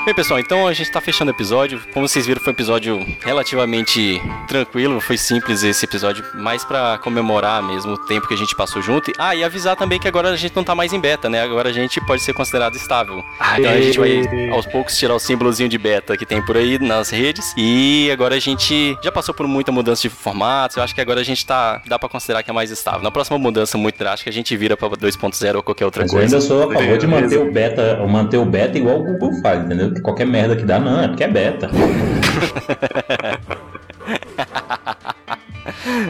Bem, 0.05 0.13
pessoal, 0.15 0.39
então 0.39 0.67
a 0.67 0.73
gente 0.75 0.91
tá 0.93 1.01
fechando 1.01 1.31
o 1.31 1.35
episódio. 1.35 1.81
Como 1.95 2.07
vocês 2.07 2.27
viram, 2.27 2.39
foi 2.39 2.53
um 2.53 2.55
episódio 2.55 3.07
relativamente 3.25 4.21
tranquilo, 4.47 5.01
foi 5.01 5.17
simples 5.17 5.63
esse 5.63 5.87
episódio, 5.87 6.23
mais 6.35 6.63
pra 6.63 6.99
comemorar 6.99 7.63
mesmo 7.63 7.93
o 7.95 7.97
tempo 7.97 8.29
que 8.29 8.35
a 8.35 8.37
gente 8.37 8.55
passou 8.55 8.83
junto. 8.83 9.11
Ah, 9.19 9.35
e 9.35 9.43
avisar 9.43 9.77
também 9.77 9.99
que 9.99 10.07
agora 10.07 10.29
a 10.29 10.37
gente 10.37 10.55
não 10.55 10.63
tá 10.63 10.75
mais 10.75 10.93
em 10.93 11.01
beta, 11.01 11.31
né? 11.31 11.41
Agora 11.41 11.71
a 11.71 11.73
gente 11.73 12.03
pode 12.03 12.21
ser 12.21 12.35
considerado 12.35 12.77
estável. 12.77 13.25
Então 13.59 13.71
a 13.71 13.81
gente 13.81 13.99
vai 13.99 14.51
aos 14.51 14.67
poucos 14.67 14.95
tirar 14.99 15.15
o 15.15 15.19
símbolozinho 15.19 15.71
de 15.71 15.79
beta 15.79 16.19
que 16.19 16.27
tem 16.27 16.45
por 16.45 16.59
aí 16.59 16.79
nas 16.79 17.09
redes. 17.09 17.55
E 17.57 18.11
agora 18.13 18.35
a 18.35 18.41
gente 18.41 18.99
já 19.03 19.11
passou 19.11 19.35
por 19.35 19.49
muita 19.49 19.73
mudança 19.73 20.03
de 20.03 20.11
formatos. 20.11 20.77
Eu 20.77 20.83
acho 20.83 20.95
que 20.95 21.01
agora 21.01 21.23
a 21.23 21.25
gente 21.25 21.47
tá 21.47 21.81
dá 21.87 21.99
pra 21.99 22.11
considerar 22.11 22.43
que 22.43 22.51
é 22.51 22.53
mais 22.53 22.71
estável. 22.71 23.01
Na 23.01 23.11
próxima 23.11 23.39
mudança 23.39 23.79
muito 23.79 23.97
drástica, 23.99 24.29
a 24.29 24.33
gente 24.35 24.55
vira 24.55 24.77
pra 24.77 24.87
2.0 24.87 25.57
ou 25.57 25.63
qualquer 25.63 25.87
outra 25.87 26.03
Mas 26.03 26.13
eu 26.13 26.19
coisa. 26.19 26.37
ainda 26.37 26.47
sou 26.47 26.71
a 26.71 26.75
favor 26.75 26.99
de 26.99 27.07
manter 27.07 27.39
o 27.39 27.51
beta, 27.51 28.07
manter 28.07 28.37
o 28.37 28.45
beta 28.45 28.77
igual 28.77 29.01
o 29.01 29.05
Google 29.05 29.41
faz, 29.41 29.65
entendeu? 29.65 29.94
Que 29.95 30.01
qualquer 30.01 30.27
merda 30.27 30.57
que 30.57 30.65
dá, 30.65 30.79
não, 30.79 31.01
é 31.01 31.09
porque 31.09 31.25
é 31.25 31.29
beta. 31.29 31.71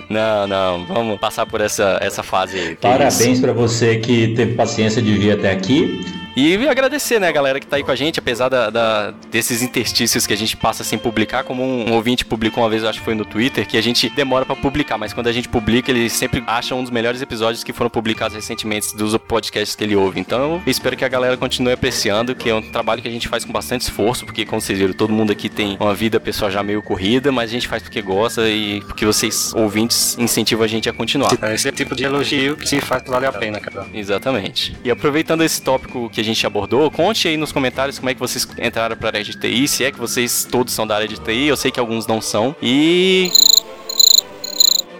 Não, 0.09 0.47
não, 0.47 0.85
vamos 0.87 1.19
passar 1.19 1.47
por 1.47 1.61
essa, 1.61 1.99
essa 2.01 2.23
fase 2.23 2.59
aí. 2.59 2.73
é. 2.73 2.75
Parabéns 2.77 3.41
pra 3.41 3.53
você 3.53 3.97
que 3.97 4.29
teve 4.35 4.55
paciência 4.55 5.01
de 5.03 5.15
vir 5.17 5.33
até 5.33 5.51
aqui. 5.51 6.05
E 6.37 6.67
agradecer, 6.69 7.21
né, 7.21 7.31
galera 7.33 7.61
que 7.61 7.67
tá 7.67 7.77
aí 7.77 7.85
com 7.85 7.93
a 7.93 7.97
gente, 7.97 8.19
apesar 8.19 8.49
da, 8.49 8.69
da- 8.69 9.15
desses 9.31 9.63
interstícios 9.63 10.27
que 10.27 10.33
a 10.33 10.37
gente 10.37 10.57
passa 10.57 10.83
sem 10.83 10.99
publicar, 10.99 11.45
como 11.45 11.63
um, 11.63 11.93
ouvinte 11.93 12.25
publicou 12.25 12.63
uma 12.65 12.69
vez, 12.69 12.83
eu 12.83 12.89
acho 12.89 12.99
que 12.99 13.05
foi 13.05 13.15
no 13.15 13.25
Twitter, 13.25 13.67
que 13.67 13.77
a 13.77 13.81
gente 13.83 14.09
demora 14.11 14.45
pra 14.45 14.57
publicar, 14.57 14.99
mas 14.99 15.13
quando 15.13 15.29
a 15.29 15.33
gente 15.33 15.49
publica, 15.49 15.93
ele 15.93 16.11
sempre 16.11 16.43
acha 16.47 16.75
um 16.75 16.83
dos 16.83 16.91
melhores 16.91 17.23
episódios 17.23 17.63
que 17.63 17.73
foram 17.73 17.89
publicados 17.89 18.35
recentemente 18.35 18.97
dos 18.97 19.17
podcasts 19.17 19.77
que 19.77 19.85
ele 19.85 19.95
ouve. 19.95 20.19
Então, 20.19 20.61
eu 20.67 20.71
espero 20.71 20.97
que 20.97 21.05
a 21.05 21.09
galera 21.09 21.37
continue 21.37 21.73
apreciando, 21.73 22.35
que 22.35 22.51
é 22.51 22.55
um 22.55 22.63
trabalho 22.63 23.01
que 23.01 23.07
a 23.09 23.13
gente 23.13 23.29
faz 23.29 23.45
com 23.45 23.53
bastante 23.53 23.83
esforço, 23.83 24.25
porque, 24.25 24.45
como 24.45 24.61
vocês 24.61 24.77
viram, 24.79 24.93
todo 24.93 25.13
mundo 25.13 25.31
aqui 25.31 25.49
tem 25.49 25.77
uma 25.79 25.95
vida 25.95 26.19
pessoal 26.19 26.51
já 26.51 26.63
meio 26.65 26.83
corrida, 26.83 27.31
mas 27.31 27.51
a 27.51 27.53
gente 27.53 27.69
faz 27.69 27.81
porque 27.83 28.03
gosta 28.03 28.49
e 28.49 28.81
porque 28.81 29.07
vocês, 29.07 29.53
ouvintes, 29.55 30.17
incentivam 30.19 30.65
a 30.65 30.69
gente 30.69 30.89
a 30.89 30.93
continuar. 30.93 31.31
É 31.41 31.55
esse 31.55 31.71
tipo 31.71 31.95
de 31.95 32.03
elogio 32.05 32.57
que 32.57 32.69
se 32.69 32.81
faz 32.81 33.03
que 33.03 33.11
vale 33.11 33.27
a 33.27 33.33
pena, 33.33 33.61
cara. 33.61 33.87
Exatamente. 33.95 34.77
E 34.85 34.91
aproveitando 34.91 35.43
esse 35.45 35.63
tópico 35.63 36.11
que 36.11 36.21
a 36.21 36.24
gente 36.25 36.45
abordou, 36.47 36.91
conte 36.91 37.29
aí 37.29 37.37
nos 37.37 37.53
comentários 37.53 37.99
como 37.99 38.11
é 38.11 38.15
que 38.15 38.21
vocês 38.21 38.47
entraram 38.61 38.97
para 38.97 39.09
a 39.09 39.11
área 39.11 39.25
de 39.25 39.37
TI, 39.37 39.69
se 39.69 39.85
é 39.85 39.93
que 39.93 39.99
vocês 39.99 40.47
todos 40.51 40.73
são 40.75 40.87
da 40.87 40.97
área 40.97 41.09
de 41.09 41.17
TI, 41.19 41.47
eu 41.47 41.57
sei 41.57 41.71
que 41.71 41.79
alguns 41.79 42.07
não 42.07 42.21
são. 42.21 42.55
E. 42.63 43.31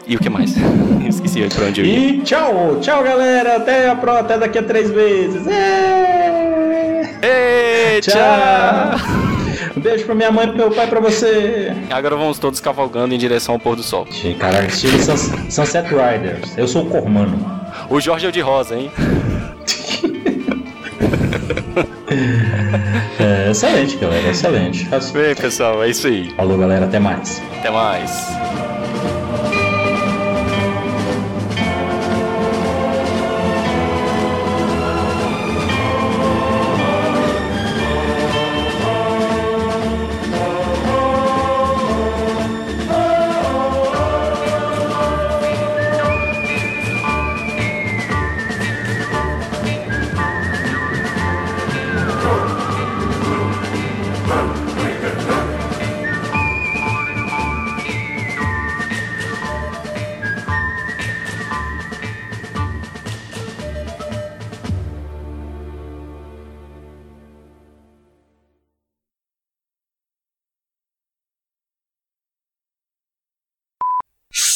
E 0.07 0.17
o 0.17 0.19
que 0.19 0.29
mais? 0.29 0.55
Esqueci 1.09 1.47
pra 1.55 1.67
onde 1.67 1.81
eu 1.81 1.87
ia. 1.87 1.99
E 1.99 2.21
tchau, 2.23 2.79
tchau 2.81 3.03
galera, 3.03 3.57
até 3.57 3.89
a 3.89 3.97
pro, 3.97 4.13
até 4.13 4.37
daqui 4.39 4.59
a 4.59 4.63
três 4.63 4.91
meses. 4.91 5.47
É! 5.47 7.95
Ei, 7.97 8.01
Tchau. 8.03 8.21
Um 9.77 9.81
beijo 9.81 10.05
pra 10.05 10.15
minha 10.15 10.31
mãe, 10.31 10.47
pro 10.49 10.57
meu 10.57 10.71
pai, 10.71 10.87
pra 10.87 11.01
você. 11.01 11.73
Agora 11.91 12.17
vamos 12.17 12.39
todos 12.39 12.61
cavalgando 12.61 13.15
em 13.15 13.19
direção 13.19 13.55
ao 13.55 13.59
pôr 13.61 13.77
do 13.77 13.83
sol. 13.83 14.07
Cara, 14.39 14.65
estilo 14.67 14.99
Suns- 15.03 15.31
Sunset 15.55 15.89
Riders. 15.89 16.57
Eu 16.59 16.69
sou 16.69 16.83
o 16.83 16.87
Cormano. 16.91 17.63
O 17.89 18.01
Jorge 18.01 18.27
é 18.27 18.29
o 18.29 18.33
de 18.33 18.41
rosa, 18.41 18.77
hein? 18.77 18.91
É, 23.19 23.51
excelente, 23.51 23.97
galera, 23.97 24.29
excelente. 24.29 24.89
Bem, 25.13 25.35
pessoal, 25.37 25.83
é 25.85 25.89
isso 25.89 26.09
aí. 26.09 26.31
Falou, 26.37 26.59
galera, 26.59 26.85
até 26.85 26.99
mais. 26.99 27.41
Até 27.59 27.71
mais. 27.71 28.27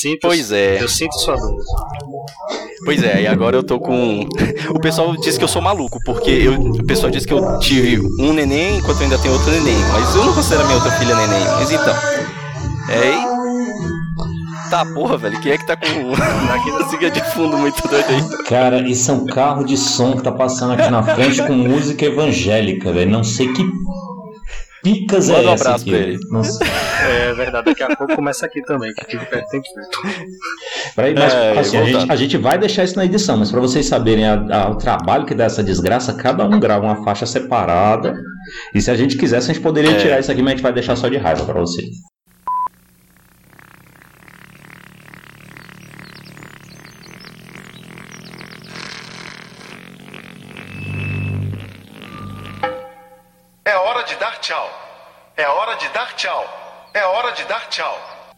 Sinto, 0.08 0.20
Pois 0.22 0.52
é. 0.52 0.82
Eu 0.82 0.88
sinto 0.88 1.12
sua 1.18 1.36
dor. 1.36 1.56
Pois 2.84 3.02
é, 3.02 3.22
e 3.22 3.26
agora 3.26 3.56
eu 3.56 3.62
tô 3.62 3.78
com. 3.78 4.26
O 4.70 4.80
pessoal 4.80 5.16
diz 5.16 5.38
que 5.38 5.44
eu 5.44 5.48
sou 5.48 5.62
maluco, 5.62 5.98
porque 6.04 6.30
eu... 6.30 6.54
o 6.54 6.86
pessoal 6.86 7.10
diz 7.10 7.24
que 7.24 7.32
eu 7.32 7.58
tive 7.58 8.00
um 8.20 8.32
neném 8.32 8.78
enquanto 8.78 8.98
eu 8.98 9.04
ainda 9.04 9.18
tenho 9.18 9.34
outro 9.34 9.50
neném. 9.50 9.78
Mas 9.92 10.14
eu 10.14 10.24
não 10.24 10.34
considero 10.34 10.62
a 10.62 10.66
minha 10.66 10.76
outra 10.76 10.92
filha 10.92 11.16
neném. 11.16 11.44
Mas 11.44 11.70
então. 11.70 11.94
É. 12.90 13.38
Tá, 14.70 14.84
porra, 14.84 15.16
velho. 15.16 15.40
Quem 15.40 15.52
é 15.52 15.58
que 15.58 15.66
tá 15.66 15.76
com. 15.76 15.86
Aqui 16.52 16.70
na 16.70 16.88
siga 16.88 17.10
de 17.10 17.24
fundo 17.32 17.56
muito 17.56 17.86
doido 17.88 18.06
aí. 18.08 18.44
Cara, 18.44 18.86
isso 18.86 19.10
é 19.10 19.14
um 19.14 19.26
carro 19.26 19.64
de 19.64 19.76
som 19.76 20.12
que 20.16 20.22
tá 20.22 20.32
passando 20.32 20.72
aqui 20.74 20.90
na 20.90 21.02
frente 21.02 21.42
com 21.46 21.54
música 21.54 22.04
evangélica, 22.04 22.92
velho. 22.92 23.10
Não 23.10 23.24
sei 23.24 23.52
que 23.52 23.62
picas 24.94 25.28
Manda 25.28 25.42
é 25.42 25.48
um 25.48 25.52
essa 25.52 25.64
abraço 25.64 25.82
aqui. 25.84 25.90
pra 25.90 26.00
ele. 26.00 26.18
Não 26.30 26.44
sei. 26.44 26.66
É 27.10 27.32
verdade, 27.34 27.64
daqui 27.66 27.82
a 27.82 27.96
pouco 27.96 28.14
começa 28.16 28.46
aqui 28.46 28.62
também, 28.62 28.92
que 28.92 29.16
perto 29.18 29.48
tem. 29.50 29.62
Peraí, 30.94 31.14
mas 31.14 31.32
É, 31.32 31.58
assim, 31.58 31.76
a, 31.76 31.84
gente, 31.84 32.12
a 32.12 32.16
gente 32.16 32.36
vai 32.36 32.58
deixar 32.58 32.84
isso 32.84 32.96
na 32.96 33.04
edição, 33.04 33.36
mas 33.36 33.50
pra 33.50 33.60
vocês 33.60 33.86
saberem 33.86 34.26
a- 34.26 34.34
a- 34.50 34.70
o 34.70 34.76
trabalho 34.76 35.24
que 35.26 35.34
dá 35.34 35.44
essa 35.44 35.62
desgraça, 35.62 36.12
cada 36.14 36.44
um 36.44 36.58
grava 36.60 36.84
uma 36.86 37.04
faixa 37.04 37.26
separada. 37.26 38.14
E 38.74 38.80
se 38.80 38.90
a 38.90 38.94
gente 38.96 39.16
quisesse, 39.16 39.50
a 39.50 39.54
gente 39.54 39.62
poderia 39.62 39.92
É. 39.92 39.96
tirar 39.96 40.20
isso 40.20 40.30
aqui, 40.32 40.40
mas 40.42 40.52
a 40.52 40.56
gente 40.56 40.62
vai 40.62 40.72
deixar 40.72 40.96
só 40.96 41.08
de 41.08 41.16
raiva 41.16 41.44
pra 41.44 41.60
vocês. 41.60 41.88
De 54.08 54.16
dar 54.16 54.40
tchau. 54.40 54.70
É 55.36 55.46
hora 55.46 55.74
de 55.76 55.88
dar 55.90 56.14
tchau. 56.16 56.44
É 56.94 57.04
hora 57.04 57.30
de 57.32 57.44
dar 57.44 57.68
tchau. 57.68 57.94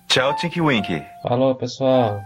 Tchau, 0.09 0.35
Tinky 0.35 0.61
Winky. 0.61 1.07
Falou, 1.23 1.55
pessoal. 1.55 2.21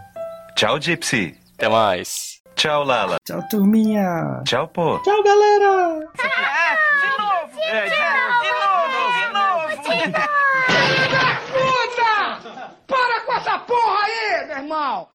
Tchau, 0.55 0.79
Gypsy. 0.79 1.39
Até 1.53 1.69
mais. 1.69 2.41
Tchau, 2.55 2.83
Lala. 2.83 3.17
Tchau, 3.25 3.41
turminha. 3.49 4.41
Tchau, 4.45 4.67
Pô. 4.69 4.97
Tchau, 4.99 5.23
galera! 5.23 5.99
De 6.15 7.17
novo! 7.21 7.55
de 7.61 8.01
novo! 8.01 8.41
De 8.41 9.31
novo! 9.33 9.83
De 9.91 10.07
novo! 10.07 10.23
Puta! 11.53 12.65
Para 12.87 13.21
com 13.25 13.33
essa 13.33 13.59
porra 13.59 14.05
aí, 14.05 14.47
meu 14.47 14.57
irmão! 14.57 15.07